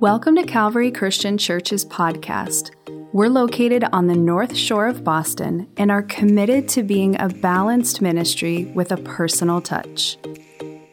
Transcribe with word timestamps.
Welcome 0.00 0.36
to 0.36 0.44
Calvary 0.44 0.90
Christian 0.90 1.38
Church's 1.38 1.82
podcast. 1.82 2.70
We're 3.14 3.30
located 3.30 3.82
on 3.94 4.08
the 4.08 4.14
North 4.14 4.54
Shore 4.54 4.88
of 4.88 5.02
Boston 5.02 5.70
and 5.78 5.90
are 5.90 6.02
committed 6.02 6.68
to 6.68 6.82
being 6.82 7.18
a 7.18 7.30
balanced 7.30 8.02
ministry 8.02 8.66
with 8.74 8.92
a 8.92 8.98
personal 8.98 9.62
touch. 9.62 10.18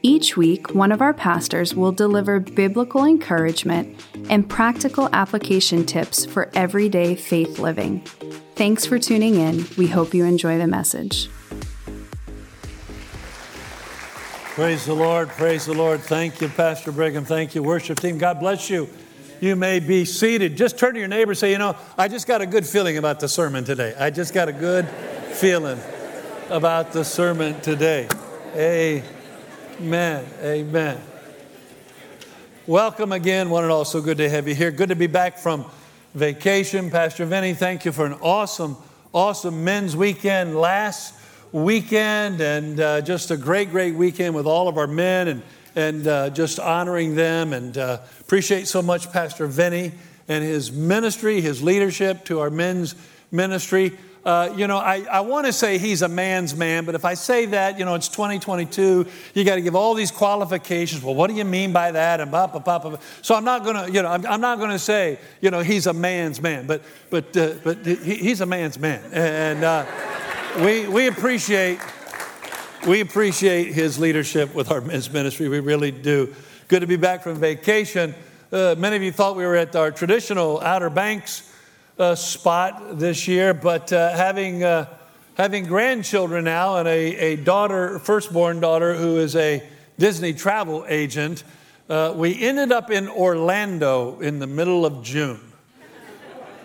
Each 0.03 0.37
week, 0.37 0.73
one 0.73 0.93
of 0.93 1.01
our 1.01 1.13
pastors 1.13 1.75
will 1.75 1.91
deliver 1.91 2.39
biblical 2.39 3.03
encouragement 3.03 4.01
and 4.29 4.49
practical 4.49 5.09
application 5.11 5.85
tips 5.85 6.25
for 6.25 6.49
everyday 6.53 7.13
faith 7.13 7.59
living. 7.59 7.99
Thanks 8.55 8.85
for 8.85 8.99
tuning 8.99 9.35
in. 9.35 9.65
We 9.77 9.87
hope 9.87 10.13
you 10.13 10.23
enjoy 10.23 10.57
the 10.57 10.67
message. 10.67 11.29
Praise 14.53 14.85
the 14.85 14.93
Lord. 14.93 15.29
Praise 15.29 15.65
the 15.65 15.73
Lord. 15.73 15.99
Thank 15.99 16.39
you, 16.39 16.47
Pastor 16.47 16.91
Brigham. 16.91 17.25
Thank 17.25 17.55
you, 17.55 17.63
worship 17.63 17.99
team. 17.99 18.19
God 18.19 18.39
bless 18.39 18.69
you. 18.69 18.87
You 19.43 19.57
may 19.57 19.81
be 19.81 20.05
seated. 20.05 20.55
Just 20.55 20.79
turn 20.79 20.93
to 20.93 20.99
your 21.01 21.09
neighbor 21.09 21.31
and 21.31 21.37
say, 21.37 21.51
You 21.51 21.57
know, 21.57 21.75
I 21.97 22.07
just 22.07 22.27
got 22.27 22.39
a 22.39 22.45
good 22.45 22.65
feeling 22.65 22.97
about 22.97 23.19
the 23.19 23.27
sermon 23.27 23.65
today. 23.65 23.93
I 23.99 24.09
just 24.09 24.33
got 24.33 24.47
a 24.47 24.53
good 24.53 24.87
feeling 24.87 25.77
about 26.49 26.93
the 26.93 27.03
sermon 27.03 27.59
today. 27.59 28.07
Amen. 28.55 30.25
Amen. 30.41 30.97
Welcome 32.67 33.11
again, 33.11 33.49
one 33.49 33.63
and 33.63 33.71
all. 33.73 33.83
So 33.83 33.99
good 33.99 34.17
to 34.19 34.29
have 34.29 34.47
you 34.47 34.55
here. 34.55 34.71
Good 34.71 34.87
to 34.87 34.95
be 34.95 35.07
back 35.07 35.37
from 35.37 35.65
vacation. 36.15 36.89
Pastor 36.89 37.25
Vinny, 37.25 37.53
thank 37.53 37.83
you 37.83 37.91
for 37.91 38.05
an 38.05 38.13
awesome, 38.21 38.77
awesome 39.11 39.61
men's 39.65 39.93
weekend 39.93 40.55
last 40.55 41.15
weekend 41.51 42.39
and 42.39 42.79
uh, 42.79 43.01
just 43.01 43.29
a 43.29 43.35
great, 43.35 43.71
great 43.71 43.93
weekend 43.93 44.35
with 44.35 44.45
all 44.45 44.69
of 44.69 44.77
our 44.77 44.87
men 44.87 45.27
and, 45.27 45.43
and 45.75 46.07
uh, 46.07 46.29
just 46.29 46.59
honoring 46.59 47.15
them. 47.15 47.53
And 47.53 47.77
uh, 47.77 47.99
appreciate 48.19 48.67
so 48.67 48.81
much 48.81 49.11
Pastor 49.11 49.47
Vinny 49.47 49.91
and 50.27 50.43
his 50.43 50.71
ministry, 50.71 51.41
his 51.41 51.61
leadership 51.61 52.25
to 52.25 52.39
our 52.39 52.49
men's 52.49 52.95
ministry. 53.31 53.97
Uh, 54.25 54.53
you 54.55 54.67
know, 54.67 54.77
I, 54.77 55.05
I 55.11 55.19
want 55.19 55.47
to 55.47 55.53
say 55.53 55.77
he's 55.77 56.01
a 56.01 56.07
man's 56.07 56.55
man, 56.55 56.85
but 56.85 56.95
if 56.95 57.03
I 57.03 57.13
say 57.13 57.45
that, 57.47 57.77
you 57.77 57.83
know, 57.83 57.95
it's 57.95 58.07
2022, 58.07 59.05
you 59.33 59.43
got 59.43 59.55
to 59.55 59.61
give 59.61 59.75
all 59.75 59.93
these 59.95 60.11
qualifications. 60.11 61.03
Well, 61.03 61.13
what 61.13 61.29
do 61.29 61.35
you 61.35 61.43
mean 61.43 61.73
by 61.73 61.91
that? 61.91 62.21
And 62.21 62.31
blah, 62.31 62.47
blah, 62.47 62.61
blah, 62.61 62.79
blah. 62.79 62.99
So 63.21 63.35
I'm 63.35 63.43
not 63.43 63.65
going 63.65 63.75
to, 63.75 63.91
you 63.91 64.01
know, 64.01 64.07
I'm, 64.07 64.25
I'm 64.25 64.39
not 64.39 64.59
going 64.59 64.71
to 64.71 64.79
say, 64.79 65.19
you 65.41 65.51
know, 65.51 65.59
he's 65.59 65.87
a 65.87 65.93
man's 65.93 66.41
man, 66.41 66.67
but, 66.67 66.83
but, 67.09 67.35
uh, 67.35 67.55
but 67.65 67.85
he, 67.85 68.15
he's 68.15 68.39
a 68.39 68.45
man's 68.45 68.79
man. 68.79 69.03
And, 69.11 69.63
uh, 69.65 69.85
we, 70.61 70.87
we 70.87 71.07
appreciate 71.07 71.79
we 72.85 72.99
appreciate 72.99 73.73
his 73.73 73.97
leadership 73.97 74.53
with 74.53 74.69
our 74.69 74.81
men's 74.81 75.11
ministry. 75.11 75.47
We 75.47 75.61
really 75.61 75.91
do. 75.91 76.35
Good 76.67 76.81
to 76.81 76.87
be 76.87 76.97
back 76.97 77.23
from 77.23 77.39
vacation. 77.39 78.13
Uh, 78.51 78.75
many 78.77 78.97
of 78.97 79.01
you 79.01 79.11
thought 79.11 79.37
we 79.37 79.45
were 79.45 79.55
at 79.55 79.75
our 79.75 79.89
traditional 79.89 80.59
Outer 80.59 80.89
Banks 80.89 81.49
uh, 81.97 82.15
spot 82.15 82.99
this 82.99 83.27
year, 83.27 83.53
but 83.53 83.93
uh, 83.93 84.15
having 84.15 84.63
uh, 84.63 84.85
having 85.35 85.65
grandchildren 85.65 86.43
now 86.43 86.77
and 86.77 86.87
a, 86.87 87.15
a 87.15 87.35
daughter, 87.37 87.99
firstborn 87.99 88.59
daughter, 88.59 88.95
who 88.95 89.17
is 89.17 89.35
a 89.35 89.63
Disney 89.97 90.33
travel 90.33 90.85
agent, 90.89 91.43
uh, 91.89 92.13
we 92.15 92.41
ended 92.41 92.71
up 92.73 92.91
in 92.91 93.07
Orlando 93.07 94.19
in 94.19 94.39
the 94.39 94.47
middle 94.47 94.85
of 94.85 95.03
June. 95.03 95.52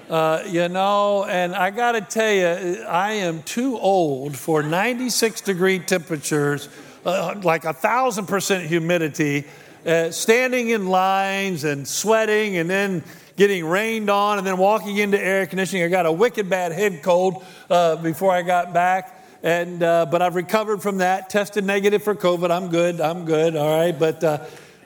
Uh, 0.08 0.42
you 0.46 0.66
know, 0.70 1.24
and 1.24 1.54
I 1.54 1.68
got 1.70 1.92
to 1.92 2.00
tell 2.00 2.32
you, 2.32 2.82
I 2.84 3.12
am 3.12 3.42
too 3.42 3.78
old 3.78 4.38
for 4.38 4.62
96 4.62 5.42
degree 5.42 5.78
temperatures, 5.80 6.70
uh, 7.04 7.38
like 7.42 7.66
a 7.66 7.74
thousand 7.74 8.24
percent 8.24 8.66
humidity, 8.66 9.44
uh, 9.84 10.10
standing 10.10 10.70
in 10.70 10.86
lines 10.86 11.64
and 11.64 11.86
sweating 11.86 12.56
and 12.56 12.70
then 12.70 13.04
getting 13.36 13.66
rained 13.66 14.08
on 14.08 14.38
and 14.38 14.46
then 14.46 14.56
walking 14.56 14.96
into 14.96 15.20
air 15.20 15.46
conditioning. 15.46 15.84
I 15.84 15.88
got 15.88 16.06
a 16.06 16.12
wicked 16.12 16.48
bad 16.48 16.72
head 16.72 17.02
cold 17.02 17.44
uh, 17.68 17.96
before 17.96 18.32
I 18.32 18.40
got 18.40 18.72
back. 18.72 19.14
And, 19.42 19.82
uh, 19.82 20.06
but 20.06 20.22
I've 20.22 20.36
recovered 20.36 20.80
from 20.80 20.98
that, 20.98 21.28
tested 21.28 21.66
negative 21.66 22.02
for 22.02 22.14
COVID. 22.14 22.50
I'm 22.50 22.70
good. 22.70 23.02
I'm 23.02 23.26
good. 23.26 23.56
All 23.56 23.78
right. 23.78 23.96
But, 23.96 24.20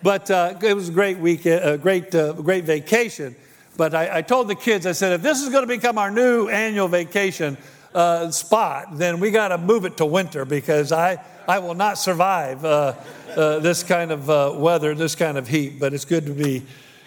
but 0.02 0.30
it 0.30 0.74
was 0.74 0.88
a 0.88 0.92
great 0.92 1.18
weekend, 1.18 1.64
a 1.64 1.78
great, 1.78 2.10
great 2.10 2.64
vacation. 2.64 3.36
But 3.76 3.94
I, 3.94 4.18
I, 4.18 4.22
told 4.22 4.48
the 4.48 4.54
kids, 4.54 4.86
I 4.86 4.92
said, 4.92 5.12
if 5.12 5.22
this 5.22 5.42
is 5.42 5.48
going 5.48 5.62
to 5.62 5.68
become 5.68 5.96
our 5.96 6.10
new 6.10 6.48
annual 6.48 6.88
vacation 6.88 7.56
uh, 7.94 8.30
spot, 8.30 8.98
then 8.98 9.18
we 9.18 9.30
got 9.30 9.48
to 9.48 9.58
move 9.58 9.84
it 9.84 9.96
to 9.98 10.06
winter 10.06 10.44
because 10.44 10.92
I, 10.92 11.22
I 11.48 11.58
will 11.58 11.74
not 11.74 11.98
survive 11.98 12.64
uh, 12.64 12.94
uh, 13.34 13.58
this 13.60 13.82
kind 13.82 14.10
of 14.10 14.28
uh, 14.28 14.54
weather, 14.56 14.94
this 14.94 15.14
kind 15.14 15.38
of 15.38 15.48
heat. 15.48 15.80
But 15.80 15.94
it's 15.94 16.04
good 16.04 16.26
to 16.26 16.32
be 16.32 16.62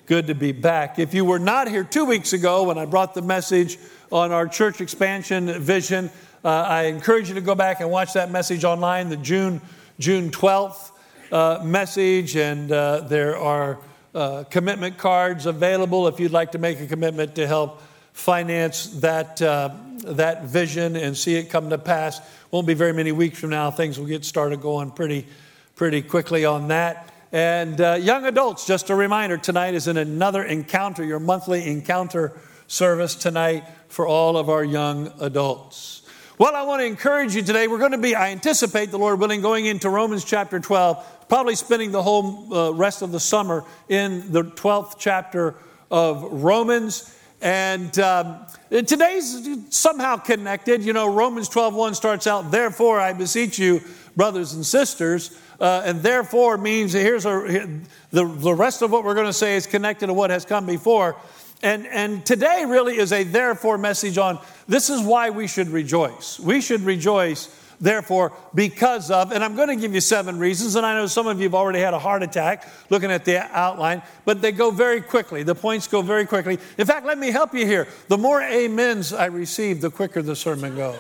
good 0.08 0.28
to 0.28 0.36
be 0.36 0.52
back. 0.52 1.00
If 1.00 1.16
you 1.16 1.26
were 1.26 1.40
not 1.40 1.68
here 1.68 1.84
two 1.84 2.06
weeks 2.06 2.34
ago 2.34 2.64
when 2.64 2.78
I 2.78 2.86
brought 2.86 3.16
the 3.16 3.24
message 3.24 3.80
on 4.12 4.32
our 4.32 4.48
church 4.48 4.80
expansion 4.80 5.60
vision, 5.62 6.12
uh, 6.44 6.50
I 6.50 6.84
encourage 6.84 7.28
you 7.30 7.36
to 7.36 7.42
go 7.42 7.56
back 7.56 7.80
and 7.80 7.90
watch 7.90 8.14
that 8.14 8.30
message 8.30 8.64
online, 8.64 9.10
the 9.10 9.18
June 9.18 9.62
June 9.98 10.30
12th 10.30 10.92
uh, 11.32 11.64
message, 11.64 12.36
and 12.36 12.70
there 12.70 13.38
are 13.38 13.80
uh, 14.16 14.46
commitment 14.46 14.98
cards 14.98 15.46
available 15.46 16.08
if 16.08 16.20
you'd 16.20 16.32
like 16.32 16.54
to 16.54 16.58
make 16.58 16.80
a 16.80 16.88
commitment 16.88 17.36
to 17.36 17.46
help 17.46 17.82
finance 18.14 18.88
that, 19.02 19.42
uh, 19.42 19.70
that 20.06 20.46
vision 20.46 20.96
and 20.96 21.18
see 21.18 21.36
it 21.36 21.50
come 21.50 21.70
to 21.70 21.78
pass. 21.78 22.22
Won't 22.50 22.66
be 22.66 22.74
very 22.74 22.94
many 22.94 23.12
weeks 23.12 23.38
from 23.38 23.50
now. 23.50 23.70
Things 23.72 24.00
will 24.00 24.08
get 24.08 24.24
started 24.24 24.62
going 24.62 24.92
pretty, 24.92 25.28
pretty 25.76 26.02
quickly 26.02 26.46
on 26.46 26.70
that. 26.70 27.12
And 27.34 27.82
uh, 27.82 27.98
young 28.00 28.26
adults, 28.26 28.66
just 28.66 28.90
a 28.90 28.96
reminder 28.96 29.36
tonight 29.36 29.74
is 29.74 29.90
in 29.90 29.98
another 29.98 30.44
encounter, 30.44 31.04
your 31.04 31.20
monthly 31.20 31.70
encounter 31.70 32.40
service 32.68 33.16
tonight 33.16 33.66
for 33.90 34.08
all 34.08 34.38
of 34.38 34.50
our 34.50 34.64
young 34.64 35.12
adults. 35.20 36.05
Well, 36.38 36.54
I 36.54 36.64
want 36.64 36.82
to 36.82 36.86
encourage 36.86 37.34
you 37.34 37.42
today. 37.42 37.70
We're 37.70 37.80
going 37.80 37.94
to 37.94 37.98
be, 37.98 38.14
I 38.14 38.32
anticipate 38.32 38.92
the 38.92 39.00
Lord 39.00 39.22
willing, 39.22 39.40
going 39.40 39.68
into 39.68 39.90
Romans 39.90 40.26
chapter 40.26 40.60
12 40.60 41.28
probably 41.30 41.56
spending 41.56 41.92
the 41.92 42.04
whole 42.04 42.54
uh, 42.54 42.72
rest 42.72 43.02
of 43.02 43.14
the 43.14 43.20
summer 43.22 43.64
in 43.88 44.32
the 44.34 44.44
12th 44.44 44.96
chapter 45.00 45.56
of 45.90 46.24
Romans. 46.44 47.18
And 47.42 47.98
um, 48.00 48.46
today's 48.70 49.48
somehow 49.70 50.18
connected. 50.18 50.84
You 50.84 50.94
know, 50.94 51.14
Romans 51.14 51.48
12:1 51.50 51.96
starts 51.96 52.28
out, 52.28 52.52
"Therefore 52.52 53.00
I 53.00 53.14
beseech 53.14 53.60
you, 53.60 53.82
brothers 54.16 54.54
and 54.54 54.66
sisters," 54.66 55.38
uh, 55.60 55.84
and 55.86 56.02
therefore 56.02 56.58
means 56.58 56.94
here's 56.94 57.26
a, 57.26 57.80
the 58.12 58.26
the 58.26 58.54
rest 58.54 58.82
of 58.82 58.92
what 58.92 59.04
we're 59.04 59.14
going 59.14 59.26
to 59.28 59.34
say 59.34 59.58
is 59.58 59.68
connected 59.68 60.08
to 60.08 60.14
what 60.14 60.30
has 60.30 60.46
come 60.46 60.66
before. 60.66 61.18
And, 61.66 61.88
and 61.88 62.24
today 62.24 62.64
really 62.68 62.98
is 63.00 63.12
a 63.12 63.24
therefore 63.24 63.80
message 63.80 64.20
on 64.20 64.38
this 64.68 64.92
is 64.92 65.02
why 65.02 65.32
we 65.32 65.48
should 65.48 65.70
rejoice. 65.70 66.40
We 66.40 66.62
should 66.62 66.82
rejoice 66.82 67.50
therefore, 67.82 68.34
because 68.54 69.10
of, 69.10 69.32
and 69.32 69.44
I'm 69.44 69.56
going 69.56 69.70
to 69.70 69.76
give 69.76 69.94
you 69.96 70.00
seven 70.00 70.38
reasons, 70.38 70.76
and 70.76 70.86
I 70.86 70.94
know 70.94 71.08
some 71.08 71.26
of 71.26 71.40
you 71.40 71.46
have 71.46 71.56
already 71.56 71.80
had 71.80 71.96
a 71.96 72.00
heart 72.00 72.22
attack 72.22 72.70
looking 72.92 73.10
at 73.10 73.26
the 73.26 73.40
outline, 73.58 74.04
but 74.26 74.44
they 74.44 74.52
go 74.52 74.70
very 74.70 75.02
quickly. 75.02 75.42
The 75.42 75.56
points 75.56 75.88
go 75.88 76.04
very 76.04 76.28
quickly. 76.28 76.60
In 76.78 76.86
fact, 76.86 77.04
let 77.04 77.18
me 77.18 77.32
help 77.32 77.52
you 77.56 77.66
here. 77.66 77.88
The 78.10 78.18
more 78.18 78.44
amens 78.44 79.12
I 79.12 79.26
receive, 79.26 79.82
the 79.82 79.90
quicker 79.90 80.22
the 80.22 80.36
sermon 80.36 80.76
goes. 80.76 81.00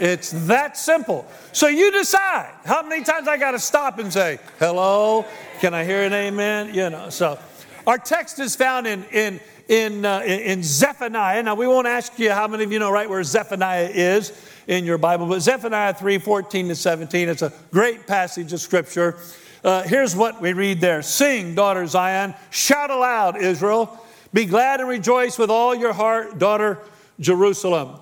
It's 0.00 0.30
that 0.46 0.76
simple. 0.76 1.26
So 1.52 1.66
you 1.66 1.90
decide 1.90 2.52
how 2.64 2.82
many 2.82 3.04
times 3.04 3.28
I 3.28 3.36
got 3.36 3.52
to 3.52 3.58
stop 3.58 3.98
and 3.98 4.12
say, 4.12 4.38
hello, 4.58 5.24
can 5.60 5.74
I 5.74 5.84
hear 5.84 6.02
an 6.02 6.12
amen? 6.12 6.74
You 6.74 6.90
know, 6.90 7.10
so 7.10 7.38
our 7.86 7.98
text 7.98 8.38
is 8.38 8.56
found 8.56 8.86
in, 8.86 9.04
in 9.12 9.40
in, 9.68 10.04
uh, 10.04 10.20
in 10.20 10.62
Zephaniah. 10.62 11.42
Now, 11.42 11.54
we 11.54 11.66
won't 11.66 11.86
ask 11.86 12.18
you 12.18 12.30
how 12.30 12.48
many 12.48 12.64
of 12.64 12.72
you 12.72 12.78
know 12.78 12.90
right 12.90 13.08
where 13.08 13.22
Zephaniah 13.22 13.90
is 13.92 14.32
in 14.66 14.84
your 14.84 14.98
Bible, 14.98 15.26
but 15.26 15.40
Zephaniah 15.40 15.94
3 15.94 16.18
14 16.18 16.68
to 16.68 16.74
17. 16.74 17.28
It's 17.28 17.42
a 17.42 17.52
great 17.70 18.06
passage 18.06 18.52
of 18.52 18.60
scripture. 18.60 19.18
Uh, 19.62 19.82
here's 19.82 20.16
what 20.16 20.40
we 20.40 20.52
read 20.52 20.80
there 20.80 21.02
Sing, 21.02 21.54
daughter 21.54 21.86
Zion, 21.86 22.34
shout 22.50 22.90
aloud, 22.90 23.36
Israel. 23.36 24.04
Be 24.32 24.44
glad 24.44 24.80
and 24.80 24.88
rejoice 24.88 25.38
with 25.38 25.50
all 25.50 25.74
your 25.74 25.92
heart, 25.92 26.38
daughter 26.38 26.78
Jerusalem. 27.20 27.98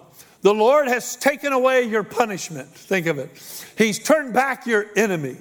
The 0.46 0.54
Lord 0.54 0.87
has 0.87 1.16
taken 1.16 1.52
away 1.52 1.82
your 1.82 2.04
punishment. 2.04 2.69
Think 2.69 3.08
of 3.08 3.19
it. 3.19 3.31
He's 3.76 3.98
turned 3.98 4.32
back 4.32 4.64
your 4.64 4.87
enemy. 4.94 5.38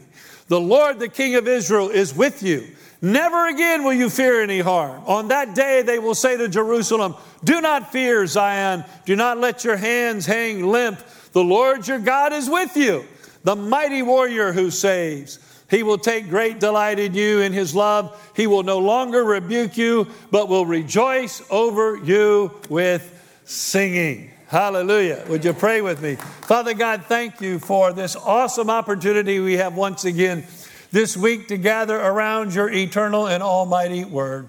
The 0.47 0.59
Lord, 0.59 0.97
the 0.97 1.09
King 1.09 1.35
of 1.35 1.47
Israel, 1.47 1.91
is 1.91 2.15
with 2.15 2.41
you. 2.41 2.65
Never 3.03 3.47
again 3.49 3.83
will 3.83 3.93
you 3.93 4.09
fear 4.09 4.41
any 4.41 4.61
harm. 4.61 5.03
On 5.05 5.27
that 5.27 5.53
day, 5.53 5.83
they 5.83 5.99
will 5.99 6.15
say 6.15 6.37
to 6.37 6.47
Jerusalem, 6.47 7.13
Do 7.43 7.61
not 7.61 7.91
fear, 7.91 8.25
Zion. 8.25 8.83
Do 9.05 9.15
not 9.15 9.37
let 9.37 9.63
your 9.63 9.77
hands 9.77 10.25
hang 10.25 10.65
limp. 10.65 10.99
The 11.33 11.43
Lord 11.43 11.87
your 11.87 11.99
God 11.99 12.33
is 12.33 12.49
with 12.49 12.75
you, 12.75 13.05
the 13.43 13.55
mighty 13.55 14.01
warrior 14.01 14.53
who 14.53 14.71
saves. 14.71 15.37
He 15.69 15.83
will 15.83 15.99
take 15.99 16.29
great 16.29 16.59
delight 16.59 16.97
in 16.97 17.13
you 17.13 17.41
in 17.41 17.53
his 17.53 17.75
love. 17.75 18.19
He 18.35 18.47
will 18.47 18.63
no 18.63 18.79
longer 18.79 19.23
rebuke 19.23 19.77
you, 19.77 20.07
but 20.31 20.49
will 20.49 20.65
rejoice 20.65 21.43
over 21.51 21.95
you 21.95 22.59
with 22.69 23.11
singing. 23.45 24.31
Hallelujah. 24.47 25.23
Would 25.27 25.43
you 25.43 25.53
pray 25.53 25.81
with 25.81 26.03
me? 26.03 26.15
Father 26.15 26.75
God, 26.75 27.05
thank 27.05 27.41
you 27.41 27.57
for 27.57 27.93
this 27.93 28.15
awesome 28.15 28.69
opportunity 28.69 29.39
we 29.39 29.57
have 29.57 29.75
once 29.75 30.05
again 30.05 30.45
this 30.91 31.17
week 31.17 31.47
to 31.47 31.57
gather 31.57 31.99
around 31.99 32.53
your 32.53 32.69
eternal 32.69 33.27
and 33.27 33.41
almighty 33.41 34.05
word. 34.05 34.47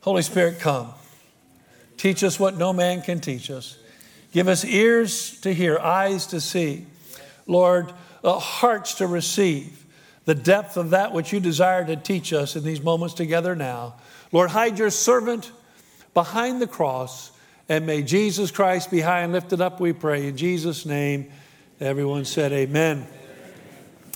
Holy 0.00 0.22
Spirit, 0.22 0.60
come. 0.60 0.92
Teach 1.98 2.24
us 2.24 2.40
what 2.40 2.56
no 2.56 2.72
man 2.72 3.02
can 3.02 3.20
teach 3.20 3.50
us. 3.50 3.76
Give 4.32 4.48
us 4.48 4.64
ears 4.64 5.38
to 5.42 5.52
hear, 5.52 5.78
eyes 5.78 6.26
to 6.28 6.40
see. 6.40 6.86
Lord, 7.46 7.92
uh, 8.24 8.38
hearts 8.38 8.94
to 8.94 9.06
receive 9.06 9.84
the 10.24 10.34
depth 10.34 10.78
of 10.78 10.90
that 10.90 11.12
which 11.12 11.34
you 11.34 11.40
desire 11.40 11.84
to 11.84 11.96
teach 11.96 12.32
us 12.32 12.56
in 12.56 12.64
these 12.64 12.80
moments 12.80 13.14
together 13.14 13.54
now. 13.54 13.96
Lord, 14.32 14.50
hide 14.50 14.78
your 14.78 14.90
servant 14.90 15.52
behind 16.14 16.62
the 16.62 16.66
cross, 16.66 17.30
and 17.68 17.86
may 17.86 18.02
Jesus 18.02 18.50
Christ 18.50 18.90
be 18.90 19.00
high 19.00 19.20
and 19.20 19.32
lifted 19.32 19.60
up, 19.60 19.80
we 19.80 19.92
pray. 19.92 20.26
In 20.26 20.36
Jesus' 20.36 20.84
name, 20.84 21.30
everyone 21.80 22.24
said, 22.24 22.52
Amen. 22.52 23.06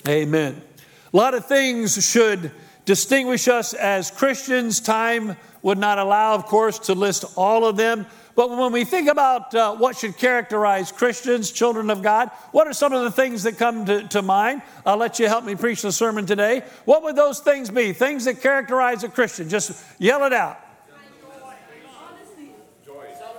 Amen. 0.08 0.62
A 1.12 1.16
lot 1.16 1.34
of 1.34 1.46
things 1.46 2.04
should 2.08 2.50
distinguish 2.84 3.48
us 3.48 3.74
as 3.74 4.10
Christians. 4.10 4.80
Time 4.80 5.36
would 5.62 5.78
not 5.78 5.98
allow, 5.98 6.34
of 6.34 6.46
course, 6.46 6.78
to 6.80 6.94
list 6.94 7.24
all 7.36 7.64
of 7.64 7.76
them. 7.76 8.06
But 8.36 8.50
when 8.50 8.70
we 8.70 8.84
think 8.84 9.08
about 9.08 9.54
uh, 9.54 9.74
what 9.76 9.96
should 9.96 10.18
characterize 10.18 10.92
Christians, 10.92 11.50
children 11.50 11.88
of 11.88 12.02
God, 12.02 12.30
what 12.52 12.66
are 12.66 12.74
some 12.74 12.92
of 12.92 13.02
the 13.02 13.10
things 13.10 13.44
that 13.44 13.56
come 13.56 13.86
to, 13.86 14.06
to 14.08 14.20
mind? 14.20 14.60
I'll 14.84 14.98
let 14.98 15.18
you 15.18 15.26
help 15.26 15.44
me 15.44 15.54
preach 15.54 15.82
the 15.82 15.90
sermon 15.90 16.26
today. 16.26 16.62
What 16.84 17.02
would 17.02 17.16
those 17.16 17.40
things 17.40 17.70
be? 17.70 17.94
Things 17.94 18.26
that 18.26 18.42
characterize 18.42 19.02
a 19.04 19.08
Christian. 19.08 19.48
Just 19.48 19.82
yell 19.98 20.24
it 20.24 20.34
out. 20.34 20.60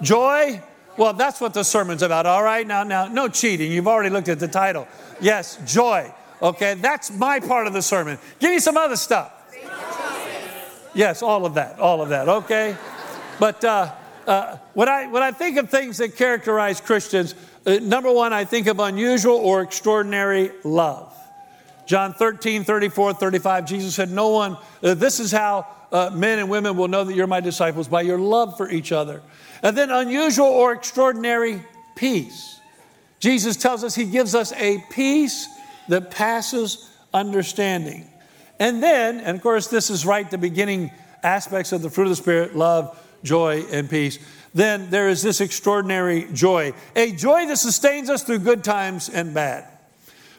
Joy. 0.02 0.62
Well, 0.98 1.14
that's 1.14 1.40
what 1.40 1.54
the 1.54 1.64
sermon's 1.64 2.02
about. 2.02 2.26
All 2.26 2.44
right, 2.44 2.66
now, 2.66 2.84
now, 2.84 3.08
no 3.08 3.28
cheating. 3.28 3.72
You've 3.72 3.88
already 3.88 4.10
looked 4.10 4.30
at 4.30 4.40
the 4.40 4.48
title. 4.48 4.88
Yes, 5.22 5.60
joy. 5.66 6.14
Okay, 6.42 6.76
that's 6.76 7.12
my 7.12 7.40
part 7.40 7.68
of 7.68 7.74
the 7.74 7.82
sermon. 7.82 8.18
Give 8.40 8.52
me 8.52 8.60
some 8.60 8.78
other 8.78 8.96
stuff. 8.96 9.34
Yes, 10.94 11.22
all 11.22 11.46
of 11.46 11.56
that, 11.56 11.80
all 11.80 12.02
of 12.02 12.10
that. 12.10 12.28
Okay, 12.28 12.76
but 13.40 13.64
uh, 13.64 13.92
uh, 14.26 14.58
when 14.74 14.90
I 14.90 15.08
when 15.08 15.22
I 15.22 15.32
think 15.32 15.58
of 15.58 15.70
things 15.70 15.98
that 15.98 16.16
characterize 16.16 16.82
Christians, 16.82 17.36
uh, 17.66 17.78
number 17.82 18.12
one, 18.12 18.34
I 18.34 18.46
think 18.46 18.68
of 18.68 18.80
unusual 18.80 19.36
or 19.36 19.62
extraordinary 19.62 20.52
love. 20.64 21.14
John 21.88 22.14
13, 22.14 22.66
34, 22.66 23.14
35, 23.14 23.66
Jesus 23.66 23.96
said, 23.96 24.12
No 24.12 24.30
one, 24.30 24.58
uh, 24.84 24.94
this 24.94 25.22
is 25.22 25.32
how 25.32 25.68
uh, 25.92 26.10
men 26.14 26.40
and 26.40 26.50
women 26.50 26.76
will 26.76 26.90
know 26.90 27.06
that 27.06 27.14
you're 27.16 27.28
my 27.28 27.40
disciples 27.40 27.88
by 27.88 28.02
your 28.02 28.20
love 28.20 28.58
for 28.58 28.70
each 28.70 28.92
other. 28.92 29.22
And 29.64 29.78
then 29.78 29.90
unusual 29.90 30.48
or 30.48 30.74
extraordinary 30.74 31.64
peace. 31.96 32.60
Jesus 33.20 33.58
tells 33.58 33.84
us 33.84 33.96
he 33.96 34.06
gives 34.06 34.36
us 34.36 34.54
a 34.54 34.84
peace 34.92 35.48
that 35.88 36.12
passes 36.12 36.90
understanding. 37.14 38.08
And 38.60 38.82
then, 38.82 39.20
and 39.20 39.38
of 39.38 39.44
course, 39.44 39.68
this 39.68 39.90
is 39.90 40.06
right 40.06 40.30
the 40.30 40.38
beginning 40.38 40.92
aspects 41.24 41.72
of 41.72 41.82
the 41.82 41.90
fruit 41.90 42.06
of 42.06 42.10
the 42.10 42.16
Spirit 42.16 42.56
love, 42.56 42.98
joy, 43.24 43.64
and 43.72 43.90
peace. 43.90 44.20
Then 44.54 44.90
there 44.90 45.10
is 45.10 45.22
this 45.22 45.42
extraordinary 45.42 46.28
joy, 46.34 46.74
a 46.96 47.12
joy 47.12 47.46
that 47.48 47.58
sustains 47.58 48.10
us 48.10 48.24
through 48.24 48.40
good 48.40 48.64
times 48.64 49.10
and 49.10 49.34
bad. 49.34 49.68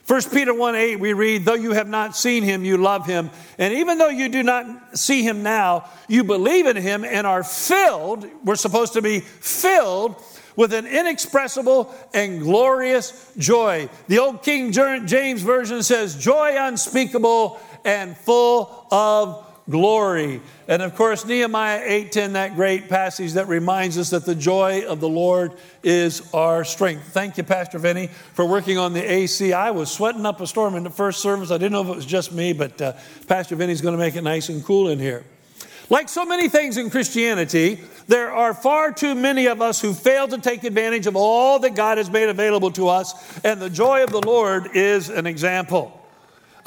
1 0.09 0.21
Peter 0.31 0.55
1 0.55 0.73
8, 0.73 0.95
we 0.95 1.13
read, 1.13 1.45
Though 1.45 1.53
you 1.53 1.73
have 1.73 1.87
not 1.87 2.15
seen 2.15 2.41
him, 2.41 2.65
you 2.65 2.77
love 2.77 3.05
him. 3.05 3.29
And 3.59 3.75
even 3.75 3.99
though 3.99 4.09
you 4.09 4.27
do 4.27 4.41
not 4.41 4.97
see 4.97 5.21
him 5.21 5.43
now, 5.43 5.87
you 6.07 6.23
believe 6.23 6.65
in 6.65 6.75
him 6.75 7.05
and 7.05 7.27
are 7.27 7.43
filled, 7.43 8.25
we're 8.43 8.55
supposed 8.55 8.93
to 8.93 9.03
be 9.03 9.19
filled 9.19 10.15
with 10.55 10.73
an 10.73 10.87
inexpressible 10.87 11.93
and 12.11 12.41
glorious 12.41 13.31
joy. 13.37 13.87
The 14.07 14.17
old 14.17 14.41
King 14.41 14.71
James 14.71 15.43
Version 15.43 15.83
says, 15.83 16.15
Joy 16.15 16.55
unspeakable 16.57 17.59
and 17.85 18.17
full 18.17 18.87
of 18.89 19.45
glory. 19.69 20.41
And 20.67 20.81
of 20.81 20.95
course, 20.95 21.25
Nehemiah 21.25 21.81
8:10, 21.83 22.33
that 22.33 22.55
great 22.55 22.89
passage 22.89 23.33
that 23.33 23.47
reminds 23.47 23.97
us 23.97 24.09
that 24.09 24.25
the 24.25 24.35
joy 24.35 24.85
of 24.87 24.99
the 24.99 25.09
Lord 25.09 25.53
is 25.83 26.21
our 26.33 26.63
strength. 26.63 27.09
Thank 27.11 27.37
you, 27.37 27.43
Pastor 27.43 27.79
Vinny, 27.79 28.09
for 28.33 28.45
working 28.45 28.77
on 28.77 28.93
the 28.93 29.01
AC. 29.01 29.53
I 29.53 29.71
was 29.71 29.91
sweating 29.91 30.25
up 30.25 30.41
a 30.41 30.47
storm 30.47 30.75
in 30.75 30.83
the 30.83 30.89
first 30.89 31.21
service. 31.21 31.51
I 31.51 31.57
didn't 31.57 31.73
know 31.73 31.81
if 31.81 31.89
it 31.89 31.95
was 31.95 32.05
just 32.05 32.31
me, 32.31 32.53
but 32.53 32.81
uh, 32.81 32.93
Pastor 33.27 33.55
Vinny's 33.55 33.81
going 33.81 33.95
to 33.95 33.99
make 33.99 34.15
it 34.15 34.23
nice 34.23 34.49
and 34.49 34.63
cool 34.63 34.89
in 34.89 34.99
here. 34.99 35.23
Like 35.91 36.07
so 36.07 36.23
many 36.23 36.49
things 36.49 36.77
in 36.77 36.91
Christianity, 36.91 37.79
there 38.07 38.31
are 38.31 38.53
far 38.53 38.91
too 38.91 39.15
many 39.15 39.47
of 39.47 39.59
us 39.59 39.81
who 39.81 39.93
fail 39.95 40.27
to 40.27 40.37
take 40.37 40.63
advantage 40.63 41.07
of 41.07 41.15
all 41.15 41.57
that 41.59 41.73
God 41.73 41.97
has 41.97 42.11
made 42.11 42.29
available 42.29 42.69
to 42.71 42.89
us, 42.89 43.13
and 43.43 43.59
the 43.59 43.71
joy 43.71 44.03
of 44.03 44.11
the 44.11 44.21
Lord 44.21 44.75
is 44.75 45.09
an 45.09 45.25
example. 45.25 45.98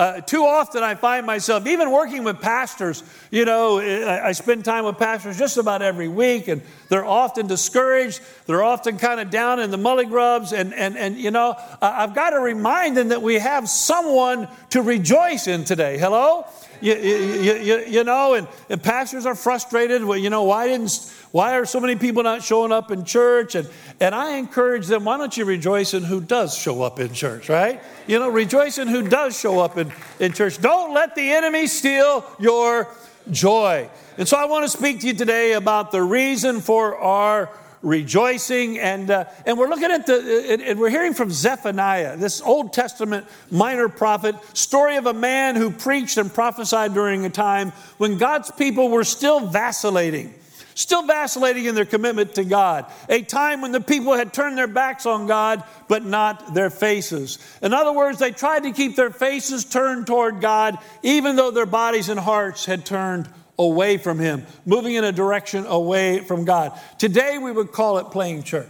Uh, 0.03 0.21
too 0.21 0.45
often 0.45 0.83
I 0.83 0.97
find 0.97 1.25
myself, 1.25 1.65
even 1.65 1.93
working 1.93 2.25
with 2.25 2.41
pastors, 2.41 3.05
you 3.31 3.45
know, 3.45 3.79
I, 3.79 4.31
I, 4.31 4.33
spend 4.33 4.65
time 4.65 4.85
with 4.85 4.99
pastors 4.99 5.39
just 5.39 5.59
about 5.59 5.81
every 5.81 6.09
week, 6.09 6.49
and 6.49 6.61
they're 6.89 7.05
often 7.05 7.47
discouraged. 7.47 8.21
They're 8.47 8.65
often 8.65 8.99
kind 8.99 9.21
of 9.21 9.31
down 9.31 9.61
in 9.61 9.71
the 9.71 9.77
mully 9.77 10.09
grubs. 10.09 10.53
And, 10.53 10.75
and, 10.75 10.97
and 10.97 11.17
you 11.17 11.31
know, 11.31 11.55
I've 11.81 12.17
got 12.17 12.31
to 12.31 12.41
remind 12.41 12.97
them 12.97 13.11
that 13.11 13.23
we 13.23 13.37
have 13.37 13.69
someone 13.69 14.49
to 14.71 14.83
rejoice 14.83 15.47
in 15.47 15.63
today. 15.63 15.99
Hello? 15.99 16.47
You, 16.81 16.97
you, 16.97 17.55
you, 17.55 17.79
you 17.87 18.03
know, 18.03 18.35
and, 18.35 18.49
and 18.69 18.83
pastors 18.83 19.25
are 19.25 19.37
frustrated. 19.37 20.03
Well, 20.03 20.19
you 20.19 20.31
know, 20.31 20.43
why 20.43 20.67
didn't 20.67 20.91
why 21.33 21.57
are 21.57 21.65
so 21.65 21.81
many 21.81 21.97
people 21.97 22.23
not 22.23 22.43
showing 22.43 22.73
up 22.73 22.91
in 22.91 23.07
church? 23.07 23.55
And, 23.55 23.67
and 24.01 24.15
I 24.15 24.37
encourage 24.37 24.87
them, 24.87 25.05
why 25.05 25.17
don't 25.17 25.35
you 25.35 25.47
rejoice 25.47 25.95
in 25.95 26.05
who 26.05 26.21
does 26.21 26.57
show 26.57 26.83
up 26.83 27.01
in 27.01 27.15
church, 27.15 27.49
right? 27.49 27.83
You 28.07 28.19
know, 28.19 28.29
rejoice 28.29 28.77
in 28.77 28.87
who 28.87 29.09
does 29.09 29.39
show 29.39 29.59
up 29.59 29.79
in, 29.79 29.91
in 30.21 30.33
church. 30.33 30.61
Don't 30.61 30.93
let 30.93 31.15
the 31.15 31.33
enemy 31.33 31.67
steal 31.69 32.27
your 32.39 32.87
joy. 33.31 33.89
And 34.19 34.29
so 34.29 34.37
I 34.37 34.45
want 34.45 34.65
to 34.65 34.69
speak 34.69 35.01
to 35.01 35.07
you 35.07 35.15
today 35.15 35.53
about 35.53 35.91
the 35.91 36.03
reason 36.03 36.61
for 36.61 36.99
our 36.99 37.49
rejoicing. 37.81 38.79
And, 38.79 39.11
uh, 39.11 39.25
and 39.47 39.57
we're 39.57 39.71
looking 39.71 39.91
at 39.91 40.05
the, 40.05 40.63
and 40.69 40.79
we're 40.79 40.91
hearing 40.91 41.15
from 41.15 41.31
Zephaniah, 41.31 42.19
this 42.19 42.43
Old 42.43 42.75
Testament 42.75 43.27
minor 43.51 43.89
prophet, 43.89 44.37
story 44.55 44.97
of 44.97 45.07
a 45.07 45.15
man 45.15 45.57
who 45.57 45.71
preached 45.71 46.19
and 46.19 46.33
prophesied 46.33 46.93
during 46.93 47.25
a 47.25 47.31
time 47.31 47.71
when 47.97 48.19
God's 48.19 48.51
people 48.51 48.91
were 48.91 49.05
still 49.05 49.41
vacillating 49.41 50.35
still 50.75 51.07
vacillating 51.07 51.67
in 51.67 51.75
their 51.75 51.85
commitment 51.85 52.35
to 52.35 52.45
God. 52.45 52.87
A 53.09 53.23
time 53.23 53.61
when 53.61 53.73
the 53.73 53.81
people 53.81 54.15
had 54.15 54.33
turned 54.33 54.57
their 54.57 54.67
backs 54.67 55.07
on 55.07 55.27
God, 55.27 55.65
but 55.89 56.05
not 56.05 56.55
their 56.55 56.71
faces. 56.71 57.39
In 57.63 57.73
other 57.73 57.93
words, 57.93 58.19
they 58.19 58.31
tried 58.31 58.65
to 58.65 58.73
keep 58.73 58.97
their 58.97 59.11
faces 59.11 59.65
turned 59.65 60.07
toward 60.07 60.41
God, 60.41 60.79
even 61.03 61.37
though 61.37 61.51
their 61.51 61.67
bodies 61.67 62.09
and 62.09 62.19
hearts 62.19 62.65
had 62.65 62.87
turned 62.87 63.29
away 63.59 63.99
from 63.99 64.19
Him, 64.19 64.47
moving 64.65 64.95
in 64.95 65.05
a 65.05 65.13
direction 65.13 65.67
away 65.67 66.21
from 66.21 66.45
God. 66.45 66.79
Today, 66.99 67.39
we 67.39 67.53
would 67.53 67.73
call 67.73 67.99
it 67.99 68.05
playing 68.05 68.43
church. 68.43 68.69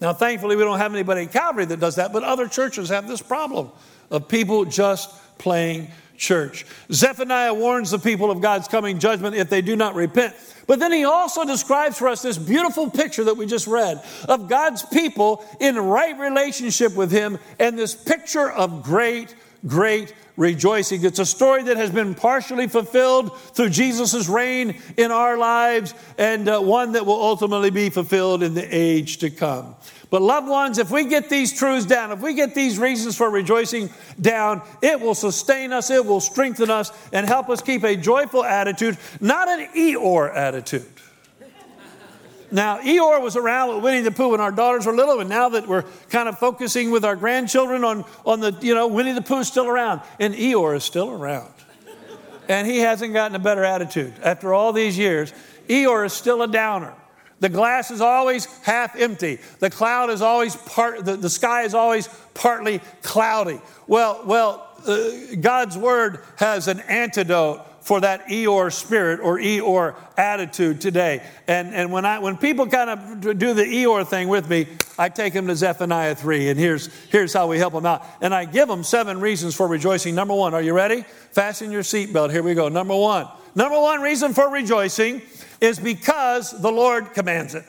Now, 0.00 0.12
thankfully, 0.12 0.56
we 0.56 0.64
don't 0.64 0.78
have 0.78 0.92
anybody 0.92 1.22
at 1.22 1.32
Calvary 1.32 1.64
that 1.66 1.78
does 1.78 1.96
that, 1.96 2.12
but 2.12 2.24
other 2.24 2.48
churches 2.48 2.88
have 2.88 3.06
this 3.06 3.22
problem 3.22 3.70
of 4.10 4.28
people 4.28 4.64
just 4.64 5.10
playing 5.38 5.90
church. 6.16 6.66
Zephaniah 6.90 7.54
warns 7.54 7.90
the 7.90 7.98
people 7.98 8.30
of 8.30 8.40
God's 8.40 8.68
coming 8.68 8.98
judgment 8.98 9.36
if 9.36 9.48
they 9.48 9.62
do 9.62 9.76
not 9.76 9.94
repent. 9.94 10.34
But 10.72 10.78
then 10.78 10.92
he 10.92 11.04
also 11.04 11.44
describes 11.44 11.98
for 11.98 12.08
us 12.08 12.22
this 12.22 12.38
beautiful 12.38 12.88
picture 12.88 13.24
that 13.24 13.36
we 13.36 13.44
just 13.44 13.66
read 13.66 14.02
of 14.26 14.48
God's 14.48 14.82
people 14.82 15.44
in 15.60 15.76
right 15.76 16.18
relationship 16.18 16.94
with 16.94 17.10
him 17.10 17.38
and 17.58 17.78
this 17.78 17.94
picture 17.94 18.50
of 18.50 18.82
great, 18.82 19.34
great 19.66 20.14
rejoicing. 20.38 21.04
It's 21.04 21.18
a 21.18 21.26
story 21.26 21.64
that 21.64 21.76
has 21.76 21.90
been 21.90 22.14
partially 22.14 22.68
fulfilled 22.68 23.38
through 23.38 23.68
Jesus' 23.68 24.30
reign 24.30 24.80
in 24.96 25.10
our 25.10 25.36
lives 25.36 25.92
and 26.16 26.48
uh, 26.48 26.58
one 26.58 26.92
that 26.92 27.04
will 27.04 27.20
ultimately 27.20 27.68
be 27.68 27.90
fulfilled 27.90 28.42
in 28.42 28.54
the 28.54 28.66
age 28.74 29.18
to 29.18 29.28
come. 29.28 29.74
But, 30.12 30.20
loved 30.20 30.46
ones, 30.46 30.76
if 30.76 30.90
we 30.90 31.06
get 31.06 31.30
these 31.30 31.58
truths 31.58 31.86
down, 31.86 32.12
if 32.12 32.20
we 32.20 32.34
get 32.34 32.54
these 32.54 32.78
reasons 32.78 33.16
for 33.16 33.30
rejoicing 33.30 33.88
down, 34.20 34.60
it 34.82 35.00
will 35.00 35.14
sustain 35.14 35.72
us, 35.72 35.90
it 35.90 36.04
will 36.04 36.20
strengthen 36.20 36.68
us, 36.68 36.92
and 37.14 37.26
help 37.26 37.48
us 37.48 37.62
keep 37.62 37.82
a 37.82 37.96
joyful 37.96 38.44
attitude, 38.44 38.98
not 39.22 39.48
an 39.48 39.68
Eeyore 39.74 40.36
attitude. 40.36 40.86
Now, 42.50 42.80
Eeyore 42.80 43.22
was 43.22 43.36
around 43.36 43.74
with 43.74 43.84
Winnie 43.84 44.02
the 44.02 44.10
Pooh 44.10 44.32
when 44.32 44.40
our 44.42 44.52
daughters 44.52 44.84
were 44.84 44.92
little, 44.92 45.20
and 45.20 45.30
now 45.30 45.48
that 45.48 45.66
we're 45.66 45.84
kind 46.10 46.28
of 46.28 46.38
focusing 46.38 46.90
with 46.90 47.06
our 47.06 47.16
grandchildren 47.16 47.82
on, 47.82 48.04
on 48.26 48.40
the, 48.40 48.54
you 48.60 48.74
know, 48.74 48.88
Winnie 48.88 49.12
the 49.12 49.22
Pooh's 49.22 49.48
still 49.48 49.66
around, 49.66 50.02
and 50.20 50.34
Eeyore 50.34 50.76
is 50.76 50.84
still 50.84 51.08
around. 51.08 51.54
And 52.50 52.66
he 52.66 52.80
hasn't 52.80 53.14
gotten 53.14 53.34
a 53.34 53.38
better 53.38 53.64
attitude. 53.64 54.12
After 54.22 54.52
all 54.52 54.74
these 54.74 54.98
years, 54.98 55.32
Eeyore 55.68 56.04
is 56.04 56.12
still 56.12 56.42
a 56.42 56.48
downer. 56.48 56.92
The 57.42 57.48
glass 57.48 57.90
is 57.90 58.00
always 58.00 58.46
half 58.62 58.94
empty. 58.94 59.40
The 59.58 59.68
cloud 59.68 60.10
is 60.10 60.22
always 60.22 60.54
part, 60.54 61.04
the, 61.04 61.16
the 61.16 61.28
sky 61.28 61.62
is 61.62 61.74
always 61.74 62.08
partly 62.34 62.80
cloudy. 63.02 63.60
Well, 63.88 64.22
well, 64.24 64.68
uh, 64.86 65.34
God's 65.40 65.76
word 65.76 66.20
has 66.36 66.68
an 66.68 66.78
antidote 66.78 67.66
for 67.84 68.00
that 68.02 68.28
Eeyore 68.28 68.72
spirit 68.72 69.18
or 69.18 69.38
Eeyore 69.38 69.96
attitude 70.16 70.80
today. 70.80 71.20
And, 71.48 71.74
and 71.74 71.90
when, 71.90 72.04
I, 72.04 72.20
when 72.20 72.36
people 72.36 72.68
kind 72.68 72.90
of 72.90 73.20
do 73.36 73.54
the 73.54 73.64
Eeyore 73.64 74.06
thing 74.06 74.28
with 74.28 74.48
me, 74.48 74.68
I 74.96 75.08
take 75.08 75.32
them 75.32 75.48
to 75.48 75.56
Zephaniah 75.56 76.14
3, 76.14 76.50
and 76.50 76.60
here's, 76.60 76.94
here's 77.10 77.32
how 77.32 77.48
we 77.48 77.58
help 77.58 77.72
them 77.72 77.86
out. 77.86 78.06
And 78.20 78.32
I 78.32 78.44
give 78.44 78.68
them 78.68 78.84
seven 78.84 79.18
reasons 79.18 79.56
for 79.56 79.66
rejoicing. 79.66 80.14
Number 80.14 80.34
one, 80.34 80.54
are 80.54 80.62
you 80.62 80.74
ready? 80.74 81.02
Fasten 81.32 81.72
your 81.72 81.82
seatbelt. 81.82 82.30
Here 82.30 82.44
we 82.44 82.54
go. 82.54 82.68
Number 82.68 82.94
one. 82.94 83.26
Number 83.56 83.80
one 83.80 84.00
reason 84.00 84.32
for 84.32 84.48
rejoicing 84.48 85.22
is 85.62 85.78
because 85.78 86.50
the 86.60 86.72
Lord 86.72 87.14
commands 87.14 87.54
it. 87.54 87.64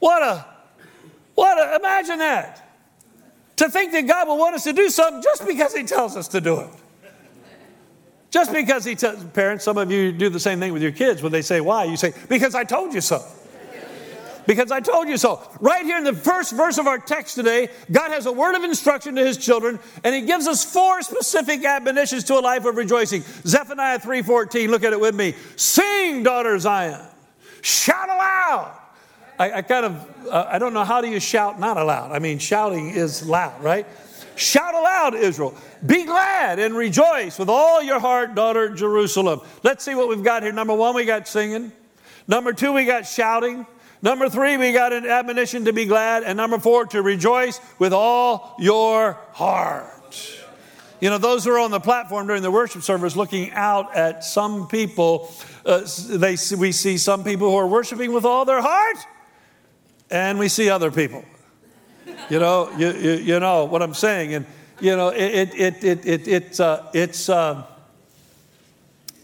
What 0.00 0.22
a, 0.22 0.44
what 1.34 1.56
a, 1.56 1.76
imagine 1.76 2.18
that. 2.18 2.60
To 3.56 3.70
think 3.70 3.92
that 3.92 4.02
God 4.02 4.26
will 4.26 4.36
want 4.36 4.56
us 4.56 4.64
to 4.64 4.72
do 4.72 4.90
something 4.90 5.22
just 5.22 5.46
because 5.46 5.72
He 5.72 5.84
tells 5.84 6.16
us 6.16 6.26
to 6.28 6.40
do 6.40 6.60
it. 6.60 6.68
Just 8.30 8.52
because 8.52 8.84
He 8.84 8.96
tells, 8.96 9.22
parents, 9.26 9.64
some 9.64 9.78
of 9.78 9.90
you 9.90 10.10
do 10.10 10.28
the 10.28 10.40
same 10.40 10.58
thing 10.58 10.72
with 10.72 10.82
your 10.82 10.90
kids 10.90 11.22
when 11.22 11.30
they 11.30 11.42
say, 11.42 11.60
Why? 11.60 11.84
You 11.84 11.96
say, 11.96 12.12
Because 12.28 12.56
I 12.56 12.64
told 12.64 12.92
you 12.92 13.00
so. 13.00 13.24
Because 14.46 14.70
I 14.70 14.80
told 14.80 15.08
you 15.08 15.16
so. 15.16 15.40
Right 15.60 15.84
here 15.84 15.98
in 15.98 16.04
the 16.04 16.12
first 16.12 16.52
verse 16.52 16.78
of 16.78 16.86
our 16.86 16.98
text 16.98 17.34
today, 17.34 17.68
God 17.90 18.10
has 18.10 18.26
a 18.26 18.32
word 18.32 18.54
of 18.54 18.64
instruction 18.64 19.14
to 19.16 19.24
his 19.24 19.38
children, 19.38 19.78
and 20.02 20.14
he 20.14 20.22
gives 20.22 20.46
us 20.46 20.64
four 20.64 21.02
specific 21.02 21.64
admonitions 21.64 22.24
to 22.24 22.38
a 22.38 22.40
life 22.40 22.64
of 22.64 22.76
rejoicing. 22.76 23.22
Zephaniah 23.46 23.98
3:14, 23.98 24.68
look 24.68 24.84
at 24.84 24.92
it 24.92 25.00
with 25.00 25.14
me. 25.14 25.34
Sing, 25.56 26.22
daughter 26.22 26.58
Zion. 26.58 27.00
Shout 27.62 28.08
aloud. 28.08 28.80
I, 29.38 29.52
I 29.52 29.62
kind 29.62 29.86
of, 29.86 30.28
uh, 30.30 30.46
I 30.48 30.58
don't 30.58 30.74
know 30.74 30.84
how 30.84 31.00
do 31.00 31.08
you 31.08 31.18
shout 31.18 31.58
not 31.58 31.76
aloud. 31.76 32.12
I 32.12 32.18
mean, 32.18 32.38
shouting 32.38 32.90
is 32.90 33.26
loud, 33.26 33.62
right? 33.62 33.86
Shout 34.36 34.74
aloud, 34.74 35.14
Israel. 35.14 35.54
Be 35.84 36.04
glad 36.04 36.58
and 36.58 36.76
rejoice 36.76 37.38
with 37.38 37.48
all 37.48 37.82
your 37.82 38.00
heart, 38.00 38.34
daughter 38.34 38.70
Jerusalem. 38.70 39.40
Let's 39.62 39.84
see 39.84 39.94
what 39.94 40.08
we've 40.08 40.24
got 40.24 40.42
here. 40.42 40.52
Number 40.52 40.74
one, 40.74 40.94
we 40.94 41.04
got 41.04 41.28
singing. 41.28 41.72
Number 42.26 42.52
two, 42.52 42.72
we 42.72 42.84
got 42.84 43.06
shouting. 43.06 43.66
Number 44.04 44.28
three, 44.28 44.58
we 44.58 44.72
got 44.72 44.92
an 44.92 45.06
admonition 45.06 45.64
to 45.64 45.72
be 45.72 45.86
glad. 45.86 46.24
And 46.24 46.36
number 46.36 46.58
four, 46.58 46.84
to 46.88 47.00
rejoice 47.00 47.58
with 47.78 47.94
all 47.94 48.54
your 48.58 49.14
heart. 49.32 50.44
You 51.00 51.08
know, 51.08 51.16
those 51.16 51.46
who 51.46 51.52
are 51.52 51.58
on 51.58 51.70
the 51.70 51.80
platform 51.80 52.26
during 52.26 52.42
the 52.42 52.50
worship 52.50 52.82
service 52.82 53.16
looking 53.16 53.50
out 53.52 53.96
at 53.96 54.22
some 54.22 54.68
people, 54.68 55.32
uh, 55.64 55.86
they, 56.10 56.36
we 56.58 56.70
see 56.70 56.98
some 56.98 57.24
people 57.24 57.48
who 57.50 57.56
are 57.56 57.66
worshiping 57.66 58.12
with 58.12 58.26
all 58.26 58.44
their 58.44 58.60
heart 58.60 58.98
and 60.10 60.38
we 60.38 60.48
see 60.48 60.68
other 60.68 60.90
people. 60.90 61.24
You 62.28 62.40
know, 62.40 62.70
you, 62.76 62.92
you, 62.92 63.12
you 63.12 63.40
know 63.40 63.64
what 63.64 63.80
I'm 63.80 63.94
saying. 63.94 64.34
And, 64.34 64.44
you 64.82 64.94
know, 64.98 65.08
it, 65.08 65.54
it, 65.54 65.82
it, 65.82 66.06
it, 66.06 66.28
it, 66.28 66.60
uh, 66.60 66.82
it's, 66.92 67.30
uh, 67.30 67.64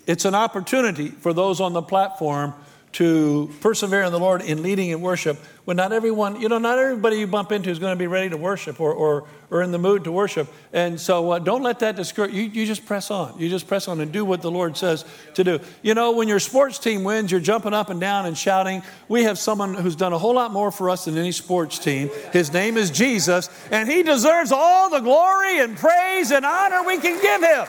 it's 0.07 0.25
an 0.25 0.35
opportunity 0.35 1.09
for 1.09 1.35
those 1.35 1.61
on 1.61 1.75
the 1.75 1.83
platform 1.83 2.55
to 2.93 3.51
persevere 3.61 4.03
in 4.03 4.13
the 4.13 4.19
Lord 4.19 4.43
in 4.43 4.63
leading 4.63 4.91
in 4.91 5.01
worship 5.01 5.39
when 5.65 5.77
not 5.77 5.93
everyone, 5.93 6.41
you 6.41 6.49
know, 6.49 6.59
not 6.59 6.79
everybody 6.79 7.19
you 7.19 7.29
bump 7.29 7.53
into 7.53 7.71
is 7.71 7.79
going 7.79 7.93
to 7.93 7.99
be 7.99 8.09
ready 8.09 8.29
to 8.29 8.37
worship 8.37 8.81
or, 8.81 8.93
or, 8.93 9.29
or 9.51 9.63
in 9.63 9.71
the 9.71 9.79
mood 9.79 10.03
to 10.03 10.11
worship. 10.11 10.49
And 10.73 11.01
so 11.01 11.31
uh, 11.31 11.39
don't 11.39 11.63
let 11.63 11.79
that 11.79 11.95
discourage 11.95 12.33
you. 12.33 12.43
You 12.43 12.67
just 12.67 12.87
press 12.87 13.09
on. 13.09 13.39
You 13.39 13.49
just 13.49 13.69
press 13.69 13.87
on 13.87 14.01
and 14.01 14.11
do 14.11 14.25
what 14.25 14.43
the 14.43 14.51
Lord 14.51 14.77
says 14.77 15.05
to 15.35 15.45
do. 15.45 15.61
You 15.83 15.95
know, 15.95 16.11
when 16.11 16.27
your 16.27 16.41
sports 16.41 16.81
team 16.81 17.05
wins, 17.05 17.31
you're 17.31 17.41
jumping 17.41 17.73
up 17.73 17.89
and 17.89 18.01
down 18.01 18.27
and 18.27 18.37
shouting. 18.37 18.83
We 19.09 19.23
have 19.23 19.39
someone 19.39 19.75
who's 19.75 19.95
done 19.95 20.13
a 20.13 20.19
whole 20.19 20.35
lot 20.35 20.53
more 20.53 20.73
for 20.73 20.91
us 20.91 21.05
than 21.05 21.17
any 21.17 21.31
sports 21.31 21.79
team. 21.79 22.11
His 22.33 22.53
name 22.53 22.77
is 22.77 22.91
Jesus, 22.91 23.49
and 23.71 23.89
he 23.89 24.03
deserves 24.03 24.51
all 24.51 24.91
the 24.91 24.99
glory 24.99 25.61
and 25.61 25.77
praise 25.77 26.33
and 26.33 26.45
honor 26.45 26.83
we 26.85 26.99
can 26.99 27.21
give 27.23 27.43
him. 27.43 27.67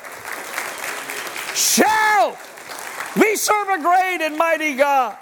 Shout! 1.53 2.50
We 3.19 3.35
serve 3.35 3.67
a 3.69 3.81
great 3.81 4.19
and 4.21 4.37
mighty 4.37 4.75
God. 4.75 5.17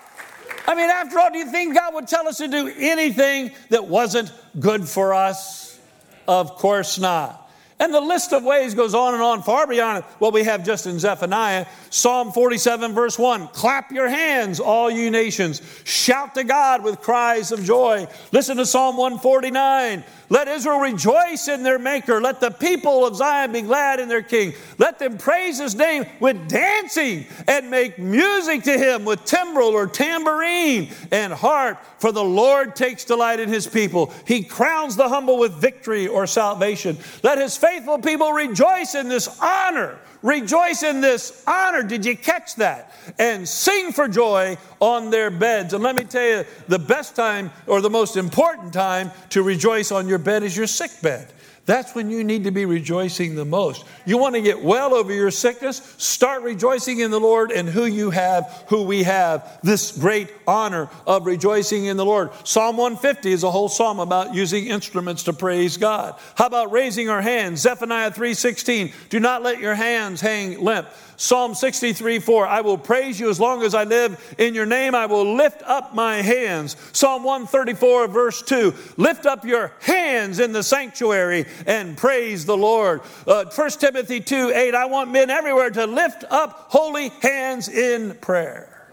I 0.68 0.76
mean, 0.76 0.90
after 0.90 1.18
all, 1.20 1.32
do 1.32 1.40
you 1.40 1.50
think 1.50 1.74
God 1.74 1.94
would 1.96 2.08
tell 2.08 2.28
us 2.28 2.38
to 2.38 2.48
do 2.48 2.72
anything 2.78 3.52
that 3.70 3.88
wasn't 3.88 4.32
good 4.60 4.88
for 4.88 5.14
us? 5.14 5.80
Of 6.28 6.52
course 6.56 7.00
not. 7.00 7.49
And 7.82 7.94
the 7.94 8.02
list 8.02 8.34
of 8.34 8.44
ways 8.44 8.74
goes 8.74 8.94
on 8.94 9.14
and 9.14 9.24
on, 9.24 9.42
far 9.42 9.66
beyond 9.66 10.04
what 10.20 10.34
we 10.34 10.44
have 10.44 10.66
just 10.66 10.86
in 10.86 11.00
Zephaniah. 11.00 11.66
Psalm 11.90 12.32
47, 12.32 12.94
verse 12.94 13.18
1 13.18 13.48
Clap 13.50 13.92
your 13.92 14.10
hands, 14.10 14.60
all 14.60 14.92
you 14.92 15.10
nations. 15.10 15.62
Shout 15.86 16.36
to 16.36 16.44
God 16.44 16.84
with 16.84 17.00
cries 17.00 17.52
of 17.54 17.64
joy. 17.64 18.08
Listen 18.32 18.58
to 18.58 18.66
Psalm 18.66 18.98
149. 18.98 20.04
Let 20.32 20.48
Israel 20.48 20.80
rejoice 20.80 21.48
in 21.48 21.64
their 21.64 21.80
Maker. 21.80 22.22
Let 22.22 22.40
the 22.40 22.52
people 22.52 23.06
of 23.06 23.16
Zion 23.16 23.52
be 23.52 23.62
glad 23.62 24.00
in 24.00 24.08
their 24.08 24.22
King. 24.22 24.54
Let 24.78 25.00
them 25.00 25.18
praise 25.18 25.58
His 25.58 25.76
name 25.76 26.06
with 26.20 26.48
dancing 26.48 27.26
and 27.48 27.72
make 27.72 27.98
music 27.98 28.64
to 28.64 28.78
Him 28.78 29.06
with 29.06 29.26
timbrel 29.26 29.70
or 29.70 29.88
tambourine 29.88 30.92
and 31.12 31.34
harp. 31.34 31.84
For 31.98 32.12
the 32.12 32.24
Lord 32.24 32.76
takes 32.76 33.04
delight 33.06 33.40
in 33.40 33.50
His 33.50 33.66
people. 33.66 34.14
He 34.28 34.44
crowns 34.44 34.96
the 34.96 35.10
humble 35.10 35.40
with 35.40 35.54
victory 35.54 36.08
or 36.08 36.28
salvation. 36.28 36.98
Let 37.24 37.40
His 37.40 37.58
faithful 37.70 38.00
people 38.00 38.32
rejoice 38.32 38.96
in 38.96 39.10
this 39.10 39.40
honor 39.42 40.00
Rejoice 40.22 40.84
in 40.84 41.00
this 41.00 41.44
honor. 41.48 41.82
Did 41.82 42.06
you 42.06 42.18
catch 42.18 42.56
that? 42.56 42.92
And 43.18 43.48
sing 43.48 43.94
for 43.94 44.08
joy 44.08 44.58
on 44.82 45.10
their 45.10 45.32
beds. 45.32 45.74
And 45.74 45.82
let 45.82 45.96
me 45.96 46.04
tell 46.04 46.24
you, 46.24 46.46
the 46.68 46.80
best 46.80 47.16
time 47.16 47.52
or 47.68 47.80
the 47.80 47.90
most 47.90 48.18
important 48.18 48.74
time 48.74 49.12
to 49.30 49.44
rejoice 49.44 49.92
on 49.92 50.08
your 50.08 50.18
bed 50.18 50.44
is 50.44 50.58
your 50.58 50.68
sick 50.68 50.92
bed. 51.02 51.32
That's 51.66 51.94
when 51.94 52.10
you 52.10 52.24
need 52.24 52.46
to 52.46 52.52
be 52.52 52.66
rejoicing 52.66 53.36
the 53.36 53.46
most. 53.46 53.86
You 54.06 54.18
want 54.18 54.36
to 54.36 54.42
get 54.42 54.64
well 54.64 54.94
over 54.94 55.14
your 55.14 55.32
sickness? 55.32 55.78
Start 55.98 56.44
rejoicing 56.44 57.00
in 57.00 57.12
the 57.12 57.20
Lord 57.20 57.52
and 57.52 57.70
who 57.70 57.86
you 57.86 58.10
have, 58.10 58.66
who 58.70 58.84
we 58.84 59.04
have. 59.04 59.60
This 59.62 59.92
great 59.92 60.30
honor 60.48 60.90
of 61.06 61.26
rejoicing 61.26 61.86
in 61.86 61.98
the 61.98 62.06
Lord. 62.06 62.32
Psalm 62.44 62.78
150 62.78 63.32
is 63.32 63.44
a 63.44 63.52
whole 63.52 63.70
psalm 63.70 64.00
about 64.00 64.34
using 64.34 64.68
instruments 64.68 65.24
to 65.24 65.34
praise 65.34 65.78
God. 65.78 66.16
How 66.36 66.48
about 66.48 66.72
raising 66.72 67.10
our 67.10 67.22
hands? 67.22 67.62
Zephaniah 67.62 68.12
3:16. 68.12 68.92
Do 69.10 69.20
not 69.20 69.44
let 69.44 69.60
your 69.60 69.76
hands 69.76 70.22
hang 70.22 70.60
limp. 70.64 70.88
Psalm 71.20 71.54
63 71.54 72.20
4, 72.20 72.48
I 72.48 72.62
will 72.62 72.78
praise 72.78 73.20
you 73.20 73.30
as 73.30 73.42
long 73.42 73.62
as 73.62 73.76
I 73.76 73.84
live. 73.84 74.36
In 74.38 74.56
your 74.56 74.66
name 74.66 74.96
I 74.96 75.06
will 75.06 75.36
lift 75.36 75.62
up 75.64 75.94
my 75.94 76.22
hands. 76.22 76.78
Psalm 76.94 77.26
134, 77.26 78.08
verse 78.08 78.42
2, 78.42 78.74
lift 78.96 79.26
up 79.26 79.44
your 79.44 79.74
hands 79.82 80.40
in 80.40 80.54
the 80.54 80.64
sanctuary 80.64 81.46
and 81.68 81.98
praise 81.98 82.46
the 82.46 82.56
Lord. 82.56 83.02
Uh, 83.28 83.44
1 83.54 83.70
Timothy 83.72 84.22
2 84.22 84.54
8, 84.56 84.74
I 84.74 84.86
want 84.86 85.12
men 85.12 85.30
everywhere 85.30 85.70
to 85.72 85.88
lift 85.88 86.24
up 86.30 86.68
holy 86.70 87.10
hands 87.22 87.68
in 87.68 88.16
prayer. 88.22 88.90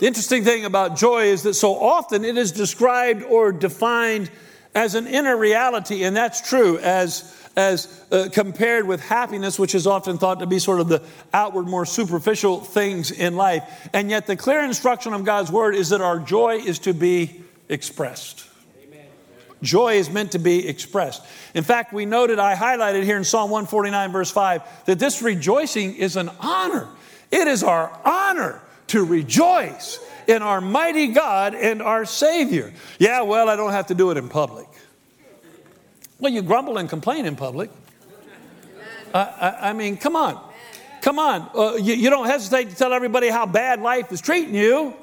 The 0.00 0.06
interesting 0.08 0.42
thing 0.42 0.64
about 0.64 0.96
joy 0.96 1.26
is 1.26 1.44
that 1.44 1.54
so 1.54 1.76
often 1.76 2.24
it 2.24 2.36
is 2.36 2.50
described 2.50 3.22
or 3.22 3.52
defined 3.52 4.32
as 4.74 4.96
an 4.96 5.06
inner 5.06 5.36
reality, 5.36 6.02
and 6.02 6.16
that's 6.16 6.40
true 6.40 6.78
as 6.78 7.32
as 7.56 8.04
uh, 8.10 8.28
compared 8.32 8.86
with 8.86 9.00
happiness, 9.00 9.58
which 9.58 9.74
is 9.74 9.86
often 9.86 10.18
thought 10.18 10.40
to 10.40 10.46
be 10.46 10.58
sort 10.58 10.80
of 10.80 10.88
the 10.88 11.02
outward, 11.32 11.66
more 11.66 11.86
superficial 11.86 12.60
things 12.60 13.10
in 13.10 13.36
life. 13.36 13.88
And 13.92 14.10
yet, 14.10 14.26
the 14.26 14.36
clear 14.36 14.60
instruction 14.64 15.12
of 15.12 15.24
God's 15.24 15.52
word 15.52 15.74
is 15.74 15.90
that 15.90 16.00
our 16.00 16.18
joy 16.18 16.56
is 16.56 16.80
to 16.80 16.92
be 16.92 17.40
expressed. 17.68 18.48
Joy 19.62 19.94
is 19.94 20.10
meant 20.10 20.32
to 20.32 20.38
be 20.38 20.68
expressed. 20.68 21.24
In 21.54 21.64
fact, 21.64 21.92
we 21.92 22.04
noted, 22.04 22.38
I 22.38 22.54
highlighted 22.54 23.02
here 23.04 23.16
in 23.16 23.24
Psalm 23.24 23.50
149, 23.50 24.12
verse 24.12 24.30
5, 24.30 24.84
that 24.84 24.98
this 24.98 25.22
rejoicing 25.22 25.96
is 25.96 26.16
an 26.16 26.30
honor. 26.38 26.86
It 27.30 27.48
is 27.48 27.62
our 27.62 27.90
honor 28.04 28.60
to 28.88 29.02
rejoice 29.04 29.98
in 30.26 30.42
our 30.42 30.60
mighty 30.60 31.08
God 31.08 31.54
and 31.54 31.82
our 31.82 32.04
Savior. 32.04 32.72
Yeah, 32.98 33.22
well, 33.22 33.48
I 33.48 33.56
don't 33.56 33.72
have 33.72 33.86
to 33.86 33.94
do 33.94 34.10
it 34.10 34.18
in 34.18 34.28
public. 34.28 34.66
Well, 36.20 36.32
you 36.32 36.42
grumble 36.42 36.78
and 36.78 36.88
complain 36.88 37.26
in 37.26 37.36
public. 37.36 37.70
I, 39.12 39.20
I, 39.20 39.70
I 39.70 39.72
mean, 39.72 39.96
come 39.96 40.16
on. 40.16 40.40
Come 41.02 41.18
on. 41.18 41.50
Uh, 41.54 41.74
you, 41.74 41.94
you 41.94 42.10
don't 42.10 42.26
hesitate 42.26 42.70
to 42.70 42.76
tell 42.76 42.92
everybody 42.92 43.28
how 43.28 43.46
bad 43.46 43.80
life 43.80 44.10
is 44.10 44.20
treating 44.20 44.54
you. 44.54 44.94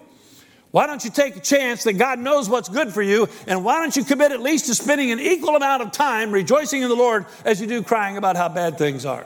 Why 0.71 0.87
don't 0.87 1.03
you 1.03 1.11
take 1.11 1.35
a 1.35 1.41
chance 1.41 1.83
that 1.83 1.93
God 1.93 2.17
knows 2.17 2.49
what's 2.49 2.69
good 2.69 2.93
for 2.93 3.01
you? 3.01 3.27
And 3.45 3.65
why 3.65 3.81
don't 3.81 3.95
you 3.95 4.05
commit 4.05 4.31
at 4.31 4.41
least 4.41 4.67
to 4.67 4.75
spending 4.75 5.11
an 5.11 5.19
equal 5.19 5.55
amount 5.55 5.83
of 5.83 5.91
time 5.91 6.31
rejoicing 6.31 6.81
in 6.81 6.87
the 6.87 6.95
Lord 6.95 7.25
as 7.43 7.59
you 7.59 7.67
do 7.67 7.83
crying 7.83 8.15
about 8.15 8.37
how 8.37 8.47
bad 8.47 8.77
things 8.77 9.05
are? 9.05 9.25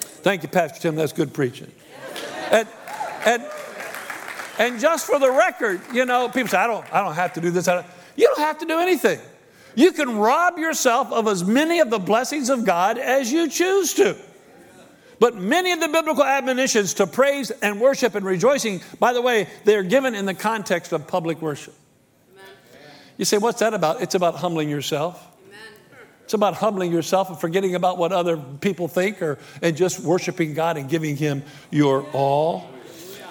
Thank 0.00 0.44
you, 0.44 0.48
Pastor 0.48 0.80
Tim. 0.80 0.94
That's 0.94 1.12
good 1.12 1.34
preaching. 1.34 1.70
And, 2.52 2.68
and, 3.26 3.44
and 4.58 4.80
just 4.80 5.06
for 5.06 5.18
the 5.18 5.30
record, 5.30 5.80
you 5.92 6.04
know, 6.04 6.28
people 6.28 6.48
say, 6.48 6.58
I 6.58 6.68
don't, 6.68 6.94
I 6.94 7.02
don't 7.02 7.14
have 7.14 7.32
to 7.34 7.40
do 7.40 7.50
this. 7.50 7.66
Don't. 7.66 7.84
You 8.16 8.26
don't 8.26 8.38
have 8.38 8.58
to 8.58 8.66
do 8.66 8.78
anything. 8.78 9.20
You 9.78 9.92
can 9.92 10.18
rob 10.18 10.58
yourself 10.58 11.12
of 11.12 11.28
as 11.28 11.44
many 11.44 11.78
of 11.78 11.88
the 11.88 12.00
blessings 12.00 12.50
of 12.50 12.64
God 12.64 12.98
as 12.98 13.30
you 13.30 13.48
choose 13.48 13.94
to. 13.94 14.16
But 15.20 15.36
many 15.36 15.70
of 15.70 15.78
the 15.78 15.86
biblical 15.86 16.24
admonitions 16.24 16.94
to 16.94 17.06
praise 17.06 17.52
and 17.52 17.80
worship 17.80 18.16
and 18.16 18.26
rejoicing, 18.26 18.80
by 18.98 19.12
the 19.12 19.22
way, 19.22 19.46
they 19.62 19.76
are 19.76 19.84
given 19.84 20.16
in 20.16 20.26
the 20.26 20.34
context 20.34 20.92
of 20.92 21.06
public 21.06 21.40
worship. 21.40 21.74
You 23.18 23.24
say, 23.24 23.38
what's 23.38 23.60
that 23.60 23.72
about? 23.72 24.02
It's 24.02 24.16
about 24.16 24.34
humbling 24.34 24.68
yourself. 24.68 25.24
It's 26.24 26.34
about 26.34 26.54
humbling 26.54 26.90
yourself 26.90 27.28
and 27.28 27.38
forgetting 27.38 27.76
about 27.76 27.98
what 27.98 28.10
other 28.10 28.36
people 28.36 28.88
think 28.88 29.22
or, 29.22 29.38
and 29.62 29.76
just 29.76 30.00
worshiping 30.00 30.54
God 30.54 30.76
and 30.76 30.88
giving 30.88 31.16
Him 31.16 31.44
your 31.70 32.04
all. 32.12 32.68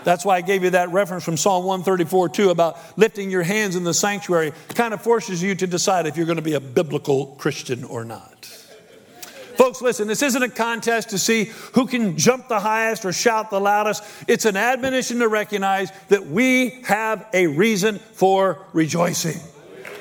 That's 0.08 0.24
why 0.24 0.38
I 0.38 0.42
gave 0.42 0.64
you 0.64 0.70
that 0.70 0.90
reference 0.94 1.26
from 1.26 1.36
Psalm 1.36 1.66
134 1.66 2.30
too 2.30 2.50
about 2.50 2.78
lifting 2.98 3.30
your 3.30 3.44
hands 3.44 3.76
in 3.76 3.84
the 3.84 3.94
sanctuary. 3.94 4.54
Kind 4.70 4.94
of 4.94 5.02
forces 5.02 5.44
you 5.44 5.54
to 5.56 5.68
decide 5.68 6.06
if 6.06 6.16
you're 6.16 6.26
going 6.26 6.38
to 6.38 6.42
be 6.42 6.54
a 6.54 6.62
biblical 6.62 7.36
Christian 7.38 7.84
or 7.84 8.06
not. 8.06 8.46
Folks, 9.58 9.82
listen, 9.82 10.08
this 10.08 10.22
isn't 10.22 10.42
a 10.42 10.48
contest 10.48 11.10
to 11.10 11.18
see 11.18 11.52
who 11.74 11.88
can 11.88 12.18
jump 12.18 12.48
the 12.48 12.62
highest 12.62 13.04
or 13.04 13.12
shout 13.12 13.50
the 13.50 13.60
loudest. 13.60 14.02
It's 14.30 14.46
an 14.46 14.56
admonition 14.56 15.20
to 15.20 15.28
recognize 15.28 15.92
that 16.08 16.26
we 16.26 16.80
have 16.86 17.28
a 17.34 17.48
reason 17.48 18.00
for 18.00 18.66
rejoicing. 18.72 19.42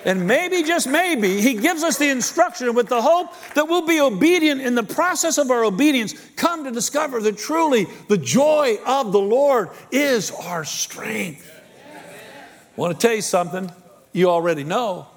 And 0.07 0.25
maybe, 0.25 0.63
just 0.63 0.87
maybe, 0.87 1.41
he 1.41 1.55
gives 1.55 1.83
us 1.83 1.99
the 1.99 2.09
instruction 2.09 2.73
with 2.75 2.87
the 2.87 3.03
hope 3.03 3.35
that 3.55 3.67
we'll 3.67 3.85
be 3.85 4.01
obedient 4.01 4.61
in 4.61 4.77
the 4.77 4.85
process 4.85 5.37
of 5.37 5.51
our 5.51 5.65
obedience, 5.65 6.15
come 6.37 6.63
to 6.63 6.71
discover 6.71 7.21
that 7.23 7.37
truly 7.37 7.89
the 8.07 8.17
joy 8.17 8.79
of 8.87 9.11
the 9.11 9.19
Lord 9.19 9.71
is 9.91 10.31
our 10.31 10.65
strength. 10.65 11.51
I 11.93 12.81
want 12.81 12.99
to 12.99 13.05
tell 13.05 13.17
you 13.17 13.23
something 13.23 13.69
you 14.13 14.31
already 14.31 14.63
know. 14.63 15.09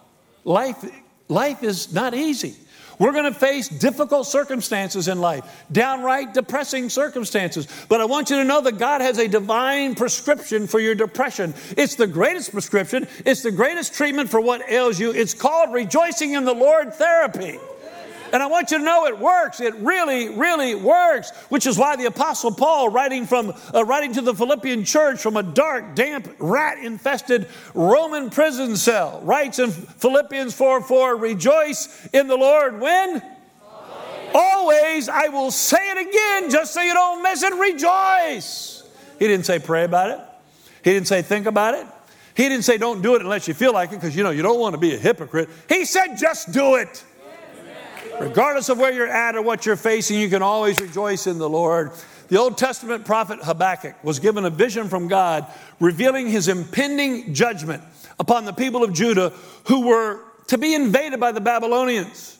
Life, 0.43 0.83
life 1.27 1.61
is 1.61 1.93
not 1.93 2.15
easy. 2.15 2.55
We're 2.99 3.13
going 3.13 3.31
to 3.31 3.39
face 3.39 3.69
difficult 3.69 4.27
circumstances 4.27 5.07
in 5.07 5.21
life, 5.21 5.65
downright 5.71 6.33
depressing 6.33 6.89
circumstances. 6.89 7.67
But 7.87 8.01
I 8.01 8.05
want 8.05 8.29
you 8.29 8.35
to 8.35 8.43
know 8.43 8.59
that 8.61 8.77
God 8.77 8.99
has 8.99 9.17
a 9.17 9.27
divine 9.27 9.95
prescription 9.95 10.67
for 10.67 10.81
your 10.81 10.95
depression. 10.95 11.53
It's 11.77 11.95
the 11.95 12.07
greatest 12.07 12.51
prescription, 12.51 13.07
it's 13.25 13.41
the 13.41 13.51
greatest 13.51 13.93
treatment 13.93 14.29
for 14.29 14.41
what 14.41 14.69
ails 14.69 14.99
you. 14.99 15.11
It's 15.11 15.33
called 15.33 15.73
rejoicing 15.73 16.33
in 16.33 16.43
the 16.43 16.53
Lord 16.53 16.93
therapy. 16.93 17.57
And 18.31 18.43
I 18.43 18.47
want 18.47 18.71
you 18.71 18.77
to 18.77 18.83
know 18.83 19.05
it 19.05 19.17
works. 19.17 19.59
It 19.59 19.75
really, 19.75 20.29
really 20.29 20.75
works. 20.75 21.31
Which 21.49 21.65
is 21.65 21.77
why 21.77 21.95
the 21.95 22.05
Apostle 22.05 22.51
Paul, 22.51 22.89
writing 22.89 23.25
from 23.25 23.53
uh, 23.73 23.85
writing 23.85 24.13
to 24.13 24.21
the 24.21 24.33
Philippian 24.33 24.85
church 24.85 25.19
from 25.19 25.37
a 25.37 25.43
dark, 25.43 25.95
damp, 25.95 26.29
rat-infested 26.39 27.47
Roman 27.73 28.29
prison 28.29 28.75
cell, 28.75 29.21
writes 29.23 29.59
in 29.59 29.71
Philippians 29.71 30.53
4 30.53 30.81
4, 30.81 31.15
rejoice 31.15 32.07
in 32.13 32.27
the 32.27 32.37
Lord 32.37 32.79
when? 32.79 33.21
Always. 34.33 34.35
Always, 34.35 35.09
I 35.09 35.27
will 35.29 35.51
say 35.51 35.91
it 35.91 36.07
again, 36.07 36.51
just 36.51 36.73
so 36.73 36.81
you 36.81 36.93
don't 36.93 37.23
miss 37.23 37.43
it, 37.43 37.53
rejoice. 37.53 38.83
He 39.17 39.27
didn't 39.27 39.45
say 39.45 39.59
pray 39.59 39.83
about 39.83 40.11
it. 40.11 40.19
He 40.83 40.91
didn't 40.91 41.07
say 41.07 41.21
think 41.21 41.45
about 41.45 41.73
it. 41.73 41.85
He 42.35 42.47
didn't 42.47 42.63
say 42.63 42.77
don't 42.77 43.01
do 43.01 43.15
it 43.15 43.21
unless 43.21 43.47
you 43.49 43.53
feel 43.53 43.73
like 43.73 43.91
it 43.91 43.95
because 43.95 44.15
you 44.15 44.23
know 44.23 44.29
you 44.29 44.41
don't 44.41 44.59
want 44.59 44.73
to 44.73 44.79
be 44.79 44.95
a 44.95 44.97
hypocrite. 44.97 45.49
He 45.67 45.83
said 45.83 46.15
just 46.15 46.53
do 46.53 46.75
it. 46.75 47.03
Regardless 48.19 48.69
of 48.69 48.77
where 48.77 48.91
you're 48.91 49.07
at 49.07 49.35
or 49.35 49.41
what 49.41 49.65
you're 49.65 49.75
facing, 49.75 50.19
you 50.19 50.29
can 50.29 50.41
always 50.41 50.79
rejoice 50.79 51.27
in 51.27 51.37
the 51.37 51.49
Lord. 51.49 51.91
The 52.27 52.37
Old 52.37 52.57
Testament 52.57 53.05
prophet 53.05 53.39
Habakkuk 53.41 54.03
was 54.03 54.19
given 54.19 54.45
a 54.45 54.49
vision 54.49 54.89
from 54.89 55.07
God 55.07 55.47
revealing 55.79 56.27
his 56.27 56.47
impending 56.47 57.33
judgment 57.33 57.81
upon 58.19 58.45
the 58.45 58.53
people 58.53 58.83
of 58.83 58.93
Judah 58.93 59.29
who 59.67 59.87
were 59.87 60.21
to 60.47 60.57
be 60.57 60.75
invaded 60.75 61.19
by 61.19 61.31
the 61.31 61.41
Babylonians. 61.41 62.37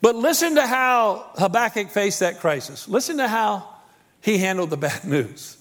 But 0.00 0.16
listen 0.16 0.54
to 0.54 0.66
how 0.66 1.30
Habakkuk 1.34 1.90
faced 1.90 2.20
that 2.20 2.40
crisis. 2.40 2.88
Listen 2.88 3.18
to 3.18 3.28
how 3.28 3.68
he 4.20 4.38
handled 4.38 4.70
the 4.70 4.76
bad 4.88 5.04
news. 5.04 5.56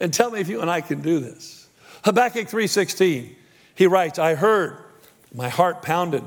And 0.00 0.12
tell 0.12 0.30
me 0.30 0.40
if 0.40 0.48
you 0.48 0.60
and 0.60 0.70
I 0.70 0.80
can 0.80 1.02
do 1.02 1.20
this. 1.20 1.68
Habakkuk 2.04 2.48
3:16. 2.48 3.34
He 3.74 3.86
writes, 3.86 4.18
"I 4.18 4.34
heard, 4.34 4.78
my 5.32 5.48
heart 5.48 5.82
pounded. 5.82 6.22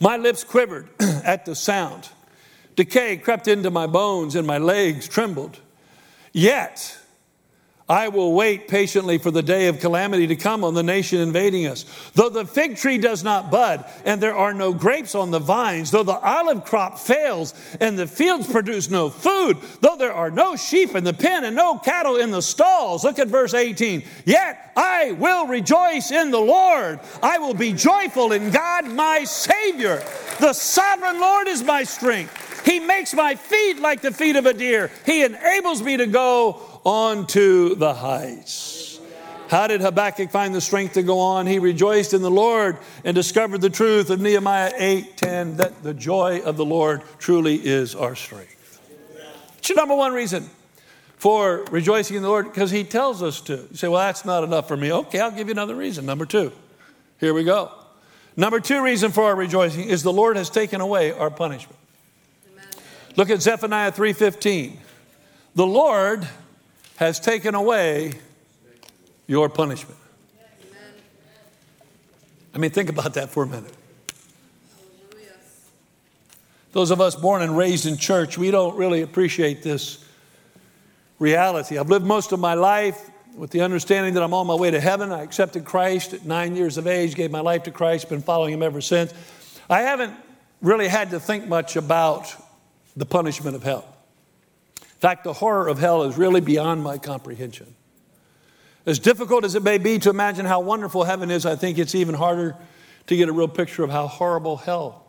My 0.00 0.16
lips 0.16 0.44
quivered 0.44 0.88
at 1.00 1.44
the 1.44 1.54
sound. 1.54 2.08
Decay 2.74 3.18
crept 3.18 3.46
into 3.46 3.70
my 3.70 3.86
bones 3.86 4.34
and 4.34 4.46
my 4.46 4.56
legs 4.56 5.06
trembled. 5.06 5.58
Yet 6.32 6.96
I 7.90 8.06
will 8.06 8.32
wait 8.32 8.68
patiently 8.68 9.18
for 9.18 9.32
the 9.32 9.42
day 9.42 9.66
of 9.66 9.80
calamity 9.80 10.28
to 10.28 10.36
come 10.36 10.62
on 10.62 10.74
the 10.74 10.82
nation 10.84 11.18
invading 11.18 11.66
us. 11.66 11.84
Though 12.14 12.28
the 12.28 12.46
fig 12.46 12.76
tree 12.76 12.98
does 12.98 13.24
not 13.24 13.50
bud, 13.50 13.84
and 14.04 14.20
there 14.20 14.36
are 14.36 14.54
no 14.54 14.72
grapes 14.72 15.16
on 15.16 15.32
the 15.32 15.40
vines, 15.40 15.90
though 15.90 16.04
the 16.04 16.12
olive 16.12 16.64
crop 16.64 17.00
fails, 17.00 17.52
and 17.80 17.98
the 17.98 18.06
fields 18.06 18.46
produce 18.46 18.90
no 18.90 19.10
food, 19.10 19.56
though 19.80 19.96
there 19.96 20.12
are 20.12 20.30
no 20.30 20.54
sheep 20.54 20.94
in 20.94 21.02
the 21.02 21.12
pen 21.12 21.42
and 21.42 21.56
no 21.56 21.78
cattle 21.78 22.14
in 22.14 22.30
the 22.30 22.40
stalls. 22.40 23.02
Look 23.02 23.18
at 23.18 23.26
verse 23.26 23.54
18. 23.54 24.04
Yet 24.24 24.70
I 24.76 25.10
will 25.12 25.48
rejoice 25.48 26.12
in 26.12 26.30
the 26.30 26.38
Lord. 26.38 27.00
I 27.24 27.38
will 27.38 27.54
be 27.54 27.72
joyful 27.72 28.30
in 28.30 28.52
God 28.52 28.86
my 28.86 29.24
Savior. 29.24 30.00
The 30.38 30.52
sovereign 30.52 31.20
Lord 31.20 31.48
is 31.48 31.64
my 31.64 31.82
strength. 31.82 32.49
He 32.64 32.80
makes 32.80 33.14
my 33.14 33.34
feet 33.34 33.78
like 33.78 34.02
the 34.02 34.12
feet 34.12 34.36
of 34.36 34.46
a 34.46 34.52
deer. 34.52 34.90
He 35.06 35.22
enables 35.22 35.82
me 35.82 35.96
to 35.96 36.06
go 36.06 36.80
onto 36.84 37.74
the 37.74 37.94
heights. 37.94 39.00
How 39.48 39.66
did 39.66 39.80
Habakkuk 39.80 40.30
find 40.30 40.54
the 40.54 40.60
strength 40.60 40.94
to 40.94 41.02
go 41.02 41.18
on? 41.18 41.46
He 41.46 41.58
rejoiced 41.58 42.14
in 42.14 42.22
the 42.22 42.30
Lord 42.30 42.78
and 43.04 43.16
discovered 43.16 43.60
the 43.60 43.70
truth 43.70 44.08
of 44.10 44.20
Nehemiah 44.20 44.72
8:10 44.76 45.56
that 45.56 45.82
the 45.82 45.92
joy 45.92 46.40
of 46.44 46.56
the 46.56 46.64
Lord 46.64 47.02
truly 47.18 47.56
is 47.56 47.96
our 47.96 48.14
strength. 48.14 48.78
It's 49.58 49.68
your 49.68 49.76
number 49.76 49.96
one 49.96 50.12
reason 50.12 50.48
for 51.16 51.64
rejoicing 51.72 52.16
in 52.16 52.22
the 52.22 52.28
Lord 52.28 52.44
because 52.46 52.70
he 52.70 52.84
tells 52.84 53.24
us 53.24 53.40
to. 53.42 53.54
You 53.70 53.76
say, 53.76 53.88
well, 53.88 54.00
that's 54.00 54.24
not 54.24 54.44
enough 54.44 54.68
for 54.68 54.76
me. 54.76 54.92
Okay, 54.92 55.18
I'll 55.18 55.32
give 55.32 55.48
you 55.48 55.52
another 55.52 55.74
reason. 55.74 56.06
Number 56.06 56.26
two. 56.26 56.52
Here 57.18 57.34
we 57.34 57.42
go. 57.42 57.72
Number 58.36 58.60
two 58.60 58.82
reason 58.82 59.10
for 59.10 59.24
our 59.24 59.34
rejoicing 59.34 59.84
is 59.84 60.04
the 60.04 60.12
Lord 60.12 60.36
has 60.36 60.48
taken 60.48 60.80
away 60.80 61.10
our 61.12 61.28
punishment. 61.28 61.76
Look 63.20 63.28
at 63.28 63.42
Zephaniah 63.42 63.92
3:15. 63.92 64.78
The 65.54 65.66
Lord 65.66 66.26
has 66.96 67.20
taken 67.20 67.54
away 67.54 68.14
your 69.26 69.50
punishment. 69.50 69.98
I 72.54 72.56
mean, 72.56 72.70
think 72.70 72.88
about 72.88 73.12
that 73.12 73.28
for 73.28 73.42
a 73.42 73.46
minute. 73.46 73.74
Those 76.72 76.90
of 76.90 77.02
us 77.02 77.14
born 77.14 77.42
and 77.42 77.54
raised 77.54 77.84
in 77.84 77.98
church, 77.98 78.38
we 78.38 78.50
don't 78.50 78.74
really 78.76 79.02
appreciate 79.02 79.62
this 79.62 80.02
reality. 81.18 81.76
I've 81.76 81.90
lived 81.90 82.06
most 82.06 82.32
of 82.32 82.40
my 82.40 82.54
life 82.54 83.10
with 83.36 83.50
the 83.50 83.60
understanding 83.60 84.14
that 84.14 84.22
I'm 84.22 84.32
on 84.32 84.46
my 84.46 84.54
way 84.54 84.70
to 84.70 84.80
heaven. 84.80 85.12
I 85.12 85.22
accepted 85.22 85.66
Christ 85.66 86.14
at 86.14 86.24
nine 86.24 86.56
years 86.56 86.78
of 86.78 86.86
age, 86.86 87.16
gave 87.16 87.30
my 87.30 87.40
life 87.40 87.64
to 87.64 87.70
Christ, 87.70 88.08
been 88.08 88.22
following 88.22 88.54
Him 88.54 88.62
ever 88.62 88.80
since. 88.80 89.12
I 89.68 89.82
haven't 89.82 90.14
really 90.62 90.88
had 90.88 91.10
to 91.10 91.20
think 91.20 91.46
much 91.46 91.76
about 91.76 92.34
the 92.96 93.06
punishment 93.06 93.56
of 93.56 93.62
hell. 93.62 93.84
In 94.80 94.98
fact, 94.98 95.24
the 95.24 95.32
horror 95.32 95.68
of 95.68 95.78
hell 95.78 96.02
is 96.02 96.18
really 96.18 96.40
beyond 96.40 96.82
my 96.82 96.98
comprehension. 96.98 97.74
As 98.86 98.98
difficult 98.98 99.44
as 99.44 99.54
it 99.54 99.62
may 99.62 99.78
be 99.78 99.98
to 99.98 100.10
imagine 100.10 100.46
how 100.46 100.60
wonderful 100.60 101.04
heaven 101.04 101.30
is, 101.30 101.46
I 101.46 101.56
think 101.56 101.78
it's 101.78 101.94
even 101.94 102.14
harder 102.14 102.56
to 103.06 103.16
get 103.16 103.28
a 103.28 103.32
real 103.32 103.48
picture 103.48 103.84
of 103.84 103.90
how 103.90 104.06
horrible 104.06 104.56
hell 104.56 105.04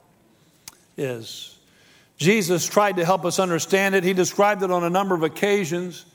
is. 0.98 1.58
Jesus 2.18 2.68
tried 2.68 2.98
to 2.98 3.06
help 3.06 3.26
us 3.26 3.40
understand 3.40 3.96
it. 3.96 4.04
He 4.04 4.14
described 4.14 4.62
it 4.62 4.72
on 4.72 4.84
a 4.84 4.90
number 4.90 5.16
of 5.16 5.24
occasions. 5.24 6.06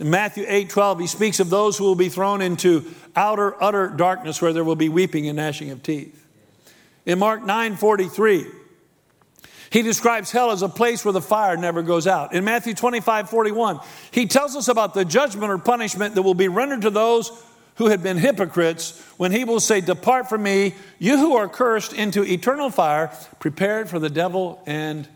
In 0.00 0.10
Matthew 0.10 0.44
8 0.48 0.68
12, 0.68 1.00
he 1.00 1.06
speaks 1.06 1.40
of 1.40 1.50
those 1.50 1.78
who 1.78 1.84
will 1.84 1.94
be 1.94 2.08
thrown 2.08 2.40
into 2.40 2.92
outer, 3.14 3.62
utter 3.62 3.88
darkness 3.88 4.42
where 4.42 4.52
there 4.52 4.64
will 4.64 4.74
be 4.74 4.88
weeping 4.88 5.28
and 5.28 5.36
gnashing 5.36 5.70
of 5.70 5.82
teeth. 5.82 6.26
In 7.06 7.18
Mark 7.18 7.44
9 7.44 7.76
43, 7.76 8.46
he 9.74 9.82
describes 9.82 10.30
hell 10.30 10.52
as 10.52 10.62
a 10.62 10.68
place 10.68 11.04
where 11.04 11.10
the 11.10 11.20
fire 11.20 11.56
never 11.56 11.82
goes 11.82 12.06
out. 12.06 12.32
In 12.32 12.44
Matthew 12.44 12.74
25, 12.74 13.28
41, 13.28 13.80
he 14.12 14.26
tells 14.26 14.54
us 14.54 14.68
about 14.68 14.94
the 14.94 15.04
judgment 15.04 15.50
or 15.50 15.58
punishment 15.58 16.14
that 16.14 16.22
will 16.22 16.32
be 16.32 16.46
rendered 16.46 16.82
to 16.82 16.90
those 16.90 17.32
who 17.74 17.88
had 17.88 18.00
been 18.00 18.16
hypocrites 18.16 19.02
when 19.16 19.32
he 19.32 19.42
will 19.42 19.58
say, 19.58 19.80
Depart 19.80 20.28
from 20.28 20.44
me, 20.44 20.76
you 21.00 21.18
who 21.18 21.34
are 21.34 21.48
cursed, 21.48 21.92
into 21.92 22.22
eternal 22.22 22.70
fire, 22.70 23.10
prepared 23.40 23.90
for 23.90 23.98
the 23.98 24.08
devil 24.08 24.62
and 24.64 25.08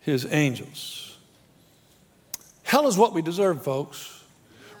his 0.00 0.26
angels. 0.32 1.18
Hell 2.62 2.86
is 2.88 2.96
what 2.96 3.12
we 3.12 3.20
deserve, 3.20 3.62
folks. 3.62 4.19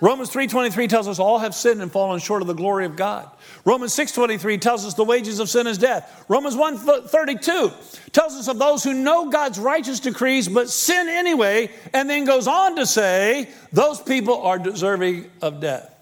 Romans 0.00 0.30
3:23 0.30 0.88
tells 0.88 1.06
us 1.08 1.18
all 1.18 1.38
have 1.38 1.54
sinned 1.54 1.82
and 1.82 1.92
fallen 1.92 2.20
short 2.20 2.40
of 2.40 2.48
the 2.48 2.54
glory 2.54 2.86
of 2.86 2.96
God. 2.96 3.28
Romans 3.66 3.92
6:23 3.92 4.56
tells 4.58 4.86
us 4.86 4.94
the 4.94 5.04
wages 5.04 5.40
of 5.40 5.50
sin 5.50 5.66
is 5.66 5.76
death. 5.76 6.24
Romans 6.26 6.56
1:32 6.56 7.72
tells 8.12 8.34
us 8.34 8.48
of 8.48 8.58
those 8.58 8.82
who 8.82 8.94
know 8.94 9.28
God's 9.28 9.58
righteous 9.58 10.00
decrees 10.00 10.48
but 10.48 10.70
sin 10.70 11.08
anyway 11.08 11.70
and 11.92 12.08
then 12.08 12.24
goes 12.24 12.46
on 12.48 12.76
to 12.76 12.86
say 12.86 13.50
those 13.72 14.00
people 14.00 14.40
are 14.42 14.58
deserving 14.58 15.30
of 15.42 15.60
death. 15.60 15.94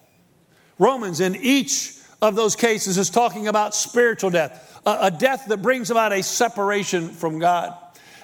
Romans 0.78 1.20
in 1.20 1.34
each 1.34 1.94
of 2.22 2.36
those 2.36 2.54
cases 2.54 2.98
is 2.98 3.10
talking 3.10 3.48
about 3.48 3.74
spiritual 3.74 4.30
death, 4.30 4.80
a, 4.86 4.98
a 5.02 5.10
death 5.10 5.46
that 5.48 5.58
brings 5.58 5.90
about 5.90 6.12
a 6.12 6.22
separation 6.22 7.08
from 7.08 7.40
God. 7.40 7.74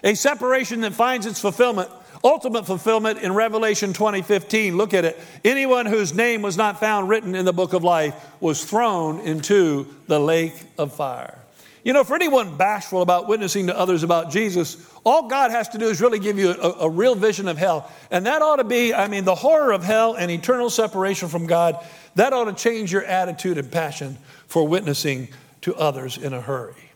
A 0.04 0.14
separation 0.14 0.82
that 0.82 0.92
finds 0.92 1.26
its 1.26 1.40
fulfillment 1.40 1.90
ultimate 2.24 2.66
fulfillment 2.66 3.20
in 3.20 3.34
Revelation 3.34 3.92
20:15. 3.92 4.76
Look 4.76 4.94
at 4.94 5.04
it. 5.04 5.20
Anyone 5.44 5.86
whose 5.86 6.14
name 6.14 6.42
was 6.42 6.56
not 6.56 6.80
found 6.80 7.08
written 7.08 7.34
in 7.34 7.44
the 7.44 7.52
book 7.52 7.74
of 7.74 7.84
life 7.84 8.14
was 8.40 8.64
thrown 8.64 9.20
into 9.20 9.86
the 10.08 10.18
lake 10.18 10.54
of 10.78 10.92
fire. 10.94 11.38
You 11.84 11.92
know, 11.92 12.02
for 12.02 12.14
anyone 12.14 12.56
bashful 12.56 13.02
about 13.02 13.28
witnessing 13.28 13.66
to 13.66 13.78
others 13.78 14.02
about 14.02 14.30
Jesus, 14.30 14.78
all 15.04 15.28
God 15.28 15.50
has 15.50 15.68
to 15.70 15.78
do 15.78 15.88
is 15.88 16.00
really 16.00 16.18
give 16.18 16.38
you 16.38 16.50
a, 16.52 16.70
a, 16.80 16.88
real 16.88 17.14
vision 17.14 17.46
of 17.46 17.58
hell. 17.58 17.92
And 18.10 18.24
that 18.24 18.40
ought 18.40 18.56
to 18.56 18.64
be, 18.64 18.94
I 18.94 19.06
mean, 19.06 19.24
the 19.24 19.34
horror 19.34 19.70
of 19.70 19.84
hell 19.84 20.14
and 20.14 20.30
eternal 20.30 20.70
separation 20.70 21.28
from 21.28 21.46
God, 21.46 21.76
that 22.14 22.32
ought 22.32 22.44
to 22.44 22.54
change 22.54 22.90
your 22.90 23.04
attitude 23.04 23.58
and 23.58 23.70
passion 23.70 24.16
for 24.46 24.66
witnessing 24.66 25.28
to 25.60 25.74
others 25.74 26.16
in 26.16 26.32
a 26.32 26.40
hurry. 26.40 26.90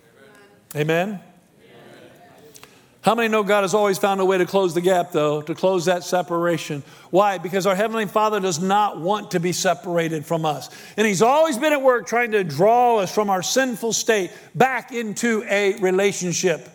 Amen? 0.74 1.20
How 3.08 3.14
many 3.14 3.28
know 3.28 3.42
God 3.42 3.62
has 3.62 3.72
always 3.72 3.96
found 3.96 4.20
a 4.20 4.24
way 4.26 4.36
to 4.36 4.44
close 4.44 4.74
the 4.74 4.82
gap, 4.82 5.12
though, 5.12 5.40
to 5.40 5.54
close 5.54 5.86
that 5.86 6.04
separation? 6.04 6.82
Why? 7.08 7.38
Because 7.38 7.66
our 7.66 7.74
Heavenly 7.74 8.04
Father 8.04 8.38
does 8.38 8.60
not 8.60 9.00
want 9.00 9.30
to 9.30 9.40
be 9.40 9.52
separated 9.52 10.26
from 10.26 10.44
us. 10.44 10.68
And 10.94 11.06
He's 11.06 11.22
always 11.22 11.56
been 11.56 11.72
at 11.72 11.80
work 11.80 12.06
trying 12.06 12.32
to 12.32 12.44
draw 12.44 12.98
us 12.98 13.10
from 13.10 13.30
our 13.30 13.42
sinful 13.42 13.94
state 13.94 14.30
back 14.54 14.92
into 14.92 15.42
a 15.48 15.76
relationship 15.80 16.68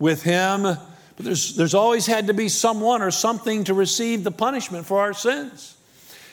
with 0.00 0.20
Him. 0.24 0.62
But 0.62 0.80
there's, 1.16 1.54
there's 1.54 1.74
always 1.74 2.06
had 2.06 2.26
to 2.26 2.34
be 2.34 2.48
someone 2.48 3.00
or 3.00 3.12
something 3.12 3.62
to 3.62 3.74
receive 3.74 4.24
the 4.24 4.32
punishment 4.32 4.84
for 4.84 4.98
our 4.98 5.14
sins. 5.14 5.76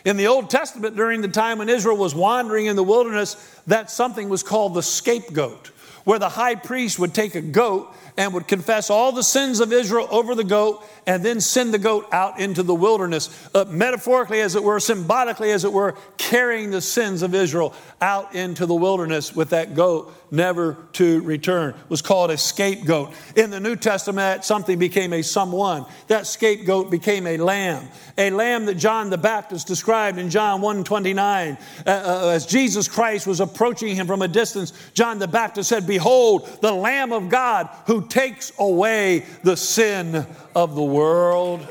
In 0.06 0.18
the 0.18 0.26
Old 0.26 0.50
Testament, 0.50 0.96
during 0.96 1.22
the 1.22 1.28
time 1.28 1.60
when 1.60 1.70
Israel 1.70 1.98
was 1.98 2.16
wandering 2.16 2.66
in 2.66 2.76
the 2.76 2.84
wilderness, 2.84 3.36
that 3.68 3.92
something 3.92 4.28
was 4.28 4.42
called 4.42 4.74
the 4.74 4.82
scapegoat, 4.82 5.70
where 6.06 6.20
the 6.20 6.30
high 6.30 6.56
priest 6.56 6.98
would 6.98 7.14
take 7.14 7.36
a 7.36 7.42
goat 7.42 7.94
and 8.16 8.34
would 8.34 8.48
confess 8.48 8.90
all 8.90 9.12
the 9.12 9.24
sins 9.24 9.60
of 9.60 9.74
Israel 9.74 10.08
over 10.10 10.36
the 10.36 10.44
goat 10.44 10.88
and 11.06 11.26
then 11.26 11.42
send 11.42 11.74
the 11.74 11.78
goat 11.78 12.08
out 12.14 12.40
into 12.40 12.64
the 12.64 12.74
wilderness, 12.74 13.50
uh, 13.54 13.66
metaphorically 13.68 14.40
as 14.40 14.56
it 14.56 14.64
were, 14.64 14.80
symbolically 14.80 15.52
as 15.52 15.66
it 15.66 15.74
were, 15.74 15.96
carrying 16.18 16.72
the 16.72 16.80
sins 16.80 17.22
of 17.22 17.36
Israel 17.36 17.74
out 18.02 18.34
into 18.34 18.66
the 18.66 18.74
wilderness 18.74 19.36
with 19.36 19.50
that 19.50 19.76
goat 19.76 20.14
never 20.36 20.78
to 20.94 21.22
return. 21.22 21.74
Was 21.90 22.02
called 22.02 22.32
a 22.32 22.38
scapegoat. 22.38 23.14
In 23.36 23.50
the 23.50 23.60
New 23.60 23.76
Testament, 23.76 24.44
something 24.44 24.78
became 24.78 25.14
a 25.14 25.22
someone. 25.22 25.86
That 26.08 26.28
scapegoat 26.28 26.92
became 26.92 27.26
a 27.28 27.38
lamb, 27.38 27.88
a 28.18 28.30
lamb 28.30 28.66
that 28.66 28.76
John 28.76 29.10
the 29.10 29.18
Baptist 29.18 29.68
described 29.68 30.18
in 30.18 30.30
John 30.30 30.62
1:29 30.62 31.58
uh, 31.86 31.90
uh, 31.90 32.30
as 32.30 32.46
Jesus 32.46 32.88
Christ 32.88 33.28
was 33.28 33.40
approaching 33.40 33.96
him 33.96 34.08
from 34.08 34.22
a 34.22 34.28
distance. 34.28 34.74
John 34.94 35.20
the 35.20 35.28
Baptist 35.28 35.70
said, 35.70 35.88
"Behold, 35.88 36.48
the 36.62 36.74
Lamb 36.74 37.12
of 37.12 37.30
God 37.30 37.70
who 37.88 38.06
takes 38.08 38.52
away 38.60 39.26
the 39.44 39.58
sin 39.58 40.26
of 40.56 40.76
the 40.76 40.84
world." 40.84 41.68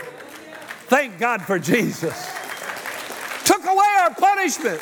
Thank 0.86 1.18
God 1.18 1.42
for 1.42 1.58
Jesus. 1.58 2.30
Took 3.44 3.64
away 3.64 3.86
our 4.00 4.14
punishment 4.14 4.80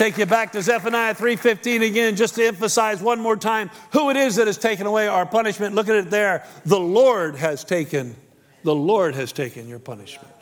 take 0.00 0.16
you 0.16 0.24
back 0.24 0.50
to 0.50 0.62
Zephaniah 0.62 1.14
3:15 1.14 1.82
again 1.82 2.16
just 2.16 2.36
to 2.36 2.46
emphasize 2.46 3.02
one 3.02 3.20
more 3.20 3.36
time 3.36 3.70
who 3.92 4.08
it 4.08 4.16
is 4.16 4.36
that 4.36 4.46
has 4.46 4.56
taken 4.56 4.86
away 4.86 5.06
our 5.06 5.26
punishment. 5.26 5.74
Look 5.74 5.90
at 5.90 5.94
it 5.94 6.08
there. 6.08 6.46
The 6.64 6.80
Lord 6.80 7.36
has 7.36 7.64
taken 7.64 8.16
the 8.64 8.74
Lord 8.74 9.14
has 9.14 9.30
taken 9.30 9.68
your 9.68 9.78
punishment. 9.78 10.32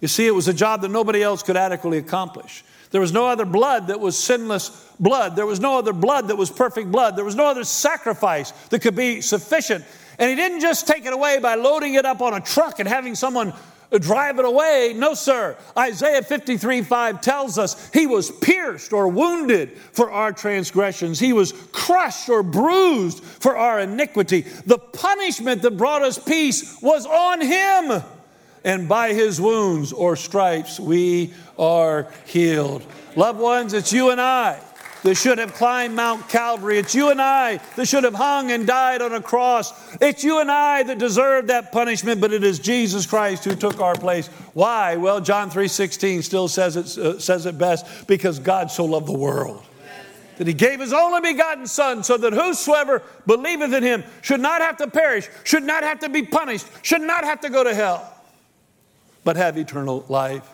You 0.00 0.08
see 0.08 0.26
it 0.26 0.30
was 0.30 0.48
a 0.48 0.54
job 0.54 0.80
that 0.82 0.90
nobody 0.90 1.22
else 1.22 1.42
could 1.42 1.58
adequately 1.58 1.98
accomplish. 1.98 2.64
There 2.92 3.00
was 3.00 3.12
no 3.12 3.26
other 3.26 3.44
blood 3.44 3.88
that 3.88 4.00
was 4.00 4.18
sinless 4.18 4.70
blood. 4.98 5.36
There 5.36 5.46
was 5.46 5.60
no 5.60 5.76
other 5.78 5.92
blood 5.92 6.28
that 6.28 6.36
was 6.36 6.50
perfect 6.50 6.90
blood. 6.90 7.16
There 7.16 7.24
was 7.26 7.36
no 7.36 7.46
other 7.46 7.64
sacrifice 7.64 8.52
that 8.70 8.80
could 8.80 8.96
be 8.96 9.20
sufficient. 9.20 9.84
And 10.18 10.30
he 10.30 10.36
didn't 10.36 10.60
just 10.60 10.86
take 10.86 11.04
it 11.04 11.12
away 11.12 11.40
by 11.40 11.56
loading 11.56 11.94
it 11.94 12.06
up 12.06 12.22
on 12.22 12.32
a 12.32 12.40
truck 12.40 12.80
and 12.80 12.88
having 12.88 13.14
someone 13.14 13.52
drive 13.98 14.38
it 14.38 14.44
away. 14.44 14.94
No, 14.96 15.14
sir. 15.14 15.56
Isaiah 15.76 16.22
53 16.22 16.82
5 16.82 17.20
tells 17.20 17.58
us 17.58 17.90
he 17.92 18.06
was 18.06 18.30
pierced 18.30 18.92
or 18.92 19.08
wounded 19.08 19.76
for 19.92 20.10
our 20.10 20.32
transgressions, 20.32 21.18
he 21.18 21.32
was 21.32 21.52
crushed 21.72 22.28
or 22.28 22.42
bruised 22.42 23.22
for 23.22 23.56
our 23.56 23.80
iniquity. 23.80 24.42
The 24.66 24.78
punishment 24.78 25.62
that 25.62 25.76
brought 25.76 26.02
us 26.02 26.18
peace 26.18 26.80
was 26.80 27.06
on 27.06 27.40
him. 27.40 28.02
And 28.64 28.88
by 28.88 29.12
his 29.12 29.40
wounds 29.40 29.92
or 29.92 30.16
stripes, 30.16 30.80
we 30.80 31.34
are 31.58 32.10
healed. 32.24 32.82
Loved 33.14 33.38
ones, 33.38 33.74
it's 33.74 33.92
you 33.92 34.10
and 34.10 34.20
I 34.20 34.58
that 35.04 35.14
should 35.16 35.38
have 35.38 35.54
climbed 35.54 35.94
Mount 35.94 36.28
Calvary. 36.30 36.78
It's 36.78 36.94
you 36.94 37.10
and 37.10 37.20
I 37.20 37.58
that 37.76 37.86
should 37.86 38.04
have 38.04 38.14
hung 38.14 38.50
and 38.50 38.66
died 38.66 39.02
on 39.02 39.12
a 39.12 39.20
cross. 39.20 39.72
It's 40.00 40.24
you 40.24 40.40
and 40.40 40.50
I 40.50 40.82
that 40.82 40.98
deserve 40.98 41.48
that 41.48 41.72
punishment, 41.72 42.22
but 42.22 42.32
it 42.32 42.42
is 42.42 42.58
Jesus 42.58 43.06
Christ 43.06 43.44
who 43.44 43.54
took 43.54 43.80
our 43.80 43.94
place. 43.94 44.28
Why? 44.54 44.96
Well, 44.96 45.20
John 45.20 45.50
3:16 45.50 46.22
still 46.22 46.48
says 46.48 46.76
it, 46.76 46.98
uh, 46.98 47.18
says 47.20 47.44
it 47.44 47.58
best 47.58 48.06
because 48.06 48.38
God 48.38 48.70
so 48.70 48.86
loved 48.86 49.06
the 49.06 49.18
world 49.18 49.62
that 50.38 50.46
he 50.46 50.54
gave 50.54 50.80
his 50.80 50.92
only 50.92 51.32
begotten 51.32 51.66
son 51.66 52.02
so 52.02 52.16
that 52.16 52.32
whosoever 52.32 53.02
believeth 53.26 53.72
in 53.72 53.82
him 53.82 54.04
should 54.22 54.40
not 54.40 54.62
have 54.62 54.78
to 54.78 54.88
perish, 54.88 55.28
should 55.44 55.62
not 55.62 55.82
have 55.84 56.00
to 56.00 56.08
be 56.08 56.22
punished, 56.22 56.66
should 56.82 57.02
not 57.02 57.24
have 57.24 57.40
to 57.42 57.50
go 57.50 57.62
to 57.62 57.74
hell, 57.74 58.10
but 59.22 59.36
have 59.36 59.58
eternal 59.58 60.04
life. 60.08 60.48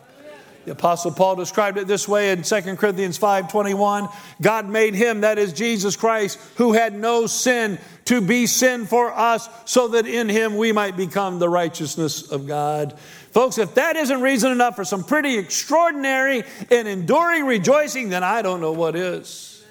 The 0.66 0.72
apostle 0.72 1.10
Paul 1.10 1.36
described 1.36 1.78
it 1.78 1.86
this 1.86 2.06
way 2.06 2.32
in 2.32 2.42
2 2.42 2.76
Corinthians 2.76 3.18
5:21, 3.18 4.08
God 4.42 4.68
made 4.68 4.94
him 4.94 5.22
that 5.22 5.38
is 5.38 5.52
Jesus 5.52 5.96
Christ 5.96 6.38
who 6.56 6.72
had 6.72 6.94
no 6.94 7.26
sin 7.26 7.78
to 8.06 8.20
be 8.20 8.46
sin 8.46 8.86
for 8.86 9.12
us 9.12 9.48
so 9.64 9.88
that 9.88 10.06
in 10.06 10.28
him 10.28 10.56
we 10.56 10.72
might 10.72 10.96
become 10.96 11.38
the 11.38 11.48
righteousness 11.48 12.30
of 12.30 12.46
God. 12.46 12.98
Folks, 13.32 13.56
if 13.58 13.74
that 13.76 13.96
isn't 13.96 14.20
reason 14.20 14.52
enough 14.52 14.76
for 14.76 14.84
some 14.84 15.04
pretty 15.04 15.38
extraordinary 15.38 16.42
and 16.70 16.88
enduring 16.88 17.46
rejoicing, 17.46 18.10
then 18.10 18.24
I 18.24 18.42
don't 18.42 18.60
know 18.60 18.72
what 18.72 18.96
is. 18.96 19.64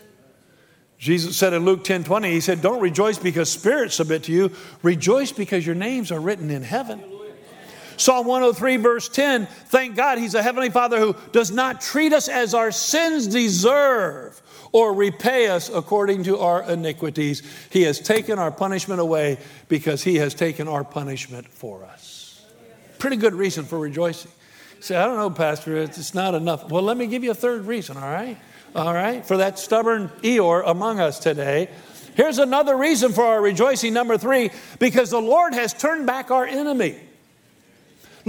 Jesus 0.98 1.38
said 1.38 1.54
in 1.54 1.66
Luke 1.66 1.84
10 1.84 2.04
20, 2.04 2.32
He 2.32 2.42
said, 2.42 2.62
Don't 2.62 2.82
rejoice 2.82 3.18
because 3.18 3.50
spirits 3.50 3.96
submit 3.96 4.24
to 4.24 4.32
you, 4.32 4.52
rejoice 4.82 5.32
because 5.32 5.66
your 5.66 5.76
names 5.76 6.12
are 6.12 6.20
written 6.20 6.50
in 6.50 6.64
heaven. 6.64 7.02
Psalm 8.00 8.28
103, 8.28 8.78
verse 8.78 9.10
10 9.10 9.46
thank 9.46 9.98
God 9.98 10.18
He's 10.18 10.34
a 10.34 10.42
Heavenly 10.42 10.70
Father 10.70 11.00
who 11.00 11.16
does 11.34 11.52
not 11.52 11.82
treat 11.82 12.14
us 12.14 12.30
as 12.30 12.54
our 12.54 12.72
sins 12.72 13.28
deserve 13.28 14.42
or 14.72 14.94
repay 14.94 15.48
us 15.48 15.70
according 15.70 16.24
to 16.24 16.40
our 16.40 16.64
iniquities. 16.64 17.44
He 17.70 17.82
has 17.84 18.00
taken 18.00 18.40
our 18.40 18.52
punishment 18.52 19.02
away 19.02 19.38
because 19.68 20.02
He 20.02 20.16
has 20.16 20.34
taken 20.34 20.70
our 20.70 20.86
punishment 20.86 21.50
for 21.50 21.84
us. 21.84 22.42
Pretty 23.00 23.18
good 23.18 23.34
reason 23.34 23.66
for 23.66 23.78
rejoicing. 23.78 24.32
say, 24.80 24.96
I 24.96 25.06
don't 25.06 25.18
know, 25.18 25.30
Pastor, 25.30 25.76
it's 25.76 26.14
not 26.14 26.36
enough. 26.36 26.70
Well, 26.70 26.84
let 26.84 26.96
me 26.96 27.08
give 27.08 27.26
you 27.26 27.32
a 27.32 27.36
third 27.36 27.66
reason, 27.66 27.98
all 27.98 28.04
right? 28.04 28.38
All 28.76 28.94
right, 28.94 29.26
for 29.26 29.38
that 29.38 29.60
stubborn 29.60 30.10
Eeyore 30.22 30.64
among 30.66 31.02
us 31.02 31.20
today. 31.20 31.70
Here's 32.16 32.38
another 32.38 32.78
reason 32.78 33.12
for 33.12 33.26
our 33.26 33.42
rejoicing, 33.42 33.94
number 33.94 34.18
three, 34.18 34.52
because 34.78 35.10
the 35.10 35.22
Lord 35.22 35.54
has 35.54 35.74
turned 35.74 36.06
back 36.08 36.32
our 36.32 36.46
enemy. 36.46 36.98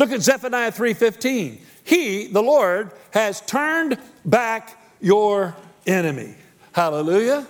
Look 0.00 0.12
at 0.12 0.22
Zephaniah 0.22 0.72
3:15. 0.72 1.58
He, 1.84 2.28
the 2.28 2.42
Lord, 2.42 2.90
has 3.10 3.42
turned 3.42 3.98
back 4.24 4.82
your 4.98 5.54
enemy. 5.86 6.36
Hallelujah. 6.72 7.46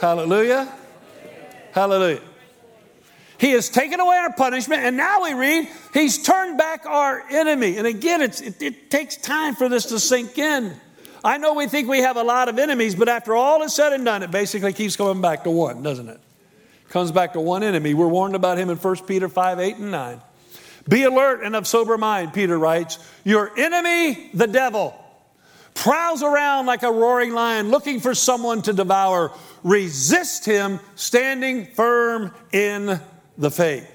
Hallelujah. 0.00 0.72
Hallelujah. 1.72 2.22
He 3.36 3.50
has 3.50 3.68
taken 3.68 4.00
away 4.00 4.16
our 4.16 4.32
punishment, 4.32 4.82
and 4.84 4.96
now 4.96 5.22
we 5.22 5.34
read, 5.34 5.68
He's 5.92 6.22
turned 6.22 6.56
back 6.56 6.86
our 6.86 7.24
enemy. 7.28 7.76
And 7.76 7.86
again, 7.86 8.22
it, 8.22 8.62
it 8.62 8.90
takes 8.90 9.18
time 9.18 9.54
for 9.54 9.68
this 9.68 9.84
to 9.86 10.00
sink 10.00 10.38
in. 10.38 10.74
I 11.22 11.36
know 11.36 11.52
we 11.52 11.66
think 11.66 11.90
we 11.90 11.98
have 11.98 12.16
a 12.16 12.22
lot 12.22 12.48
of 12.48 12.58
enemies, 12.58 12.94
but 12.94 13.10
after 13.10 13.36
all 13.36 13.62
is 13.64 13.74
said 13.74 13.92
and 13.92 14.02
done, 14.02 14.22
it 14.22 14.30
basically 14.30 14.72
keeps 14.72 14.96
coming 14.96 15.20
back 15.20 15.44
to 15.44 15.50
one, 15.50 15.82
doesn't 15.82 16.08
it? 16.08 16.20
Comes 16.88 17.12
back 17.12 17.34
to 17.34 17.40
one 17.40 17.62
enemy. 17.62 17.92
We're 17.92 18.08
warned 18.08 18.34
about 18.34 18.56
him 18.56 18.70
in 18.70 18.78
1 18.78 18.96
Peter 19.04 19.28
5 19.28 19.60
8 19.60 19.76
and 19.76 19.90
9. 19.90 20.22
Be 20.88 21.04
alert 21.04 21.42
and 21.42 21.54
of 21.54 21.66
sober 21.66 21.96
mind, 21.96 22.32
Peter 22.32 22.58
writes. 22.58 22.98
Your 23.24 23.56
enemy, 23.58 24.30
the 24.34 24.46
devil, 24.46 24.98
prowls 25.74 26.22
around 26.22 26.66
like 26.66 26.82
a 26.82 26.90
roaring 26.90 27.32
lion 27.32 27.70
looking 27.70 28.00
for 28.00 28.14
someone 28.14 28.62
to 28.62 28.72
devour. 28.72 29.32
Resist 29.62 30.44
him, 30.44 30.80
standing 30.96 31.66
firm 31.66 32.32
in 32.52 33.00
the 33.38 33.50
faith. 33.50 33.88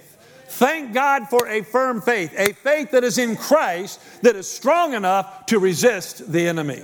Thank 0.50 0.94
God 0.94 1.28
for 1.30 1.48
a 1.48 1.62
firm 1.62 2.02
faith, 2.02 2.34
a 2.38 2.54
faith 2.54 2.92
that 2.92 3.04
is 3.04 3.18
in 3.18 3.36
Christ, 3.36 4.00
that 4.24 4.36
is 4.36 4.50
strong 4.50 4.94
enough 4.94 5.46
to 5.48 5.60
resist 5.60 6.32
the 6.32 6.48
enemy. 6.48 6.82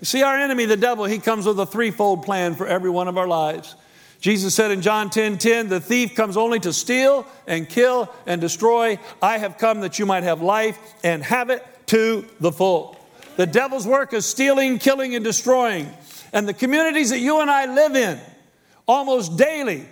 You 0.00 0.04
see, 0.04 0.22
our 0.22 0.36
enemy, 0.36 0.64
the 0.64 0.76
devil, 0.76 1.04
he 1.04 1.18
comes 1.18 1.44
with 1.46 1.58
a 1.60 1.66
threefold 1.66 2.24
plan 2.24 2.54
for 2.54 2.66
every 2.66 2.90
one 2.90 3.06
of 3.06 3.18
our 3.18 3.28
lives. 3.28 3.74
Jesus 4.20 4.54
said 4.54 4.70
in 4.70 4.82
John 4.82 5.10
10 5.10 5.38
10, 5.38 5.68
the 5.68 5.80
thief 5.80 6.14
comes 6.14 6.36
only 6.36 6.58
to 6.60 6.72
steal 6.72 7.26
and 7.46 7.68
kill 7.68 8.12
and 8.26 8.40
destroy. 8.40 8.98
I 9.22 9.38
have 9.38 9.58
come 9.58 9.80
that 9.80 9.98
you 9.98 10.06
might 10.06 10.24
have 10.24 10.42
life 10.42 10.78
and 11.04 11.22
have 11.22 11.50
it 11.50 11.64
to 11.86 12.24
the 12.40 12.50
full. 12.50 12.96
The 13.36 13.46
devil's 13.46 13.86
work 13.86 14.12
is 14.12 14.26
stealing, 14.26 14.78
killing, 14.78 15.14
and 15.14 15.24
destroying. 15.24 15.88
And 16.32 16.48
the 16.48 16.54
communities 16.54 17.10
that 17.10 17.20
you 17.20 17.40
and 17.40 17.50
I 17.50 17.72
live 17.72 17.94
in 17.94 18.18
almost 18.86 19.36
daily 19.36 19.86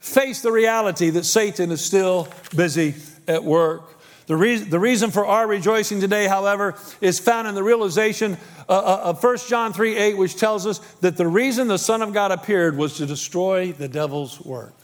face 0.00 0.42
the 0.42 0.50
reality 0.50 1.10
that 1.10 1.24
Satan 1.24 1.70
is 1.70 1.84
still 1.84 2.28
busy 2.54 2.94
at 3.28 3.44
work. 3.44 3.97
The, 4.28 4.36
reason, 4.36 4.68
the 4.68 4.78
reason 4.78 5.10
for 5.10 5.26
our 5.26 5.46
rejoicing 5.46 6.00
today, 6.00 6.26
however, 6.26 6.76
is 7.00 7.18
found 7.18 7.48
in 7.48 7.54
the 7.54 7.62
realization 7.62 8.36
uh, 8.68 8.72
uh, 8.72 9.00
of 9.04 9.24
1 9.24 9.38
John 9.48 9.72
3 9.72 9.96
8, 9.96 10.18
which 10.18 10.36
tells 10.36 10.66
us 10.66 10.78
that 11.00 11.16
the 11.16 11.26
reason 11.26 11.66
the 11.66 11.78
Son 11.78 12.02
of 12.02 12.12
God 12.12 12.30
appeared 12.30 12.76
was 12.76 12.98
to 12.98 13.06
destroy 13.06 13.72
the 13.72 13.88
devil's 13.88 14.38
work. 14.42 14.74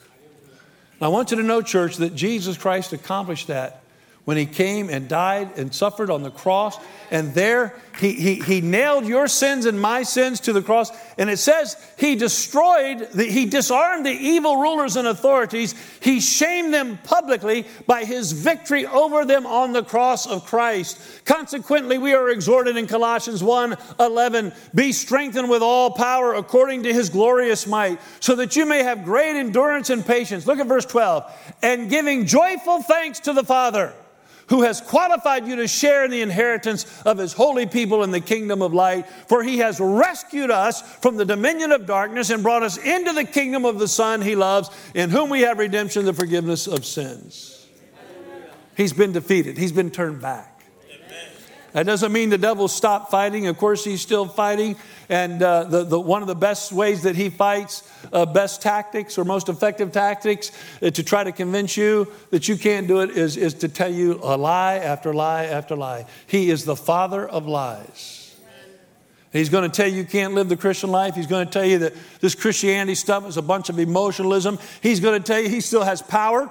I 0.99 1.09
want 1.09 1.31
you 1.31 1.37
to 1.37 1.43
know, 1.43 1.61
church, 1.61 1.99
that 1.99 2.15
Jesus 2.15 2.57
Christ 2.57 2.95
accomplished 2.95 3.49
that 3.49 3.83
when 4.25 4.39
he 4.39 4.47
came 4.47 4.89
and 4.89 5.09
died 5.09 5.51
and 5.59 5.75
suffered 5.75 6.09
on 6.09 6.23
the 6.23 6.31
cross. 6.31 6.79
And 7.11 7.35
there 7.35 7.75
he, 7.99 8.13
he, 8.13 8.35
he 8.35 8.61
nailed 8.61 9.07
your 9.07 9.29
sins 9.29 9.67
and 9.67 9.81
my 9.81 10.03
sins 10.03 10.41
to 10.41 10.53
the 10.53 10.63
cross. 10.63 10.91
And 11.17 11.31
it 11.31 11.39
says 11.39 11.77
he 11.97 12.17
destroyed, 12.17 13.09
the, 13.13 13.25
he 13.25 13.47
disarmed 13.47 14.05
the 14.05 14.11
evil 14.11 14.57
rulers 14.57 14.97
and 14.97 15.07
authorities. 15.07 15.75
He 16.01 16.21
shamed 16.21 16.75
them 16.75 16.99
publicly 17.05 17.67
by 17.87 18.05
his 18.05 18.33
victory 18.33 18.85
over 18.87 19.25
them 19.25 19.47
on 19.47 19.73
the 19.73 19.85
cross 19.85 20.27
of 20.27 20.45
Christ. 20.45 20.99
Consequently, 21.25 21.99
we 21.99 22.15
are 22.15 22.31
exhorted 22.31 22.77
in 22.77 22.89
Colossians 22.89 23.45
1 23.45 23.77
11, 24.01 24.53
be 24.75 24.91
strengthened 24.91 25.49
with 25.49 25.63
all 25.63 25.93
power 25.93 26.35
according 26.35 26.83
to 26.83 26.93
his 26.93 27.09
glorious 27.09 27.67
might, 27.67 28.01
so 28.19 28.35
that 28.35 28.57
you 28.57 28.67
may 28.67 28.83
have 28.83 29.05
great 29.05 29.37
endurance 29.37 29.91
and 29.91 30.05
patience. 30.05 30.47
Look 30.47 30.59
at 30.59 30.67
verse 30.67 30.87
12. 30.87 31.57
And 31.63 31.89
giving 31.89 32.27
joyful 32.27 32.83
thanks 32.83 33.21
to 33.21 33.33
the 33.33 33.45
Father 33.45 33.95
who 34.49 34.63
has 34.63 34.81
qualified 34.81 35.47
you 35.47 35.57
to 35.57 35.69
share 35.69 36.05
in 36.05 36.11
the 36.11 36.23
inheritance 36.23 36.87
of 37.03 37.19
his 37.19 37.33
holy 37.33 37.67
people 37.67 38.03
in 38.03 38.11
the 38.11 38.21
kingdom 38.21 38.63
of 38.63 38.75
light. 38.75 39.09
For 39.29 39.43
he 39.43 39.59
has 39.59 39.81
rescued 39.81 40.51
us 40.51 40.83
from 40.99 41.17
the 41.17 41.25
dominion 41.25 41.73
of 41.73 41.87
darkness 41.87 42.31
and 42.31 42.43
brought 42.43 42.63
us 42.63 42.77
into 42.77 43.13
the 43.13 43.25
kingdom 43.25 43.65
of 43.65 43.79
the 43.79 43.89
Son 43.89 44.23
he 44.23 44.37
loves, 44.37 44.71
in 44.95 45.11
whom 45.11 45.31
we 45.31 45.43
have 45.43 45.59
redemption, 45.59 46.05
the 46.05 46.13
forgiveness 46.13 46.67
of 46.67 46.85
sins. 46.85 47.67
He's 48.77 48.93
been 48.93 49.13
defeated, 49.13 49.57
he's 49.57 49.73
been 49.73 49.91
turned 49.91 50.21
back. 50.21 50.54
That 51.75 51.87
doesn't 51.87 52.13
mean 52.13 52.31
the 52.31 52.39
devil 52.39 52.69
stopped 52.69 53.11
fighting. 53.11 53.49
Of 53.49 53.59
course, 53.59 53.85
he's 53.85 54.01
still 54.01 54.29
fighting. 54.29 54.77
And 55.09 55.43
uh, 55.43 55.65
the, 55.65 55.83
the, 55.83 55.99
one 55.99 56.23
of 56.23 56.29
the 56.29 56.37
best 56.37 56.71
ways 56.71 57.03
that 57.03 57.17
he 57.17 57.31
fights, 57.31 57.83
uh, 58.13 58.27
best 58.27 58.63
tactics 58.63 59.19
or 59.19 59.25
most 59.25 59.49
effective 59.49 59.91
tactics 59.91 60.53
uh, 60.81 60.91
to 60.91 61.03
try 61.03 61.25
to 61.25 61.33
convince 61.33 61.77
you 61.77 62.13
that 62.31 62.47
you 62.47 62.57
can't 62.57 62.87
do 62.87 63.01
it 63.01 63.11
is, 63.11 63.37
is 63.37 63.55
to 63.55 63.69
tell 63.69 63.93
you 63.93 64.21
a 64.23 64.37
lie 64.37 64.77
after 64.77 65.13
lie 65.13 65.47
after 65.47 65.75
lie. 65.75 66.07
He 66.29 66.49
is 66.49 66.65
the 66.65 66.77
father 66.77 67.27
of 67.27 67.49
lies. 67.49 68.37
He's 69.33 69.49
going 69.49 69.69
to 69.69 69.77
tell 69.77 69.89
you 69.89 69.97
you 69.97 70.05
can't 70.05 70.33
live 70.33 70.49
the 70.49 70.57
Christian 70.57 70.91
life. 70.93 71.17
He's 71.17 71.27
going 71.27 71.45
to 71.45 71.53
tell 71.53 71.65
you 71.65 71.81
that 71.81 71.95
this 72.21 72.37
Christianity 72.37 72.95
stuff 72.95 73.27
is 73.27 73.37
a 73.37 73.43
bunch 73.43 73.69
of 73.69 73.81
emotionalism. 73.81 74.61
He's 74.81 75.01
going 75.01 75.21
to 75.21 75.27
tell 75.27 75.41
you 75.41 75.49
he 75.49 75.61
still 75.61 75.83
has 75.83 76.03
power 76.03 76.49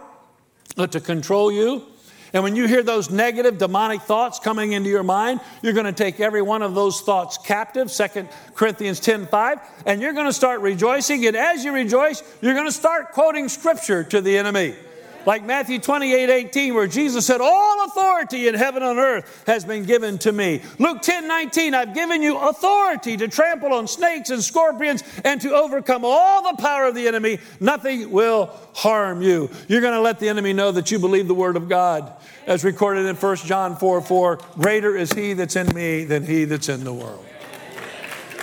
uh, 0.78 0.88
to 0.88 1.00
control 1.00 1.50
you. 1.50 1.88
And 2.34 2.44
when 2.44 2.56
you 2.56 2.68
hear 2.68 2.82
those 2.82 3.12
negative 3.12 3.60
demonic 3.60 4.02
thoughts 4.02 4.40
coming 4.40 4.74
into 4.74 4.90
your 4.90 5.04
mind, 5.04 5.40
you're 5.62 5.74
going 5.74 5.86
to 5.86 5.94
take 5.94 6.20
every 6.20 6.42
one 6.42 6.64
of 6.64 6.74
those 6.74 7.02
thoughts 7.02 7.38
captive, 7.38 7.92
2 7.92 8.28
Corinthians 8.56 9.00
10 9.00 9.28
5, 9.28 9.60
and 9.86 10.02
you're 10.02 10.14
going 10.14 10.26
to 10.26 10.34
start 10.34 10.62
rejoicing. 10.62 11.26
And 11.28 11.38
as 11.38 11.64
you 11.64 11.72
rejoice, 11.72 12.24
you're 12.42 12.56
going 12.56 12.66
to 12.66 12.72
start 12.72 13.12
quoting 13.12 13.50
scripture 13.50 14.04
to 14.06 14.20
the 14.20 14.36
enemy. 14.36 14.76
Like 15.26 15.46
Matthew 15.46 15.80
28 15.80 16.30
18, 16.30 16.74
where 16.74 16.88
Jesus 16.88 17.26
said, 17.26 17.40
All 17.40 17.86
authority 17.86 18.48
in 18.48 18.56
heaven 18.56 18.84
and 18.84 19.00
earth 19.00 19.44
has 19.48 19.64
been 19.64 19.86
given 19.86 20.18
to 20.20 20.32
me. 20.32 20.62
Luke 20.80 21.02
10 21.02 21.28
19, 21.28 21.74
I've 21.74 21.94
given 21.94 22.22
you 22.22 22.38
authority 22.38 23.16
to 23.18 23.28
trample 23.30 23.74
on 23.74 23.88
snakes 23.88 24.30
and 24.32 24.44
scorpions 24.44 25.04
and 25.24 25.40
to 25.42 25.54
overcome 25.54 26.04
all 26.04 26.52
the 26.52 26.62
power 26.62 26.86
of 26.86 26.96
the 26.96 27.08
enemy. 27.08 27.40
Nothing 27.60 28.12
will 28.12 28.48
harm 28.74 29.22
you. 29.22 29.50
You're 29.70 29.82
going 29.82 29.94
to 29.94 30.02
let 30.02 30.20
the 30.20 30.28
enemy 30.28 30.52
know 30.52 30.72
that 30.72 30.92
you 30.92 31.00
believe 31.00 31.28
the 31.28 31.34
word 31.34 31.56
of 31.56 31.70
God. 31.70 32.12
As 32.46 32.66
recorded 32.66 33.06
in 33.06 33.16
1 33.16 33.36
John 33.38 33.78
4 33.78 34.02
4, 34.02 34.40
greater 34.56 34.98
is 34.98 35.14
he 35.14 35.34
that's 35.34 35.56
in 35.56 35.74
me 35.74 36.04
than 36.04 36.26
he 36.26 36.44
that's 36.44 36.68
in 36.68 36.84
the 36.84 36.94
world. 36.94 37.26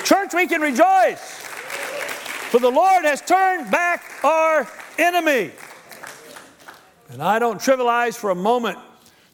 Church, 0.04 0.32
we 0.32 0.46
can 0.46 0.62
rejoice, 0.62 1.20
for 2.50 2.58
the 2.58 2.70
Lord 2.70 3.04
has 3.04 3.20
turned 3.20 3.70
back 3.70 4.02
our 4.24 4.66
enemy. 4.98 5.52
And 7.11 7.20
I 7.20 7.40
don't 7.40 7.61
trivialize 7.61 8.16
for 8.16 8.31
a 8.31 8.37
moment 8.37 8.79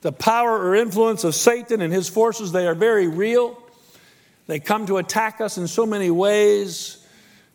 the 0.00 0.10
power 0.10 0.58
or 0.58 0.74
influence 0.74 1.24
of 1.24 1.34
Satan 1.34 1.82
and 1.82 1.92
his 1.92 2.08
forces. 2.08 2.50
They 2.50 2.66
are 2.66 2.74
very 2.74 3.06
real. 3.06 3.62
They 4.46 4.60
come 4.60 4.86
to 4.86 4.96
attack 4.96 5.40
us 5.40 5.58
in 5.58 5.66
so 5.66 5.84
many 5.84 6.10
ways. 6.10 7.05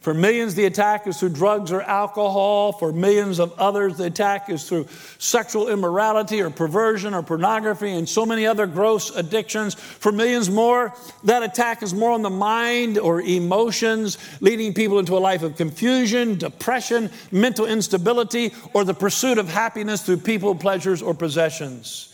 For 0.02 0.16
millions, 0.16 0.56
the 0.56 0.66
attack 0.66 1.06
is 1.06 1.20
through 1.20 1.30
drugs 1.30 1.72
or 1.72 1.84
alcohol. 1.84 2.72
For 2.72 2.92
millions 2.92 3.38
of 3.38 3.54
others, 3.60 3.98
the 3.98 4.06
attack 4.06 4.50
is 4.50 4.68
through 4.68 4.88
sexual 5.20 5.70
immorality 5.70 6.42
or 6.42 6.50
perversion 6.50 7.14
or 7.14 7.22
pornography 7.22 7.92
and 7.92 8.10
so 8.10 8.26
many 8.26 8.48
other 8.48 8.66
gross 8.66 9.16
addictions. 9.16 9.76
For 9.76 10.12
millions 10.12 10.50
more, 10.50 10.96
that 11.26 11.44
attack 11.44 11.84
is 11.84 11.94
more 11.94 12.10
on 12.10 12.24
the 12.24 12.32
mind 12.32 12.98
or 12.98 13.22
emotions, 13.22 14.18
leading 14.42 14.74
people 14.74 14.98
into 14.98 15.16
a 15.16 15.20
life 15.20 15.44
of 15.44 15.56
confusion, 15.56 16.36
depression, 16.36 17.12
mental 17.32 17.68
instability, 17.68 18.56
or 18.74 18.84
the 18.84 18.96
pursuit 18.96 19.38
of 19.38 19.50
happiness 19.50 20.02
through 20.02 20.18
people, 20.18 20.56
pleasures, 20.56 21.04
or 21.04 21.14
possessions. 21.14 22.12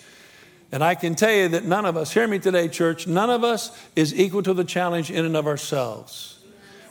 And 0.73 0.83
I 0.83 0.95
can 0.95 1.15
tell 1.15 1.31
you 1.31 1.47
that 1.47 1.63
none 1.63 1.85
of 1.85 1.95
us, 1.95 2.13
hear 2.13 2.27
me 2.27 2.39
today, 2.39 2.67
church, 2.67 3.07
none 3.07 3.29
of 3.29 3.45
us 3.45 3.71
is 3.95 4.13
equal 4.13 4.43
to 4.43 4.53
the 4.53 4.65
challenge 4.65 5.09
in 5.09 5.23
and 5.23 5.37
of 5.37 5.47
ourselves. 5.47 6.36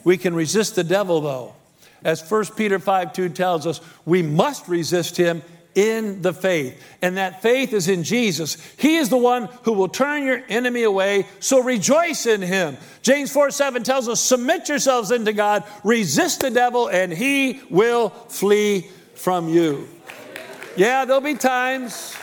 We 0.07 0.17
can 0.17 0.33
resist 0.33 0.75
the 0.75 0.85
devil, 0.85 1.19
though. 1.19 1.53
As 2.01 2.23
1 2.31 2.45
Peter 2.55 2.79
5 2.79 3.11
2 3.11 3.27
tells 3.27 3.67
us, 3.67 3.81
we 4.05 4.21
must 4.21 4.69
resist 4.69 5.17
him 5.17 5.41
in 5.75 6.21
the 6.21 6.31
faith. 6.31 6.81
And 7.01 7.17
that 7.17 7.41
faith 7.41 7.73
is 7.73 7.89
in 7.89 8.05
Jesus. 8.05 8.55
He 8.77 8.95
is 8.95 9.09
the 9.09 9.17
one 9.17 9.49
who 9.63 9.73
will 9.73 9.89
turn 9.89 10.23
your 10.23 10.41
enemy 10.47 10.83
away, 10.83 11.25
so 11.41 11.61
rejoice 11.61 12.25
in 12.25 12.41
him. 12.41 12.77
James 13.01 13.33
4 13.33 13.51
7 13.51 13.83
tells 13.83 14.07
us, 14.07 14.21
submit 14.21 14.69
yourselves 14.69 15.11
unto 15.11 15.33
God, 15.33 15.65
resist 15.83 16.39
the 16.39 16.51
devil, 16.51 16.87
and 16.87 17.11
he 17.11 17.59
will 17.69 18.11
flee 18.29 18.89
from 19.13 19.49
you. 19.49 19.89
Yeah, 20.77 21.03
there'll 21.03 21.19
be 21.19 21.35
times. 21.35 22.15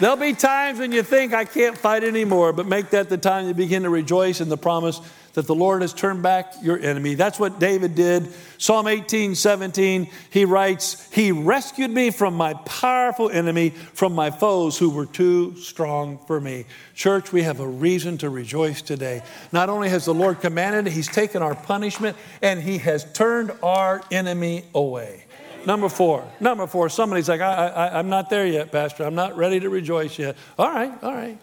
There'll 0.00 0.16
be 0.16 0.32
times 0.32 0.78
when 0.78 0.92
you 0.92 1.02
think, 1.02 1.34
I 1.34 1.44
can't 1.44 1.76
fight 1.76 2.02
anymore, 2.02 2.54
but 2.54 2.66
make 2.66 2.88
that 2.90 3.10
the 3.10 3.18
time 3.18 3.46
you 3.46 3.52
begin 3.52 3.82
to 3.82 3.90
rejoice 3.90 4.40
in 4.40 4.48
the 4.48 4.56
promise 4.56 5.02
that 5.34 5.46
the 5.46 5.54
Lord 5.54 5.82
has 5.82 5.92
turned 5.92 6.22
back 6.22 6.54
your 6.62 6.78
enemy. 6.78 7.14
That's 7.14 7.38
what 7.38 7.58
David 7.58 7.94
did. 7.94 8.28
Psalm 8.58 8.86
18, 8.86 9.34
17, 9.34 10.10
he 10.30 10.44
writes, 10.44 11.08
He 11.12 11.32
rescued 11.32 11.90
me 11.90 12.10
from 12.10 12.34
my 12.34 12.54
powerful 12.54 13.30
enemy, 13.30 13.70
from 13.70 14.14
my 14.14 14.30
foes 14.30 14.78
who 14.78 14.90
were 14.90 15.06
too 15.06 15.56
strong 15.56 16.18
for 16.26 16.40
me. 16.40 16.64
Church, 16.94 17.32
we 17.32 17.42
have 17.42 17.60
a 17.60 17.68
reason 17.68 18.18
to 18.18 18.30
rejoice 18.30 18.82
today. 18.82 19.22
Not 19.52 19.68
only 19.68 19.88
has 19.90 20.04
the 20.04 20.14
Lord 20.14 20.40
commanded, 20.40 20.92
He's 20.92 21.08
taken 21.08 21.42
our 21.42 21.54
punishment 21.54 22.16
and 22.42 22.60
He 22.60 22.78
has 22.78 23.10
turned 23.12 23.52
our 23.62 24.02
enemy 24.10 24.64
away. 24.74 25.24
Number 25.66 25.88
four. 25.88 26.24
Number 26.40 26.66
four. 26.66 26.88
Somebody's 26.88 27.28
like, 27.28 27.40
I, 27.40 27.68
I, 27.68 27.98
I'm 27.98 28.08
not 28.08 28.30
there 28.30 28.46
yet, 28.46 28.72
Pastor. 28.72 29.04
I'm 29.04 29.14
not 29.14 29.36
ready 29.36 29.60
to 29.60 29.68
rejoice 29.68 30.18
yet. 30.18 30.36
All 30.58 30.70
right, 30.70 30.92
all 31.02 31.14
right. 31.14 31.38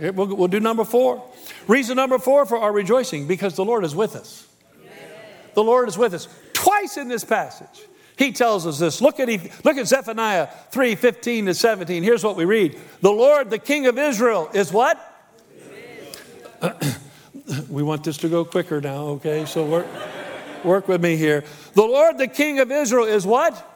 We'll, 0.00 0.36
we'll 0.36 0.48
do 0.48 0.60
number 0.60 0.84
four. 0.84 1.24
Reason 1.68 1.96
number 1.96 2.18
four 2.18 2.46
for 2.46 2.58
our 2.58 2.72
rejoicing 2.72 3.26
because 3.26 3.54
the 3.54 3.64
Lord 3.64 3.84
is 3.84 3.94
with 3.94 4.16
us. 4.16 4.46
The 5.54 5.62
Lord 5.62 5.88
is 5.88 5.98
with 5.98 6.14
us. 6.14 6.28
Twice 6.52 6.96
in 6.96 7.08
this 7.08 7.24
passage, 7.24 7.86
he 8.16 8.32
tells 8.32 8.66
us 8.66 8.78
this. 8.78 9.00
Look 9.00 9.20
at, 9.20 9.28
look 9.64 9.76
at 9.76 9.86
Zephaniah 9.86 10.48
3 10.70 10.94
15 10.94 11.46
to 11.46 11.54
17. 11.54 12.02
Here's 12.02 12.24
what 12.24 12.36
we 12.36 12.44
read 12.44 12.78
The 13.00 13.10
Lord, 13.10 13.50
the 13.50 13.58
King 13.58 13.86
of 13.86 13.98
Israel, 13.98 14.50
is 14.54 14.72
what? 14.72 15.08
we 17.68 17.82
want 17.82 18.04
this 18.04 18.16
to 18.18 18.28
go 18.28 18.44
quicker 18.44 18.80
now, 18.80 19.06
okay? 19.08 19.44
So 19.44 19.66
work, 19.66 19.86
work 20.64 20.88
with 20.88 21.02
me 21.02 21.16
here. 21.16 21.44
The 21.74 21.82
Lord, 21.82 22.18
the 22.18 22.28
King 22.28 22.60
of 22.60 22.70
Israel, 22.70 23.06
is 23.06 23.26
what? 23.26 23.68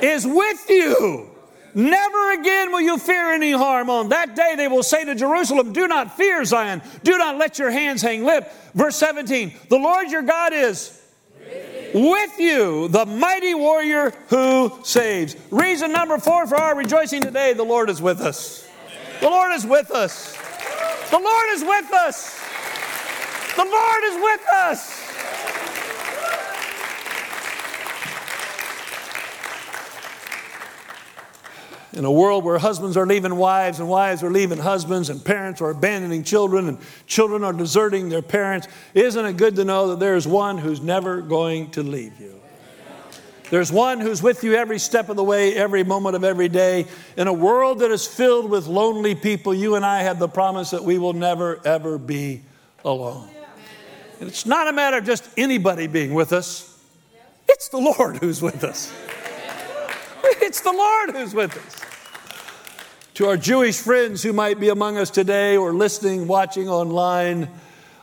Is 0.00 0.26
with 0.26 0.68
you. 0.68 1.30
Never 1.78 2.32
again 2.32 2.72
will 2.72 2.80
you 2.80 2.98
fear 2.98 3.32
any 3.32 3.52
harm. 3.52 3.88
On 3.88 4.08
that 4.08 4.34
day, 4.34 4.54
they 4.56 4.66
will 4.66 4.82
say 4.82 5.04
to 5.04 5.14
Jerusalem, 5.14 5.72
Do 5.72 5.86
not 5.86 6.16
fear, 6.16 6.44
Zion. 6.44 6.82
Do 7.04 7.16
not 7.16 7.36
let 7.36 7.60
your 7.60 7.70
hands 7.70 8.02
hang 8.02 8.24
lip. 8.24 8.52
Verse 8.74 8.96
17 8.96 9.52
The 9.68 9.76
Lord 9.76 10.10
your 10.10 10.22
God 10.22 10.52
is 10.52 11.00
with 11.94 12.40
you, 12.40 12.88
the 12.88 13.06
mighty 13.06 13.54
warrior 13.54 14.10
who 14.26 14.76
saves. 14.82 15.36
Reason 15.52 15.92
number 15.92 16.18
four 16.18 16.48
for 16.48 16.56
our 16.56 16.74
rejoicing 16.74 17.22
today 17.22 17.52
the 17.52 17.62
Lord 17.62 17.90
is 17.90 18.02
with 18.02 18.22
us. 18.22 18.68
The 19.20 19.30
Lord 19.30 19.52
is 19.52 19.64
with 19.64 19.92
us. 19.92 20.36
The 21.10 21.18
Lord 21.20 21.46
is 21.50 21.62
with 21.62 21.92
us. 21.92 22.40
The 23.54 23.64
Lord 23.64 24.04
is 24.04 24.14
with 24.16 24.48
us. 24.52 25.07
In 31.98 32.04
a 32.04 32.10
world 32.10 32.44
where 32.44 32.58
husbands 32.58 32.96
are 32.96 33.06
leaving 33.06 33.36
wives 33.36 33.80
and 33.80 33.88
wives 33.88 34.22
are 34.22 34.30
leaving 34.30 34.58
husbands 34.58 35.10
and 35.10 35.24
parents 35.24 35.60
are 35.60 35.70
abandoning 35.70 36.22
children 36.22 36.68
and 36.68 36.78
children 37.06 37.44
are 37.44 37.52
deserting 37.52 38.08
their 38.08 38.22
parents, 38.22 38.68
isn't 38.94 39.24
it 39.26 39.36
good 39.36 39.56
to 39.56 39.64
know 39.64 39.88
that 39.88 39.98
there 39.98 40.16
is 40.16 40.26
one 40.26 40.58
who's 40.58 40.80
never 40.80 41.20
going 41.20 41.70
to 41.72 41.82
leave 41.82 42.18
you? 42.20 42.38
There's 43.50 43.72
one 43.72 44.00
who's 44.00 44.22
with 44.22 44.44
you 44.44 44.54
every 44.54 44.78
step 44.78 45.08
of 45.08 45.16
the 45.16 45.24
way, 45.24 45.54
every 45.54 45.82
moment 45.82 46.14
of 46.14 46.22
every 46.22 46.48
day. 46.48 46.86
In 47.16 47.28
a 47.28 47.32
world 47.32 47.78
that 47.78 47.90
is 47.90 48.06
filled 48.06 48.50
with 48.50 48.66
lonely 48.66 49.14
people, 49.14 49.54
you 49.54 49.74
and 49.74 49.84
I 49.84 50.02
have 50.02 50.18
the 50.18 50.28
promise 50.28 50.70
that 50.70 50.84
we 50.84 50.98
will 50.98 51.14
never, 51.14 51.58
ever 51.66 51.96
be 51.96 52.42
alone. 52.84 53.28
And 54.20 54.28
it's 54.28 54.44
not 54.44 54.68
a 54.68 54.72
matter 54.72 54.98
of 54.98 55.04
just 55.04 55.28
anybody 55.36 55.86
being 55.86 56.12
with 56.12 56.32
us, 56.32 56.78
it's 57.48 57.68
the 57.68 57.78
Lord 57.78 58.18
who's 58.18 58.42
with 58.42 58.64
us. 58.64 58.92
It's 60.40 60.60
the 60.60 60.72
Lord 60.72 61.10
who's 61.10 61.34
with 61.34 61.56
us. 61.56 61.87
To 63.18 63.26
our 63.26 63.36
Jewish 63.36 63.76
friends 63.80 64.22
who 64.22 64.32
might 64.32 64.60
be 64.60 64.68
among 64.68 64.96
us 64.96 65.10
today 65.10 65.56
or 65.56 65.72
listening, 65.72 66.28
watching 66.28 66.68
online, 66.68 67.48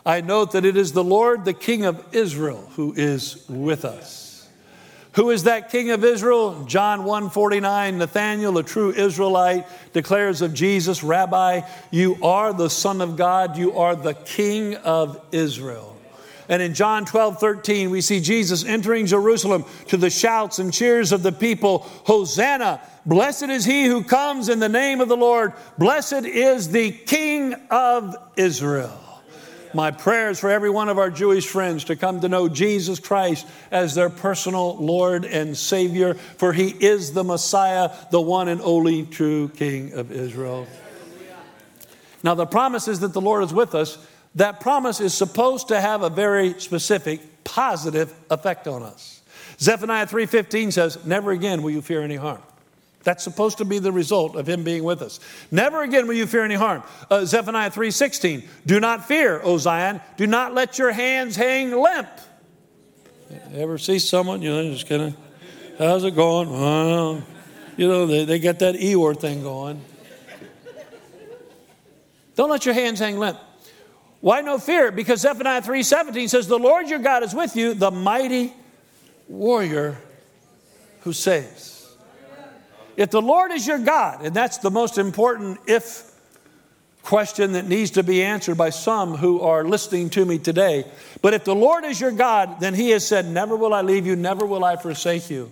I 0.05 0.19
note 0.19 0.51
that 0.51 0.65
it 0.65 0.75
is 0.75 0.91
the 0.91 1.05
Lord, 1.05 1.45
the 1.45 1.53
King 1.53 1.85
of 1.85 2.03
Israel, 2.13 2.69
who 2.75 2.93
is 2.97 3.45
with 3.47 3.85
us. 3.85 4.45
Who 5.13 5.29
is 5.29 5.43
that 5.43 5.71
king 5.71 5.91
of 5.91 6.03
Israel? 6.03 6.65
John 6.65 7.05
1:49 7.05 7.97
Nathanael, 7.97 8.57
a 8.57 8.63
true 8.63 8.91
Israelite, 8.91 9.65
declares 9.93 10.41
of 10.41 10.53
Jesus, 10.53 11.01
"Rabbi, 11.01 11.61
you 11.91 12.17
are 12.21 12.51
the 12.51 12.69
son 12.69 12.99
of 12.99 13.15
God, 13.15 13.55
you 13.55 13.77
are 13.77 13.95
the 13.95 14.15
king 14.15 14.75
of 14.75 15.21
Israel." 15.31 15.95
And 16.49 16.61
in 16.61 16.73
John 16.73 17.05
12, 17.05 17.39
13, 17.39 17.89
we 17.89 18.01
see 18.01 18.19
Jesus 18.19 18.65
entering 18.65 19.05
Jerusalem 19.05 19.63
to 19.87 19.95
the 19.95 20.09
shouts 20.09 20.59
and 20.59 20.73
cheers 20.73 21.13
of 21.13 21.23
the 21.23 21.31
people 21.31 21.85
Hosanna! 22.03 22.81
Blessed 23.05 23.49
is 23.49 23.65
he 23.65 23.85
who 23.85 24.03
comes 24.03 24.49
in 24.49 24.59
the 24.59 24.69
name 24.69 24.99
of 24.99 25.07
the 25.07 25.17
Lord. 25.17 25.53
Blessed 25.77 26.25
is 26.25 26.69
the 26.69 26.91
King 26.91 27.53
of 27.69 28.15
Israel. 28.35 28.99
My 29.75 29.91
prayers 29.91 30.39
for 30.39 30.49
every 30.49 30.69
one 30.69 30.89
of 30.89 30.97
our 30.97 31.11
Jewish 31.11 31.45
friends 31.47 31.83
to 31.85 31.95
come 31.95 32.21
to 32.21 32.29
know 32.29 32.47
Jesus 32.47 32.99
Christ 32.99 33.45
as 33.71 33.93
their 33.93 34.09
personal 34.09 34.77
Lord 34.77 35.25
and 35.25 35.55
Savior, 35.55 36.13
for 36.13 36.53
He 36.53 36.69
is 36.69 37.11
the 37.11 37.23
Messiah, 37.25 37.91
the 38.09 38.21
one 38.21 38.47
and 38.47 38.61
only 38.61 39.05
true 39.05 39.49
King 39.49 39.93
of 39.93 40.11
Israel. 40.11 40.65
Now, 42.23 42.33
the 42.33 42.47
promise 42.47 42.87
is 42.87 43.01
that 43.01 43.13
the 43.13 43.21
Lord 43.21 43.43
is 43.43 43.53
with 43.53 43.75
us. 43.75 43.99
That 44.33 44.61
promise 44.61 44.99
is 44.99 45.13
supposed 45.13 45.67
to 45.67 45.79
have 45.79 46.01
a 46.01 46.09
very 46.09 46.59
specific 46.59 47.43
positive 47.43 48.13
effect 48.31 48.67
on 48.67 48.81
us. 48.81 49.21
Zephaniah 49.59 50.07
3:15 50.07 50.71
says, 50.71 50.97
"Never 51.05 51.31
again 51.31 51.61
will 51.61 51.71
you 51.71 51.81
fear 51.81 52.01
any 52.01 52.15
harm." 52.15 52.41
That's 53.05 53.23
supposed 53.23 53.59
to 53.59 53.65
be 53.65 53.77
the 53.77 53.91
result 53.91 54.35
of 54.35 54.49
him 54.49 54.63
being 54.63 54.83
with 54.83 55.03
us. 55.03 55.19
Never 55.51 55.83
again 55.83 56.07
will 56.07 56.15
you 56.15 56.25
fear 56.25 56.43
any 56.43 56.55
harm. 56.55 56.81
Uh, 57.09 57.23
Zephaniah 57.23 57.69
3:16. 57.69 58.43
Do 58.65 58.79
not 58.79 59.07
fear, 59.07 59.39
O 59.43 59.59
Zion. 59.59 60.01
Do 60.17 60.25
not 60.25 60.55
let 60.55 60.79
your 60.79 60.91
hands 60.91 61.35
hang 61.35 61.71
limp. 61.71 62.09
Ever 63.53 63.77
see 63.77 63.99
someone, 63.99 64.41
you 64.41 64.49
know, 64.49 64.71
just 64.71 64.89
kind 64.89 65.01
of, 65.03 65.17
how's 65.77 66.03
it 66.03 66.15
going? 66.15 66.49
Well, 66.49 67.23
you 67.77 67.87
know, 67.87 68.07
they, 68.07 68.25
they 68.25 68.39
got 68.39 68.59
that 68.59 68.75
Eeyore 68.75 69.19
thing 69.19 69.43
going. 69.43 69.81
Don't 72.35 72.49
let 72.49 72.65
your 72.65 72.73
hands 72.73 72.99
hang 72.99 73.19
limp. 73.19 73.37
Why 74.19 74.41
no 74.41 74.57
fear? 74.57 74.91
Because 74.91 75.21
Zephaniah 75.21 75.61
3:17 75.61 76.27
says, 76.27 76.47
The 76.47 76.57
Lord 76.57 76.89
your 76.89 76.99
God 76.99 77.21
is 77.21 77.35
with 77.35 77.55
you, 77.55 77.75
the 77.75 77.91
mighty 77.91 78.51
warrior 79.27 79.99
who 81.01 81.13
saves. 81.13 81.74
If 82.97 83.11
the 83.11 83.21
Lord 83.21 83.51
is 83.51 83.67
your 83.67 83.79
God, 83.79 84.25
and 84.25 84.35
that's 84.35 84.59
the 84.59 84.71
most 84.71 84.97
important 84.97 85.59
if 85.67 86.11
question 87.05 87.53
that 87.53 87.67
needs 87.67 87.91
to 87.91 88.03
be 88.03 88.23
answered 88.23 88.57
by 88.57 88.71
some 88.71 89.15
who 89.15 89.39
are 89.41 89.63
listening 89.63 90.09
to 90.09 90.25
me 90.25 90.39
today. 90.39 90.83
But 91.21 91.33
if 91.33 91.45
the 91.45 91.55
Lord 91.55 91.85
is 91.85 92.01
your 92.01 92.11
God, 92.11 92.59
then 92.59 92.73
He 92.73 92.89
has 92.89 93.07
said, 93.07 93.27
Never 93.27 93.55
will 93.55 93.73
I 93.73 93.81
leave 93.81 94.05
you, 94.05 94.15
never 94.15 94.45
will 94.45 94.65
I 94.65 94.75
forsake 94.75 95.29
you. 95.29 95.51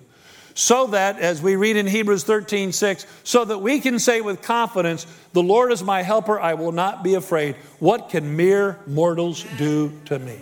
So 0.56 0.88
that, 0.88 1.20
as 1.20 1.42
we 1.42 1.56
read 1.56 1.78
in 1.78 1.88
Hebrews 1.88 2.24
13, 2.24 2.74
6, 2.74 3.06
so 3.24 3.46
that 3.46 3.60
we 3.60 3.80
can 3.80 4.00
say 4.00 4.22
with 4.22 4.42
confidence, 4.42 5.06
The 5.34 5.44
Lord 5.44 5.72
is 5.72 5.84
my 5.84 6.02
helper, 6.02 6.40
I 6.40 6.56
will 6.56 6.72
not 6.72 7.04
be 7.04 7.14
afraid. 7.14 7.56
What 7.80 8.10
can 8.10 8.36
mere 8.36 8.80
mortals 8.88 9.46
do 9.58 9.94
to 10.06 10.20
me? 10.20 10.40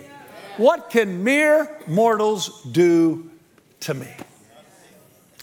What 0.56 0.90
can 0.90 1.24
mere 1.24 1.78
mortals 1.86 2.62
do 2.64 3.30
to 3.80 3.94
me? 3.94 4.08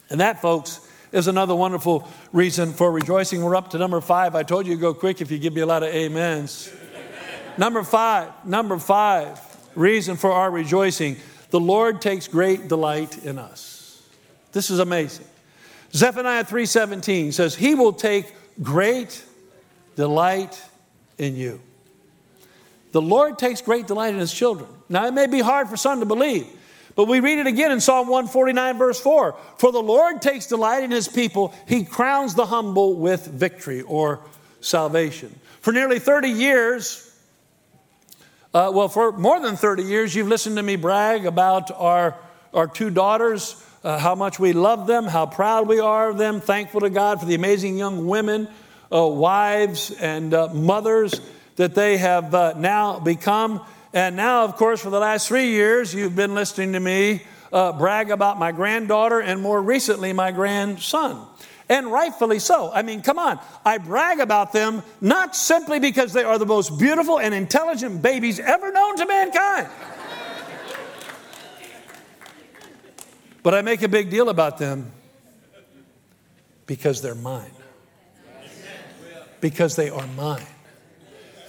And 0.10 0.20
that, 0.20 0.42
folks, 0.42 0.80
is 1.12 1.28
another 1.28 1.56
wonderful 1.56 2.08
reason 2.32 2.74
for 2.74 2.92
rejoicing. 2.92 3.44
We're 3.44 3.56
up 3.56 3.72
to 3.72 3.78
number 3.78 4.02
five. 4.02 4.36
I 4.36 4.44
told 4.44 4.68
you 4.68 4.76
to 4.76 4.82
go 4.82 4.94
quick 4.94 5.22
if 5.22 5.32
you 5.32 5.38
give 5.38 5.54
me 5.54 5.62
a 5.62 5.66
lot 5.66 5.84
of 5.84 5.94
amens. 5.94 6.72
number 7.58 7.84
five, 7.84 8.32
number 8.46 8.78
five, 8.78 9.40
reason 9.76 10.18
for 10.18 10.32
our 10.32 10.52
rejoicing. 10.52 11.18
The 11.50 11.60
Lord 11.60 12.02
takes 12.02 12.28
great 12.28 12.68
delight 12.68 13.24
in 13.26 13.40
us. 13.40 14.04
This 14.52 14.70
is 14.70 14.80
amazing. 14.80 15.26
Zephaniah 15.94 16.44
3:17 16.44 17.34
says, 17.34 17.56
He 17.56 17.76
will 17.76 17.94
take 17.94 18.34
great 18.62 19.24
delight 19.96 20.62
in 21.18 21.36
you. 21.36 21.62
The 22.92 23.02
Lord 23.02 23.38
takes 23.38 23.62
great 23.62 23.88
delight 23.88 24.14
in 24.14 24.20
his 24.20 24.34
children. 24.34 24.70
Now, 24.88 25.06
it 25.06 25.14
may 25.14 25.28
be 25.28 25.40
hard 25.40 25.70
for 25.70 25.78
some 25.78 26.00
to 26.00 26.06
believe, 26.06 26.48
but 27.00 27.08
we 27.08 27.22
read 27.22 27.40
it 27.40 27.48
again 27.48 27.72
in 27.72 27.80
Psalm 27.80 28.10
149, 28.10 28.78
verse 28.78 29.00
4 29.00 29.34
For 29.58 29.72
the 29.72 29.82
Lord 29.82 30.22
takes 30.22 30.48
delight 30.48 30.84
in 30.84 30.92
his 30.92 31.08
people, 31.08 31.54
he 31.66 31.86
crowns 31.86 32.36
the 32.36 32.46
humble 32.46 32.94
with 32.94 33.26
victory 33.26 33.84
or 33.84 34.20
salvation. 34.60 35.34
For 35.62 35.72
nearly 35.72 36.00
30 36.00 36.28
years, 36.28 37.10
uh, 38.54 38.72
well, 38.74 38.90
for 38.90 39.14
more 39.14 39.40
than 39.40 39.56
30 39.56 39.84
years, 39.84 40.14
you've 40.14 40.28
listened 40.28 40.58
to 40.58 40.62
me 40.62 40.76
brag 40.76 41.26
about 41.26 41.72
our, 41.72 42.18
our 42.54 42.68
two 42.68 42.90
daughters, 42.90 43.56
uh, 43.86 43.98
how 43.98 44.16
much 44.16 44.38
we 44.38 44.52
love 44.52 44.86
them, 44.86 45.06
how 45.06 45.26
proud 45.26 45.70
we 45.70 45.80
are 45.80 46.10
of 46.10 46.18
them, 46.18 46.42
thankful 46.42 46.82
to 46.82 46.90
God 46.90 47.22
for 47.22 47.28
the 47.28 47.36
amazing 47.36 47.78
young 47.78 48.08
women, 48.08 48.50
uh, 48.92 49.08
wives, 49.08 49.92
and 49.92 50.34
uh, 50.34 50.50
mothers 50.54 51.22
that 51.56 51.76
they 51.76 51.96
have 51.96 52.36
uh, 52.36 52.56
now 52.58 53.00
become. 53.00 53.62
And 53.94 54.16
now, 54.16 54.44
of 54.44 54.56
course, 54.56 54.82
for 54.82 54.90
the 54.90 55.00
last 55.00 55.28
three 55.28 55.50
years, 55.50 55.94
you've 55.94 56.16
been 56.16 56.36
listening 56.36 56.74
to 56.74 56.80
me 56.80 57.24
uh, 57.52 57.72
brag 57.74 58.12
about 58.12 58.38
my 58.38 58.52
granddaughter 58.52 59.20
and 59.20 59.42
more 59.42 59.62
recently, 59.62 60.14
my 60.14 60.32
grandson. 60.32 61.26
And 61.68 61.92
rightfully 61.92 62.40
so. 62.40 62.72
I 62.72 62.82
mean, 62.82 63.02
come 63.02 63.20
on. 63.20 63.40
I 63.64 63.78
brag 63.78 64.20
about 64.20 64.54
them 64.54 64.84
not 65.02 65.36
simply 65.36 65.80
because 65.80 66.14
they 66.14 66.24
are 66.24 66.38
the 66.38 66.46
most 66.46 66.80
beautiful 66.80 67.20
and 67.20 67.34
intelligent 67.34 68.02
babies 68.02 68.40
ever 68.40 68.72
known 68.72 68.98
to 68.98 69.06
mankind. 69.06 69.68
but 73.44 73.54
I 73.54 73.62
make 73.62 73.82
a 73.84 73.88
big 73.88 74.10
deal 74.10 74.30
about 74.30 74.58
them 74.58 74.92
because 76.66 77.02
they're 77.02 77.16
mine. 77.16 77.52
Because 79.42 79.76
they 79.76 79.90
are 79.90 80.08
mine. 80.08 80.46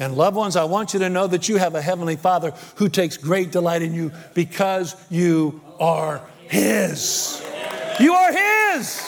And 0.00 0.16
loved 0.16 0.34
ones, 0.34 0.56
I 0.56 0.64
want 0.64 0.94
you 0.94 1.00
to 1.00 1.10
know 1.10 1.26
that 1.26 1.46
you 1.48 1.58
have 1.58 1.74
a 1.74 1.82
Heavenly 1.82 2.16
Father 2.16 2.54
who 2.76 2.88
takes 2.88 3.18
great 3.18 3.52
delight 3.52 3.82
in 3.82 3.92
you 3.92 4.12
because 4.32 4.96
you 5.10 5.60
are 5.78 6.22
His. 6.48 7.44
You 8.00 8.14
are 8.14 8.32
His. 8.32 9.06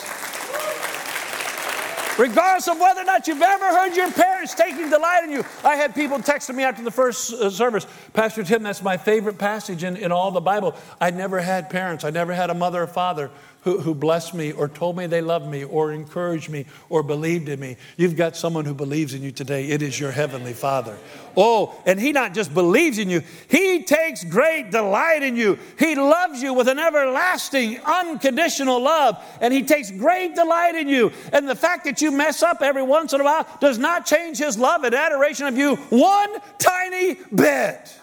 Regardless 2.19 2.69
of 2.69 2.79
whether 2.79 3.01
or 3.01 3.05
not 3.05 3.27
you've 3.27 3.41
ever 3.41 3.65
heard 3.65 3.97
your 3.97 4.13
parents 4.13 4.55
taking 4.55 4.91
delight 4.91 5.25
in 5.25 5.31
you. 5.31 5.43
I 5.65 5.77
had 5.77 5.95
people 5.95 6.19
texting 6.19 6.57
me 6.57 6.63
after 6.63 6.85
the 6.85 6.91
first 6.91 7.33
uh, 7.33 7.49
service, 7.49 7.87
Pastor 8.13 8.45
Tim, 8.45 8.63
that's 8.63 8.83
my 8.83 8.99
favorite 8.99 9.39
passage 9.39 9.83
in, 9.83 9.97
in 9.97 10.13
all 10.13 10.31
the 10.31 10.43
Bible. 10.43 10.77
I 11.01 11.11
never 11.11 11.41
had 11.41 11.71
parents, 11.71 12.05
I 12.05 12.11
never 12.11 12.35
had 12.35 12.51
a 12.51 12.55
mother 12.55 12.83
or 12.83 12.87
father 12.87 13.31
who, 13.63 13.81
who 13.81 13.95
blessed 13.95 14.35
me 14.35 14.53
or 14.53 14.69
told 14.69 14.97
me 14.97 15.07
they 15.07 15.21
loved 15.21 15.47
me 15.47 15.65
or 15.65 15.93
encouraged 15.93 16.51
me 16.51 16.67
or 16.89 17.03
believed 17.03 17.49
in 17.49 17.61
me. 17.61 17.77
You've 17.97 18.17
got 18.17 18.37
someone 18.37 18.65
who 18.65 18.75
believes 18.75 19.15
in 19.15 19.23
you 19.23 19.31
today. 19.31 19.69
It 19.69 19.83
is 19.83 19.99
your 19.99 20.11
Heavenly 20.11 20.53
Father. 20.53 20.97
Oh, 21.37 21.81
and 21.87 22.01
He 22.01 22.13
not 22.13 22.35
just 22.35 22.53
believes 22.53 22.99
in 22.99 23.09
you, 23.09 23.23
He 23.49 23.85
takes 23.85 24.25
great 24.25 24.71
delight 24.71 25.23
in 25.23 25.37
you. 25.37 25.59
He 25.79 25.95
loves 25.95 26.43
you 26.43 26.53
with 26.55 26.69
an 26.69 26.79
everlasting, 26.79 27.81
unconditional 27.81 28.83
love, 28.83 29.23
and 29.41 29.55
He 29.55 29.63
takes 29.63 29.91
great 29.91 30.35
delight 30.35 30.75
in 30.75 30.89
you. 30.89 31.13
And 31.33 31.49
the 31.49 31.55
fact 31.55 31.85
that 31.85 32.03
you 32.03 32.11
mess 32.11 32.43
up 32.43 32.63
every 32.63 32.83
once 32.83 33.13
in 33.13 33.21
a 33.21 33.25
while 33.25 33.47
does 33.61 33.79
not 33.79 34.07
change 34.07 34.39
His 34.39 34.59
love 34.59 34.83
and 34.85 34.95
adoration 34.95 35.47
of 35.47 35.57
you 35.57 35.77
one 35.77 36.31
tiny 36.59 37.15
bit. 37.35 37.99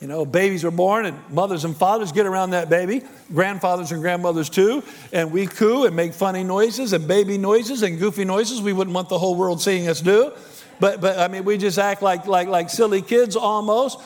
You 0.00 0.06
know, 0.06 0.24
babies 0.24 0.64
are 0.64 0.70
born, 0.70 1.04
and 1.04 1.18
mothers 1.28 1.66
and 1.66 1.76
fathers 1.76 2.10
get 2.10 2.24
around 2.24 2.50
that 2.50 2.70
baby, 2.70 3.02
grandfathers 3.34 3.92
and 3.92 4.00
grandmothers 4.00 4.48
too, 4.48 4.82
and 5.12 5.30
we 5.30 5.46
coo 5.46 5.84
and 5.84 5.94
make 5.94 6.14
funny 6.14 6.42
noises 6.42 6.94
and 6.94 7.06
baby 7.06 7.36
noises 7.36 7.82
and 7.82 7.98
goofy 7.98 8.24
noises 8.24 8.62
we 8.62 8.72
wouldn't 8.72 8.94
want 8.94 9.10
the 9.10 9.18
whole 9.18 9.34
world 9.34 9.60
seeing 9.60 9.88
us 9.88 10.00
do. 10.00 10.32
But, 10.80 11.02
but 11.02 11.18
I 11.18 11.28
mean, 11.28 11.44
we 11.44 11.58
just 11.58 11.78
act 11.78 12.00
like, 12.00 12.26
like, 12.26 12.48
like 12.48 12.70
silly 12.70 13.02
kids 13.02 13.36
almost. 13.36 14.00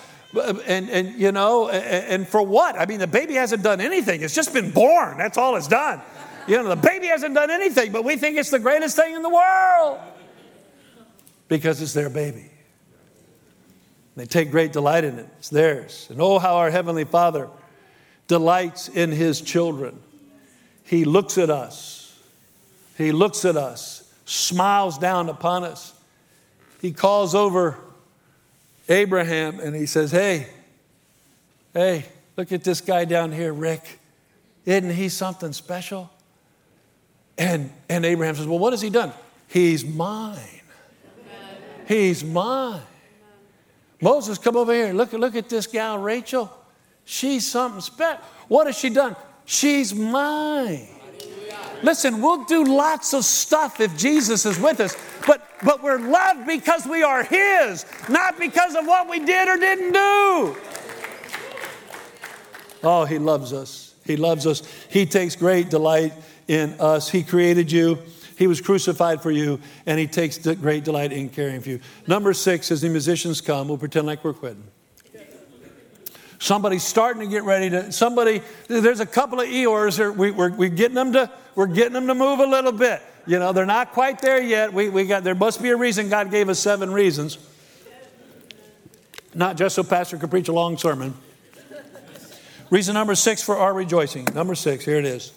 And, 0.66 0.90
and, 0.90 1.14
you 1.14 1.30
know, 1.30 1.68
and, 1.68 2.06
and 2.06 2.28
for 2.28 2.42
what? 2.42 2.76
I 2.76 2.86
mean, 2.86 2.98
the 2.98 3.06
baby 3.06 3.34
hasn't 3.34 3.62
done 3.62 3.80
anything, 3.80 4.22
it's 4.22 4.34
just 4.34 4.52
been 4.52 4.72
born. 4.72 5.16
That's 5.16 5.38
all 5.38 5.54
it's 5.54 5.68
done. 5.68 6.02
You 6.48 6.56
know, 6.56 6.68
the 6.68 6.76
baby 6.76 7.06
hasn't 7.06 7.34
done 7.34 7.52
anything, 7.52 7.92
but 7.92 8.04
we 8.04 8.16
think 8.16 8.36
it's 8.36 8.50
the 8.50 8.58
greatest 8.58 8.96
thing 8.96 9.14
in 9.14 9.22
the 9.22 9.30
world 9.30 10.00
because 11.46 11.80
it's 11.80 11.94
their 11.94 12.10
baby. 12.10 12.50
They 14.16 14.26
take 14.26 14.50
great 14.50 14.72
delight 14.72 15.04
in 15.04 15.18
it. 15.18 15.26
It's 15.38 15.48
theirs. 15.48 16.06
And 16.10 16.20
oh, 16.20 16.38
how 16.38 16.56
our 16.56 16.70
Heavenly 16.70 17.04
Father 17.04 17.48
delights 18.28 18.88
in 18.88 19.10
his 19.10 19.40
children. 19.40 19.98
He 20.84 21.04
looks 21.04 21.36
at 21.38 21.50
us. 21.50 22.18
He 22.96 23.10
looks 23.10 23.44
at 23.44 23.56
us, 23.56 24.08
smiles 24.24 24.98
down 24.98 25.28
upon 25.28 25.64
us. 25.64 25.92
He 26.80 26.92
calls 26.92 27.34
over 27.34 27.76
Abraham 28.88 29.58
and 29.58 29.74
he 29.74 29.86
says, 29.86 30.12
Hey, 30.12 30.46
hey, 31.72 32.04
look 32.36 32.52
at 32.52 32.62
this 32.62 32.80
guy 32.80 33.04
down 33.04 33.32
here, 33.32 33.52
Rick. 33.52 33.98
Isn't 34.64 34.92
he 34.92 35.08
something 35.08 35.52
special? 35.52 36.10
And, 37.36 37.72
and 37.88 38.04
Abraham 38.04 38.36
says, 38.36 38.46
Well, 38.46 38.60
what 38.60 38.72
has 38.72 38.80
he 38.80 38.90
done? 38.90 39.12
He's 39.48 39.84
mine. 39.84 40.38
He's 41.88 42.22
mine. 42.22 42.80
Moses, 44.04 44.36
come 44.36 44.54
over 44.54 44.74
here. 44.74 44.92
Look, 44.92 45.14
look 45.14 45.34
at 45.34 45.48
this 45.48 45.66
gal, 45.66 45.96
Rachel. 45.96 46.52
She's 47.06 47.46
something 47.46 47.80
special. 47.80 48.22
What 48.48 48.66
has 48.66 48.76
she 48.76 48.90
done? 48.90 49.16
She's 49.46 49.94
mine. 49.94 50.86
Listen, 51.82 52.20
we'll 52.20 52.44
do 52.44 52.64
lots 52.64 53.14
of 53.14 53.24
stuff 53.24 53.80
if 53.80 53.96
Jesus 53.96 54.44
is 54.44 54.60
with 54.60 54.80
us, 54.80 54.94
but, 55.26 55.48
but 55.64 55.82
we're 55.82 55.98
loved 55.98 56.46
because 56.46 56.84
we 56.86 57.02
are 57.02 57.24
His, 57.24 57.86
not 58.10 58.38
because 58.38 58.74
of 58.74 58.86
what 58.86 59.08
we 59.08 59.20
did 59.20 59.48
or 59.48 59.56
didn't 59.56 59.92
do. 59.92 60.56
Oh, 62.82 63.06
He 63.08 63.18
loves 63.18 63.54
us. 63.54 63.94
He 64.04 64.18
loves 64.18 64.46
us. 64.46 64.62
He 64.90 65.06
takes 65.06 65.34
great 65.34 65.70
delight 65.70 66.12
in 66.46 66.78
us. 66.78 67.08
He 67.08 67.22
created 67.22 67.72
you. 67.72 67.98
He 68.36 68.46
was 68.46 68.60
crucified 68.60 69.22
for 69.22 69.30
you, 69.30 69.60
and 69.86 69.98
He 69.98 70.06
takes 70.06 70.38
great 70.38 70.84
delight 70.84 71.12
in 71.12 71.28
caring 71.28 71.60
for 71.60 71.70
you. 71.70 71.80
Number 72.06 72.32
six, 72.32 72.70
as 72.70 72.80
the 72.80 72.88
musicians 72.88 73.40
come, 73.40 73.68
we'll 73.68 73.78
pretend 73.78 74.06
like 74.06 74.24
we're 74.24 74.32
quitting. 74.32 74.64
Somebody's 76.38 76.82
starting 76.82 77.22
to 77.22 77.28
get 77.28 77.44
ready 77.44 77.70
to, 77.70 77.90
somebody, 77.90 78.42
there's 78.68 79.00
a 79.00 79.06
couple 79.06 79.40
of 79.40 79.48
Eeyores, 79.48 80.14
we, 80.14 80.30
we're, 80.30 80.52
we're, 80.52 80.68
getting 80.68 80.94
them 80.94 81.12
to, 81.14 81.30
we're 81.54 81.66
getting 81.66 81.94
them 81.94 82.06
to 82.06 82.14
move 82.14 82.40
a 82.40 82.46
little 82.46 82.72
bit. 82.72 83.00
You 83.26 83.38
know, 83.38 83.52
they're 83.52 83.64
not 83.64 83.92
quite 83.92 84.20
there 84.20 84.42
yet. 84.42 84.72
We, 84.72 84.90
we 84.90 85.06
got, 85.06 85.24
there 85.24 85.34
must 85.34 85.62
be 85.62 85.70
a 85.70 85.76
reason 85.76 86.10
God 86.10 86.30
gave 86.30 86.50
us 86.50 86.58
seven 86.58 86.92
reasons. 86.92 87.38
Not 89.34 89.56
just 89.56 89.74
so 89.74 89.82
Pastor 89.82 90.18
could 90.18 90.30
preach 90.30 90.48
a 90.48 90.52
long 90.52 90.76
sermon. 90.76 91.14
Reason 92.68 92.92
number 92.92 93.14
six 93.14 93.42
for 93.42 93.56
our 93.56 93.72
rejoicing. 93.72 94.26
Number 94.34 94.54
six, 94.54 94.84
here 94.84 94.96
it 94.96 95.04
is. 95.04 95.32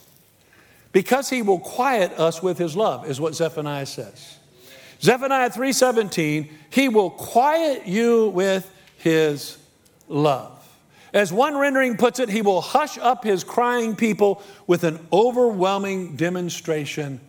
Because 0.92 1.30
he 1.30 1.42
will 1.42 1.60
quiet 1.60 2.12
us 2.14 2.42
with 2.42 2.58
his 2.58 2.76
love, 2.76 3.10
is 3.10 3.20
what 3.20 3.36
Zephaniah 3.36 3.86
says. 3.86 4.38
Zephaniah 5.02 5.50
3:17, 5.50 6.50
he 6.70 6.90
will 6.90 7.10
quiet 7.10 7.86
you 7.86 8.30
with 8.30 8.70
his 8.98 9.58
love. 10.08 10.54
As 11.14 11.32
one 11.32 11.58
rendering 11.58 11.98
puts 11.98 12.20
it, 12.20 12.30
he 12.30 12.42
will 12.42 12.62
hush 12.62 12.98
up 12.98 13.24
his 13.24 13.44
crying 13.44 13.96
people 13.96 14.42
with 14.66 14.84
an 14.84 15.00
overwhelming 15.12 16.16
demonstration 16.16 17.20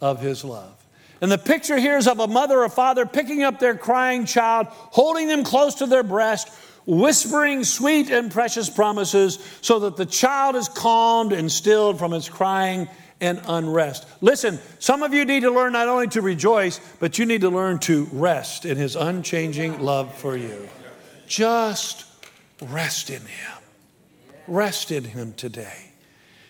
of 0.00 0.20
his 0.20 0.44
love. 0.44 0.72
And 1.20 1.30
the 1.30 1.38
picture 1.38 1.78
here 1.78 1.96
is 1.96 2.08
of 2.08 2.18
a 2.18 2.26
mother 2.26 2.64
or 2.64 2.68
father 2.68 3.06
picking 3.06 3.42
up 3.44 3.60
their 3.60 3.76
crying 3.76 4.24
child, 4.24 4.66
holding 4.70 5.28
them 5.28 5.44
close 5.44 5.76
to 5.76 5.86
their 5.86 6.02
breast, 6.02 6.48
whispering 6.86 7.64
sweet 7.64 8.10
and 8.10 8.30
precious 8.30 8.68
promises 8.70 9.38
so 9.60 9.80
that 9.80 9.96
the 9.96 10.06
child 10.06 10.56
is 10.56 10.68
calmed 10.68 11.32
and 11.32 11.50
stilled 11.50 11.98
from 11.98 12.12
its 12.12 12.28
crying 12.28 12.88
and 13.20 13.40
unrest. 13.46 14.06
Listen, 14.20 14.58
some 14.78 15.02
of 15.02 15.14
you 15.14 15.24
need 15.24 15.40
to 15.40 15.50
learn 15.50 15.72
not 15.72 15.88
only 15.88 16.08
to 16.08 16.20
rejoice, 16.20 16.80
but 16.98 17.18
you 17.18 17.26
need 17.26 17.42
to 17.42 17.50
learn 17.50 17.78
to 17.80 18.08
rest 18.12 18.64
in 18.64 18.76
his 18.76 18.96
unchanging 18.96 19.80
love 19.80 20.12
for 20.16 20.36
you. 20.36 20.68
Just 21.26 22.04
Rest 22.62 23.10
in 23.10 23.20
Him. 23.22 23.62
Rest 24.46 24.90
in 24.92 25.04
Him 25.04 25.34
today. 25.34 25.90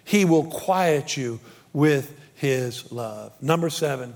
He 0.05 0.25
will 0.25 0.45
quiet 0.45 1.17
you 1.17 1.41
with 1.73 2.19
His 2.35 2.93
love. 2.93 3.33
Number 3.41 3.71
seven. 3.71 4.15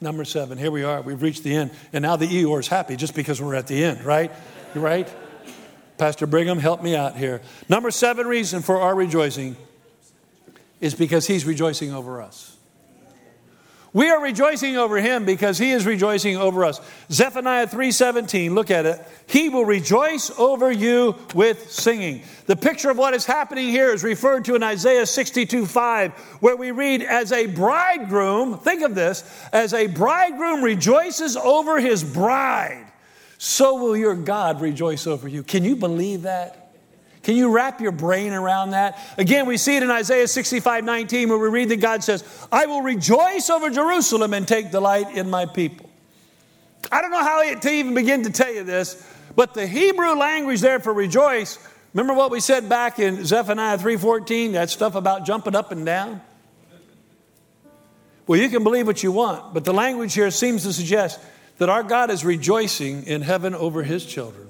Number 0.00 0.24
seven. 0.24 0.56
Here 0.56 0.70
we 0.70 0.84
are. 0.84 1.02
We've 1.02 1.20
reached 1.20 1.42
the 1.42 1.54
end. 1.54 1.72
And 1.92 2.02
now 2.02 2.16
the 2.16 2.26
Eeyore 2.26 2.60
is 2.60 2.68
happy 2.68 2.96
just 2.96 3.14
because 3.14 3.40
we're 3.40 3.54
at 3.54 3.66
the 3.66 3.84
end, 3.84 4.04
right? 4.04 4.30
Right? 4.74 5.08
Pastor 5.98 6.26
Brigham, 6.26 6.58
help 6.58 6.82
me 6.82 6.96
out 6.96 7.16
here. 7.16 7.42
Number 7.68 7.90
seven 7.90 8.26
reason 8.26 8.62
for 8.62 8.80
our 8.80 8.94
rejoicing 8.94 9.56
is 10.80 10.94
because 10.94 11.26
He's 11.26 11.44
rejoicing 11.44 11.92
over 11.92 12.22
us. 12.22 12.56
We 13.92 14.08
are 14.08 14.22
rejoicing 14.22 14.76
over 14.76 14.98
him 14.98 15.24
because 15.24 15.58
he 15.58 15.72
is 15.72 15.84
rejoicing 15.84 16.36
over 16.36 16.64
us. 16.64 16.80
Zephaniah 17.10 17.66
3:17, 17.66 18.54
look 18.54 18.70
at 18.70 18.86
it. 18.86 19.04
He 19.26 19.48
will 19.48 19.64
rejoice 19.64 20.30
over 20.38 20.70
you 20.70 21.16
with 21.34 21.72
singing. 21.72 22.22
The 22.46 22.54
picture 22.54 22.90
of 22.90 22.98
what 22.98 23.14
is 23.14 23.26
happening 23.26 23.68
here 23.68 23.92
is 23.92 24.04
referred 24.04 24.44
to 24.44 24.54
in 24.54 24.62
Isaiah 24.62 25.06
62:5, 25.06 26.12
where 26.38 26.54
we 26.54 26.70
read, 26.70 27.02
As 27.02 27.32
a 27.32 27.46
bridegroom, 27.46 28.58
think 28.58 28.82
of 28.82 28.94
this, 28.94 29.24
as 29.52 29.74
a 29.74 29.88
bridegroom 29.88 30.62
rejoices 30.62 31.36
over 31.36 31.80
his 31.80 32.04
bride, 32.04 32.89
so 33.42 33.76
will 33.76 33.96
your 33.96 34.14
God 34.14 34.60
rejoice 34.60 35.06
over 35.06 35.26
you. 35.26 35.42
Can 35.42 35.64
you 35.64 35.74
believe 35.74 36.22
that? 36.22 36.74
Can 37.22 37.36
you 37.36 37.50
wrap 37.50 37.80
your 37.80 37.90
brain 37.90 38.34
around 38.34 38.72
that? 38.72 38.98
Again, 39.16 39.46
we 39.46 39.56
see 39.56 39.78
it 39.78 39.82
in 39.82 39.90
Isaiah 39.90 40.28
65 40.28 40.84
19, 40.84 41.30
where 41.30 41.38
we 41.38 41.48
read 41.48 41.70
that 41.70 41.80
God 41.80 42.04
says, 42.04 42.22
I 42.52 42.66
will 42.66 42.82
rejoice 42.82 43.48
over 43.48 43.70
Jerusalem 43.70 44.34
and 44.34 44.46
take 44.46 44.70
delight 44.70 45.16
in 45.16 45.30
my 45.30 45.46
people. 45.46 45.88
I 46.92 47.00
don't 47.00 47.10
know 47.10 47.24
how 47.24 47.54
to 47.54 47.70
even 47.70 47.94
begin 47.94 48.24
to 48.24 48.30
tell 48.30 48.52
you 48.52 48.62
this, 48.62 49.10
but 49.34 49.54
the 49.54 49.66
Hebrew 49.66 50.12
language 50.16 50.60
there 50.60 50.78
for 50.78 50.92
rejoice, 50.92 51.58
remember 51.94 52.12
what 52.12 52.30
we 52.30 52.40
said 52.40 52.68
back 52.68 52.98
in 52.98 53.24
Zephaniah 53.24 53.78
3:14, 53.78 54.52
that 54.52 54.68
stuff 54.68 54.94
about 54.94 55.24
jumping 55.24 55.56
up 55.56 55.72
and 55.72 55.86
down? 55.86 56.20
Well, 58.26 58.38
you 58.38 58.50
can 58.50 58.64
believe 58.64 58.86
what 58.86 59.02
you 59.02 59.12
want, 59.12 59.54
but 59.54 59.64
the 59.64 59.72
language 59.72 60.12
here 60.12 60.30
seems 60.30 60.64
to 60.64 60.74
suggest 60.74 61.20
that 61.60 61.68
our 61.68 61.82
God 61.82 62.10
is 62.10 62.24
rejoicing 62.24 63.04
in 63.06 63.20
heaven 63.20 63.54
over 63.54 63.82
his 63.82 64.06
children. 64.06 64.48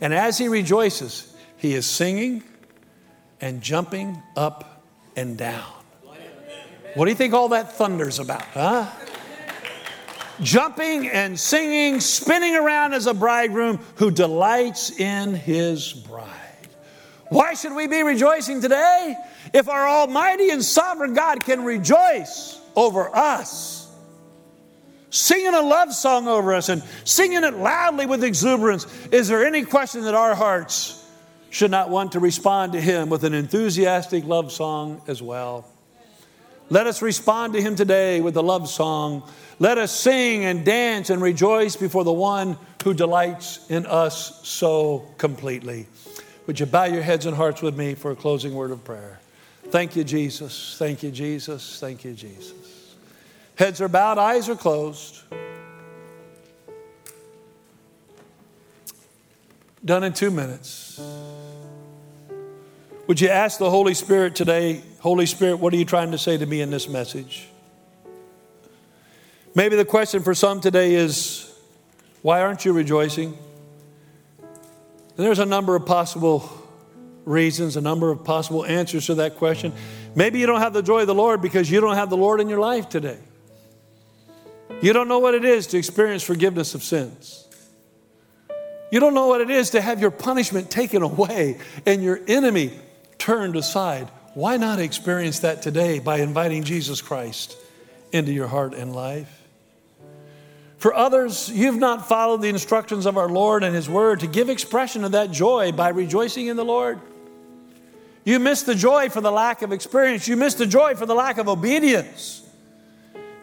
And 0.00 0.14
as 0.14 0.38
he 0.38 0.48
rejoices, 0.48 1.36
he 1.58 1.74
is 1.74 1.84
singing 1.84 2.42
and 3.38 3.60
jumping 3.60 4.22
up 4.34 4.82
and 5.14 5.36
down. 5.36 5.70
What 6.94 7.04
do 7.04 7.10
you 7.10 7.16
think 7.16 7.34
all 7.34 7.50
that 7.50 7.72
thunder's 7.72 8.18
about, 8.18 8.44
huh? 8.44 8.90
Jumping 10.40 11.06
and 11.08 11.38
singing, 11.38 12.00
spinning 12.00 12.56
around 12.56 12.94
as 12.94 13.06
a 13.06 13.12
bridegroom 13.12 13.78
who 13.96 14.10
delights 14.10 14.98
in 14.98 15.34
his 15.34 15.92
bride. 15.92 16.30
Why 17.28 17.52
should 17.52 17.74
we 17.74 17.88
be 17.88 18.02
rejoicing 18.02 18.62
today? 18.62 19.16
If 19.52 19.68
our 19.68 19.86
Almighty 19.86 20.48
and 20.48 20.64
Sovereign 20.64 21.12
God 21.12 21.44
can 21.44 21.62
rejoice 21.62 22.58
over 22.74 23.14
us, 23.14 23.85
singing 25.16 25.54
a 25.54 25.62
love 25.62 25.92
song 25.92 26.28
over 26.28 26.54
us 26.54 26.68
and 26.68 26.82
singing 27.04 27.44
it 27.44 27.54
loudly 27.54 28.06
with 28.06 28.22
exuberance, 28.22 28.86
is 29.08 29.28
there 29.28 29.44
any 29.44 29.62
question 29.64 30.02
that 30.04 30.14
our 30.14 30.34
hearts 30.34 31.04
should 31.50 31.70
not 31.70 31.88
want 31.88 32.12
to 32.12 32.20
respond 32.20 32.72
to 32.72 32.80
him 32.80 33.08
with 33.08 33.24
an 33.24 33.32
enthusiastic 33.32 34.24
love 34.24 34.52
song 34.52 35.00
as 35.06 35.22
well. 35.22 35.66
Let 36.68 36.86
us 36.86 37.00
respond 37.00 37.54
to 37.54 37.62
him 37.62 37.76
today 37.76 38.20
with 38.20 38.36
a 38.36 38.42
love 38.42 38.68
song. 38.68 39.22
Let 39.58 39.78
us 39.78 39.90
sing 39.90 40.44
and 40.44 40.64
dance 40.66 41.08
and 41.08 41.22
rejoice 41.22 41.74
before 41.74 42.04
the 42.04 42.12
one 42.12 42.58
who 42.84 42.92
delights 42.92 43.64
in 43.70 43.86
us 43.86 44.46
so 44.46 45.06
completely. 45.16 45.86
Would 46.46 46.60
you 46.60 46.66
bow 46.66 46.84
your 46.84 47.02
heads 47.02 47.24
and 47.24 47.34
hearts 47.34 47.62
with 47.62 47.76
me 47.76 47.94
for 47.94 48.10
a 48.10 48.16
closing 48.16 48.54
word 48.54 48.70
of 48.70 48.84
prayer? 48.84 49.18
Thank 49.68 49.96
you, 49.96 50.04
Jesus. 50.04 50.76
Thank 50.78 51.02
you, 51.02 51.10
Jesus. 51.10 51.80
Thank 51.80 52.04
you, 52.04 52.12
Jesus. 52.12 52.75
Heads 53.56 53.80
are 53.80 53.88
bowed, 53.88 54.18
eyes 54.18 54.48
are 54.48 54.54
closed. 54.54 55.22
Done 59.84 60.04
in 60.04 60.12
two 60.12 60.30
minutes. 60.30 61.00
Would 63.06 63.20
you 63.20 63.28
ask 63.28 63.58
the 63.58 63.70
Holy 63.70 63.94
Spirit 63.94 64.34
today, 64.34 64.82
Holy 65.00 65.26
Spirit, 65.26 65.56
what 65.56 65.72
are 65.72 65.76
you 65.76 65.84
trying 65.84 66.10
to 66.10 66.18
say 66.18 66.36
to 66.36 66.44
me 66.44 66.60
in 66.60 66.70
this 66.70 66.88
message? 66.88 67.48
Maybe 69.54 69.76
the 69.76 69.84
question 69.84 70.22
for 70.22 70.34
some 70.34 70.60
today 70.60 70.94
is, 70.94 71.50
why 72.20 72.42
aren't 72.42 72.64
you 72.64 72.74
rejoicing? 72.74 73.38
And 74.38 75.24
there's 75.24 75.38
a 75.38 75.46
number 75.46 75.76
of 75.76 75.86
possible 75.86 76.50
reasons, 77.24 77.76
a 77.76 77.80
number 77.80 78.10
of 78.10 78.22
possible 78.22 78.66
answers 78.66 79.06
to 79.06 79.14
that 79.14 79.36
question. 79.36 79.72
Maybe 80.14 80.40
you 80.40 80.46
don't 80.46 80.60
have 80.60 80.74
the 80.74 80.82
joy 80.82 81.02
of 81.02 81.06
the 81.06 81.14
Lord 81.14 81.40
because 81.40 81.70
you 81.70 81.80
don't 81.80 81.94
have 81.94 82.10
the 82.10 82.18
Lord 82.18 82.40
in 82.40 82.50
your 82.50 82.60
life 82.60 82.88
today. 82.90 83.18
You 84.82 84.92
don't 84.92 85.08
know 85.08 85.18
what 85.18 85.34
it 85.34 85.44
is 85.44 85.68
to 85.68 85.78
experience 85.78 86.22
forgiveness 86.22 86.74
of 86.74 86.82
sins. 86.82 87.46
You 88.90 89.00
don't 89.00 89.14
know 89.14 89.26
what 89.26 89.40
it 89.40 89.50
is 89.50 89.70
to 89.70 89.80
have 89.80 90.00
your 90.00 90.10
punishment 90.10 90.70
taken 90.70 91.02
away 91.02 91.58
and 91.84 92.02
your 92.02 92.20
enemy 92.28 92.78
turned 93.18 93.56
aside. 93.56 94.08
Why 94.34 94.58
not 94.58 94.78
experience 94.78 95.40
that 95.40 95.62
today 95.62 95.98
by 95.98 96.18
inviting 96.18 96.62
Jesus 96.62 97.00
Christ 97.00 97.56
into 98.12 98.32
your 98.32 98.46
heart 98.46 98.74
and 98.74 98.94
life? 98.94 99.42
For 100.78 100.94
others, 100.94 101.50
you've 101.50 101.78
not 101.78 102.06
followed 102.06 102.42
the 102.42 102.48
instructions 102.48 103.06
of 103.06 103.16
our 103.16 103.28
Lord 103.28 103.64
and 103.64 103.74
His 103.74 103.88
Word 103.88 104.20
to 104.20 104.26
give 104.26 104.50
expression 104.50 105.04
of 105.04 105.12
that 105.12 105.30
joy 105.30 105.72
by 105.72 105.88
rejoicing 105.88 106.48
in 106.48 106.56
the 106.56 106.64
Lord. 106.64 107.00
You 108.24 108.38
miss 108.38 108.62
the 108.62 108.74
joy 108.74 109.08
for 109.08 109.20
the 109.20 109.32
lack 109.32 109.62
of 109.62 109.72
experience. 109.72 110.28
You 110.28 110.36
miss 110.36 110.54
the 110.54 110.66
joy 110.66 110.94
for 110.94 111.06
the 111.06 111.14
lack 111.14 111.38
of 111.38 111.48
obedience. 111.48 112.45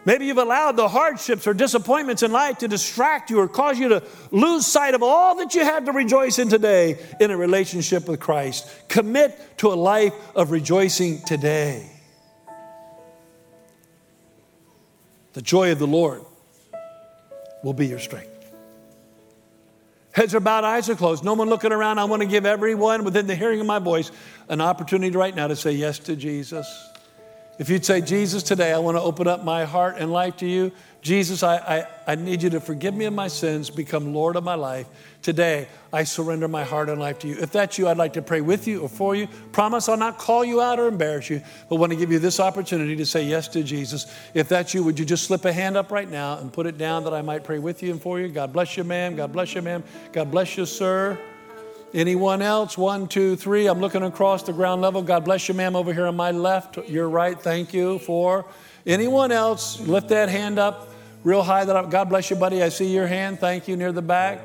Maybe 0.04 0.26
you've 0.26 0.38
allowed 0.38 0.76
the 0.76 0.88
hardships 0.88 1.46
or 1.46 1.54
disappointments 1.54 2.22
in 2.22 2.30
life 2.30 2.58
to 2.58 2.68
distract 2.68 3.30
you 3.30 3.40
or 3.40 3.48
cause 3.48 3.78
you 3.78 3.88
to 3.88 4.02
lose 4.30 4.66
sight 4.66 4.94
of 4.94 5.02
all 5.02 5.36
that 5.36 5.54
you 5.54 5.64
have 5.64 5.86
to 5.86 5.92
rejoice 5.92 6.38
in 6.38 6.48
today 6.48 6.98
in 7.20 7.30
a 7.30 7.36
relationship 7.36 8.06
with 8.06 8.20
Christ. 8.20 8.68
Commit 8.88 9.58
to 9.58 9.72
a 9.72 9.74
life 9.74 10.12
of 10.36 10.50
rejoicing 10.50 11.22
today. 11.22 11.90
The 15.32 15.42
joy 15.42 15.72
of 15.72 15.78
the 15.78 15.86
Lord 15.86 16.24
will 17.62 17.72
be 17.72 17.86
your 17.86 17.98
strength. 17.98 18.30
Heads 20.12 20.32
are 20.34 20.40
bowed, 20.40 20.62
eyes 20.62 20.88
are 20.88 20.94
closed. 20.94 21.24
No 21.24 21.34
one 21.34 21.48
looking 21.48 21.72
around. 21.72 21.98
I 21.98 22.04
want 22.04 22.22
to 22.22 22.28
give 22.28 22.46
everyone 22.46 23.02
within 23.02 23.26
the 23.26 23.34
hearing 23.34 23.58
of 23.58 23.66
my 23.66 23.80
voice 23.80 24.12
an 24.48 24.60
opportunity 24.60 25.16
right 25.16 25.34
now 25.34 25.48
to 25.48 25.56
say 25.56 25.72
yes 25.72 25.98
to 26.00 26.14
Jesus. 26.14 26.93
If 27.56 27.68
you'd 27.68 27.84
say, 27.84 28.00
Jesus, 28.00 28.42
today 28.42 28.72
I 28.72 28.78
want 28.78 28.96
to 28.96 29.00
open 29.02 29.28
up 29.28 29.44
my 29.44 29.64
heart 29.64 29.96
and 29.98 30.12
life 30.12 30.36
to 30.38 30.46
you. 30.46 30.72
Jesus, 31.02 31.42
I, 31.42 31.56
I, 31.56 32.12
I, 32.12 32.14
need 32.14 32.42
you 32.42 32.48
to 32.50 32.60
forgive 32.60 32.94
me 32.94 33.04
of 33.04 33.12
my 33.12 33.28
sins, 33.28 33.68
become 33.68 34.14
Lord 34.14 34.36
of 34.36 34.42
my 34.42 34.54
life. 34.54 34.88
Today, 35.20 35.68
I 35.92 36.04
surrender 36.04 36.48
my 36.48 36.64
heart 36.64 36.88
and 36.88 36.98
life 36.98 37.18
to 37.20 37.28
you. 37.28 37.36
If 37.38 37.52
that's 37.52 37.76
you, 37.76 37.88
I'd 37.88 37.98
like 37.98 38.14
to 38.14 38.22
pray 38.22 38.40
with 38.40 38.66
you 38.66 38.80
or 38.80 38.88
for 38.88 39.14
you. 39.14 39.28
Promise 39.52 39.90
I'll 39.90 39.98
not 39.98 40.16
call 40.18 40.46
you 40.46 40.62
out 40.62 40.80
or 40.80 40.88
embarrass 40.88 41.28
you, 41.28 41.42
but 41.68 41.76
want 41.76 41.92
to 41.92 41.96
give 41.96 42.10
you 42.10 42.18
this 42.18 42.40
opportunity 42.40 42.96
to 42.96 43.04
say 43.04 43.22
yes 43.22 43.48
to 43.48 43.62
Jesus. 43.62 44.10
If 44.32 44.48
that's 44.48 44.72
you, 44.72 44.82
would 44.82 44.98
you 44.98 45.04
just 45.04 45.24
slip 45.24 45.44
a 45.44 45.52
hand 45.52 45.76
up 45.76 45.92
right 45.92 46.10
now 46.10 46.38
and 46.38 46.50
put 46.50 46.66
it 46.66 46.78
down 46.78 47.04
that 47.04 47.12
I 47.12 47.20
might 47.20 47.44
pray 47.44 47.58
with 47.58 47.82
you 47.82 47.92
and 47.92 48.00
for 48.00 48.18
you? 48.18 48.28
God 48.28 48.54
bless 48.54 48.76
you, 48.78 48.82
ma'am. 48.82 49.14
God 49.14 49.30
bless 49.30 49.54
you, 49.54 49.60
ma'am. 49.60 49.84
God 50.12 50.30
bless 50.30 50.56
you, 50.56 50.64
sir. 50.64 51.18
Anyone 51.94 52.42
else? 52.42 52.76
One, 52.76 53.06
two, 53.06 53.36
three. 53.36 53.68
I'm 53.68 53.80
looking 53.80 54.02
across 54.02 54.42
the 54.42 54.52
ground 54.52 54.82
level. 54.82 55.00
God 55.00 55.24
bless 55.24 55.46
you, 55.46 55.54
ma'am, 55.54 55.76
over 55.76 55.94
here 55.94 56.08
on 56.08 56.16
my 56.16 56.32
left. 56.32 56.76
Your 56.88 57.08
right. 57.08 57.40
Thank 57.40 57.72
you. 57.72 58.00
Four. 58.00 58.46
Anyone 58.84 59.30
else? 59.30 59.78
Lift 59.78 60.08
that 60.08 60.28
hand 60.28 60.58
up 60.58 60.88
real 61.22 61.42
high. 61.42 61.64
That 61.64 61.90
God 61.90 62.08
bless 62.08 62.30
you, 62.30 62.36
buddy. 62.36 62.64
I 62.64 62.68
see 62.68 62.92
your 62.92 63.06
hand. 63.06 63.38
Thank 63.38 63.68
you. 63.68 63.76
Near 63.76 63.92
the 63.92 64.02
back. 64.02 64.40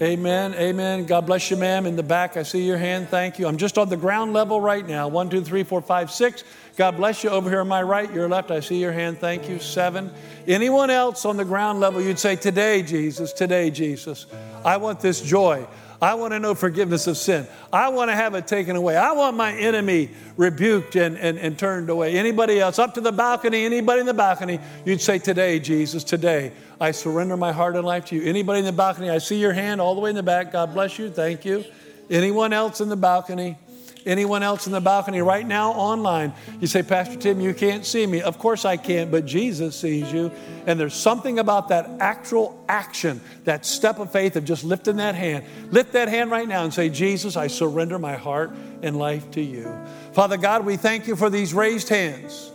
Amen. 0.00 0.54
Amen. 0.54 1.04
God 1.04 1.26
bless 1.26 1.50
you, 1.50 1.56
ma'am. 1.56 1.84
In 1.84 1.96
the 1.96 2.02
back, 2.02 2.36
I 2.36 2.44
see 2.44 2.64
your 2.64 2.78
hand. 2.78 3.08
Thank 3.08 3.40
you. 3.40 3.48
I'm 3.48 3.56
just 3.56 3.76
on 3.76 3.88
the 3.88 3.96
ground 3.96 4.32
level 4.32 4.60
right 4.60 4.86
now. 4.86 5.08
One, 5.08 5.28
two, 5.28 5.42
three, 5.42 5.64
four, 5.64 5.82
five, 5.82 6.12
six. 6.12 6.44
God 6.76 6.96
bless 6.96 7.24
you. 7.24 7.30
Over 7.30 7.50
here 7.50 7.60
on 7.60 7.68
my 7.68 7.82
right, 7.82 8.10
your 8.12 8.28
left, 8.28 8.52
I 8.52 8.60
see 8.60 8.80
your 8.80 8.92
hand. 8.92 9.18
Thank 9.18 9.48
you. 9.48 9.58
Seven. 9.58 10.12
Anyone 10.46 10.90
else 10.90 11.24
on 11.24 11.36
the 11.36 11.44
ground 11.44 11.80
level, 11.80 12.00
you'd 12.00 12.18
say, 12.18 12.36
Today, 12.36 12.82
Jesus, 12.82 13.32
today, 13.32 13.70
Jesus, 13.70 14.26
I 14.64 14.76
want 14.76 15.00
this 15.00 15.20
joy. 15.20 15.66
I 16.02 16.14
want 16.14 16.32
to 16.32 16.40
know 16.40 16.56
forgiveness 16.56 17.06
of 17.06 17.16
sin. 17.16 17.46
I 17.72 17.88
want 17.90 18.10
to 18.10 18.16
have 18.16 18.34
it 18.34 18.48
taken 18.48 18.74
away. 18.74 18.96
I 18.96 19.12
want 19.12 19.36
my 19.36 19.54
enemy 19.54 20.10
rebuked 20.36 20.96
and, 20.96 21.16
and, 21.16 21.38
and 21.38 21.56
turned 21.56 21.90
away. 21.90 22.16
Anybody 22.16 22.58
else 22.58 22.80
up 22.80 22.94
to 22.94 23.00
the 23.00 23.12
balcony, 23.12 23.64
anybody 23.64 24.00
in 24.00 24.06
the 24.06 24.12
balcony, 24.12 24.58
you'd 24.84 25.00
say, 25.00 25.20
Today, 25.20 25.60
Jesus, 25.60 26.02
today, 26.02 26.50
I 26.80 26.90
surrender 26.90 27.36
my 27.36 27.52
heart 27.52 27.76
and 27.76 27.86
life 27.86 28.06
to 28.06 28.16
you. 28.16 28.24
Anybody 28.24 28.58
in 28.58 28.64
the 28.64 28.72
balcony, 28.72 29.10
I 29.10 29.18
see 29.18 29.38
your 29.38 29.52
hand 29.52 29.80
all 29.80 29.94
the 29.94 30.00
way 30.00 30.10
in 30.10 30.16
the 30.16 30.24
back. 30.24 30.50
God 30.50 30.74
bless 30.74 30.98
you. 30.98 31.08
Thank 31.08 31.44
you. 31.44 31.64
Anyone 32.10 32.52
else 32.52 32.80
in 32.80 32.88
the 32.88 32.96
balcony? 32.96 33.56
Anyone 34.04 34.42
else 34.42 34.66
in 34.66 34.72
the 34.72 34.80
balcony 34.80 35.22
right 35.22 35.46
now 35.46 35.72
online? 35.72 36.32
You 36.60 36.66
say, 36.66 36.82
Pastor 36.82 37.16
Tim, 37.16 37.40
you 37.40 37.54
can't 37.54 37.86
see 37.86 38.06
me. 38.06 38.20
Of 38.20 38.38
course 38.38 38.64
I 38.64 38.76
can't, 38.76 39.10
but 39.10 39.26
Jesus 39.26 39.78
sees 39.78 40.12
you. 40.12 40.30
And 40.66 40.78
there's 40.78 40.94
something 40.94 41.38
about 41.38 41.68
that 41.68 41.88
actual 42.00 42.62
action, 42.68 43.20
that 43.44 43.64
step 43.64 43.98
of 43.98 44.10
faith 44.10 44.36
of 44.36 44.44
just 44.44 44.64
lifting 44.64 44.96
that 44.96 45.14
hand. 45.14 45.44
Lift 45.70 45.92
that 45.92 46.08
hand 46.08 46.30
right 46.30 46.48
now 46.48 46.64
and 46.64 46.74
say, 46.74 46.88
Jesus, 46.88 47.36
I 47.36 47.46
surrender 47.46 47.98
my 47.98 48.14
heart 48.14 48.52
and 48.82 48.96
life 48.96 49.30
to 49.32 49.40
you. 49.40 49.72
Father 50.12 50.36
God, 50.36 50.66
we 50.66 50.76
thank 50.76 51.06
you 51.06 51.16
for 51.16 51.30
these 51.30 51.54
raised 51.54 51.88
hands. 51.88 52.50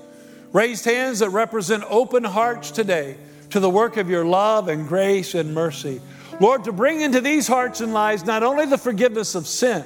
Raised 0.54 0.86
hands 0.86 1.20
that 1.20 1.30
represent 1.30 1.84
open 1.90 2.24
hearts 2.24 2.72
today 2.72 3.18
to 3.52 3.60
the 3.60 3.70
work 3.70 3.98
of 3.98 4.10
your 4.10 4.26
love 4.26 4.68
and 4.68 4.88
grace 4.88 5.34
and 5.36 5.54
mercy. 5.54 6.02
Lord, 6.40 6.66
to 6.66 6.72
bring 6.72 7.02
into 7.02 7.22
these 7.22 7.48
hearts 7.48 7.82
and 7.82 7.94
lives 7.94 8.26
not 8.26 8.44
only 8.44 8.66
the 8.66 8.78
forgiveness 8.78 9.36
of 9.36 9.48
sin, 9.48 9.84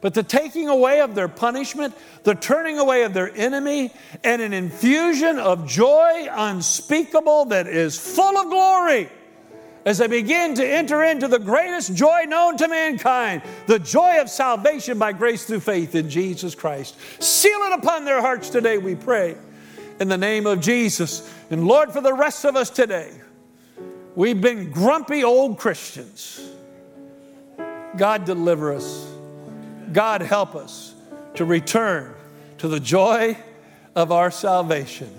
but 0.00 0.14
the 0.14 0.22
taking 0.22 0.68
away 0.68 1.00
of 1.00 1.14
their 1.14 1.28
punishment, 1.28 1.94
the 2.22 2.34
turning 2.34 2.78
away 2.78 3.02
of 3.02 3.14
their 3.14 3.34
enemy, 3.36 3.92
and 4.22 4.40
an 4.40 4.52
infusion 4.52 5.38
of 5.38 5.66
joy 5.66 6.28
unspeakable 6.30 7.46
that 7.46 7.66
is 7.66 7.98
full 7.98 8.36
of 8.36 8.48
glory 8.48 9.08
as 9.84 9.98
they 9.98 10.06
begin 10.06 10.54
to 10.54 10.66
enter 10.66 11.02
into 11.02 11.28
the 11.28 11.38
greatest 11.38 11.94
joy 11.94 12.24
known 12.28 12.56
to 12.58 12.68
mankind 12.68 13.42
the 13.66 13.78
joy 13.78 14.20
of 14.20 14.28
salvation 14.28 14.98
by 14.98 15.12
grace 15.12 15.46
through 15.46 15.60
faith 15.60 15.94
in 15.94 16.10
Jesus 16.10 16.54
Christ. 16.54 16.94
Seal 17.22 17.58
it 17.62 17.78
upon 17.78 18.04
their 18.04 18.20
hearts 18.20 18.50
today, 18.50 18.76
we 18.78 18.94
pray, 18.94 19.36
in 19.98 20.08
the 20.08 20.18
name 20.18 20.46
of 20.46 20.60
Jesus. 20.60 21.32
And 21.50 21.66
Lord, 21.66 21.92
for 21.92 22.00
the 22.00 22.12
rest 22.12 22.44
of 22.44 22.54
us 22.54 22.70
today, 22.70 23.12
we've 24.14 24.40
been 24.40 24.70
grumpy 24.70 25.24
old 25.24 25.58
Christians. 25.58 26.46
God, 27.96 28.26
deliver 28.26 28.74
us. 28.74 29.17
God 29.92 30.22
help 30.22 30.54
us 30.54 30.94
to 31.34 31.44
return 31.44 32.14
to 32.58 32.68
the 32.68 32.80
joy 32.80 33.36
of 33.94 34.12
our 34.12 34.30
salvation. 34.30 35.10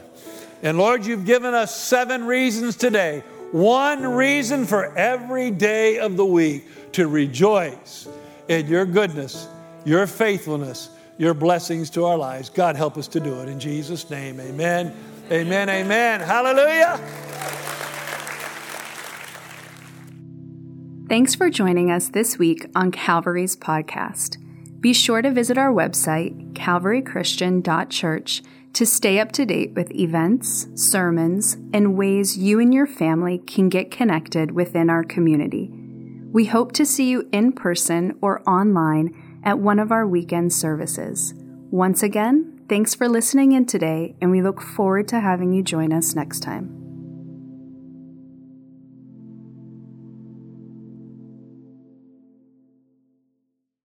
And 0.61 0.77
Lord, 0.77 1.05
you've 1.05 1.25
given 1.25 1.53
us 1.53 1.75
seven 1.75 2.25
reasons 2.25 2.75
today, 2.75 3.23
one 3.51 4.03
reason 4.03 4.65
for 4.65 4.97
every 4.97 5.51
day 5.51 5.99
of 5.99 6.17
the 6.17 6.25
week 6.25 6.65
to 6.93 7.07
rejoice 7.07 8.07
in 8.47 8.67
your 8.67 8.85
goodness, 8.85 9.47
your 9.85 10.05
faithfulness, 10.07 10.89
your 11.17 11.33
blessings 11.33 11.89
to 11.91 12.05
our 12.05 12.17
lives. 12.17 12.49
God, 12.49 12.75
help 12.75 12.97
us 12.97 13.07
to 13.09 13.19
do 13.19 13.39
it. 13.41 13.49
In 13.49 13.59
Jesus' 13.59 14.09
name, 14.09 14.39
amen. 14.39 14.93
Amen. 15.31 15.69
Amen. 15.69 16.21
Hallelujah. 16.21 16.99
Thanks 21.07 21.35
for 21.35 21.49
joining 21.49 21.91
us 21.91 22.09
this 22.09 22.37
week 22.37 22.67
on 22.75 22.91
Calvary's 22.91 23.55
podcast. 23.55 24.37
Be 24.79 24.93
sure 24.93 25.21
to 25.21 25.31
visit 25.31 25.57
our 25.57 25.73
website, 25.73 26.53
calvarychristian.church, 26.53 28.43
to 28.71 28.85
stay 28.85 29.19
up 29.19 29.31
to 29.33 29.45
date 29.45 29.73
with 29.73 29.91
events, 29.91 30.67
sermons, 30.75 31.57
and 31.73 31.97
ways 31.97 32.37
you 32.37 32.59
and 32.59 32.73
your 32.73 32.87
family 32.87 33.39
can 33.39 33.67
get 33.67 33.91
connected 33.91 34.51
within 34.51 34.89
our 34.89 35.03
community. 35.03 35.69
We 36.31 36.45
hope 36.45 36.71
to 36.73 36.85
see 36.85 37.09
you 37.09 37.27
in 37.31 37.51
person 37.51 38.17
or 38.21 38.47
online 38.47 39.41
at 39.43 39.59
one 39.59 39.79
of 39.79 39.91
our 39.91 40.07
weekend 40.07 40.53
services. 40.53 41.33
Once 41.71 42.03
again, 42.03 42.61
thanks 42.69 42.93
for 42.95 43.09
listening 43.09 43.51
in 43.51 43.65
today, 43.65 44.15
and 44.21 44.31
we 44.31 44.41
look 44.41 44.61
forward 44.61 45.07
to 45.09 45.19
having 45.19 45.51
you 45.51 45.63
join 45.63 45.91
us 45.91 46.15
next 46.15 46.41
time. 46.41 46.78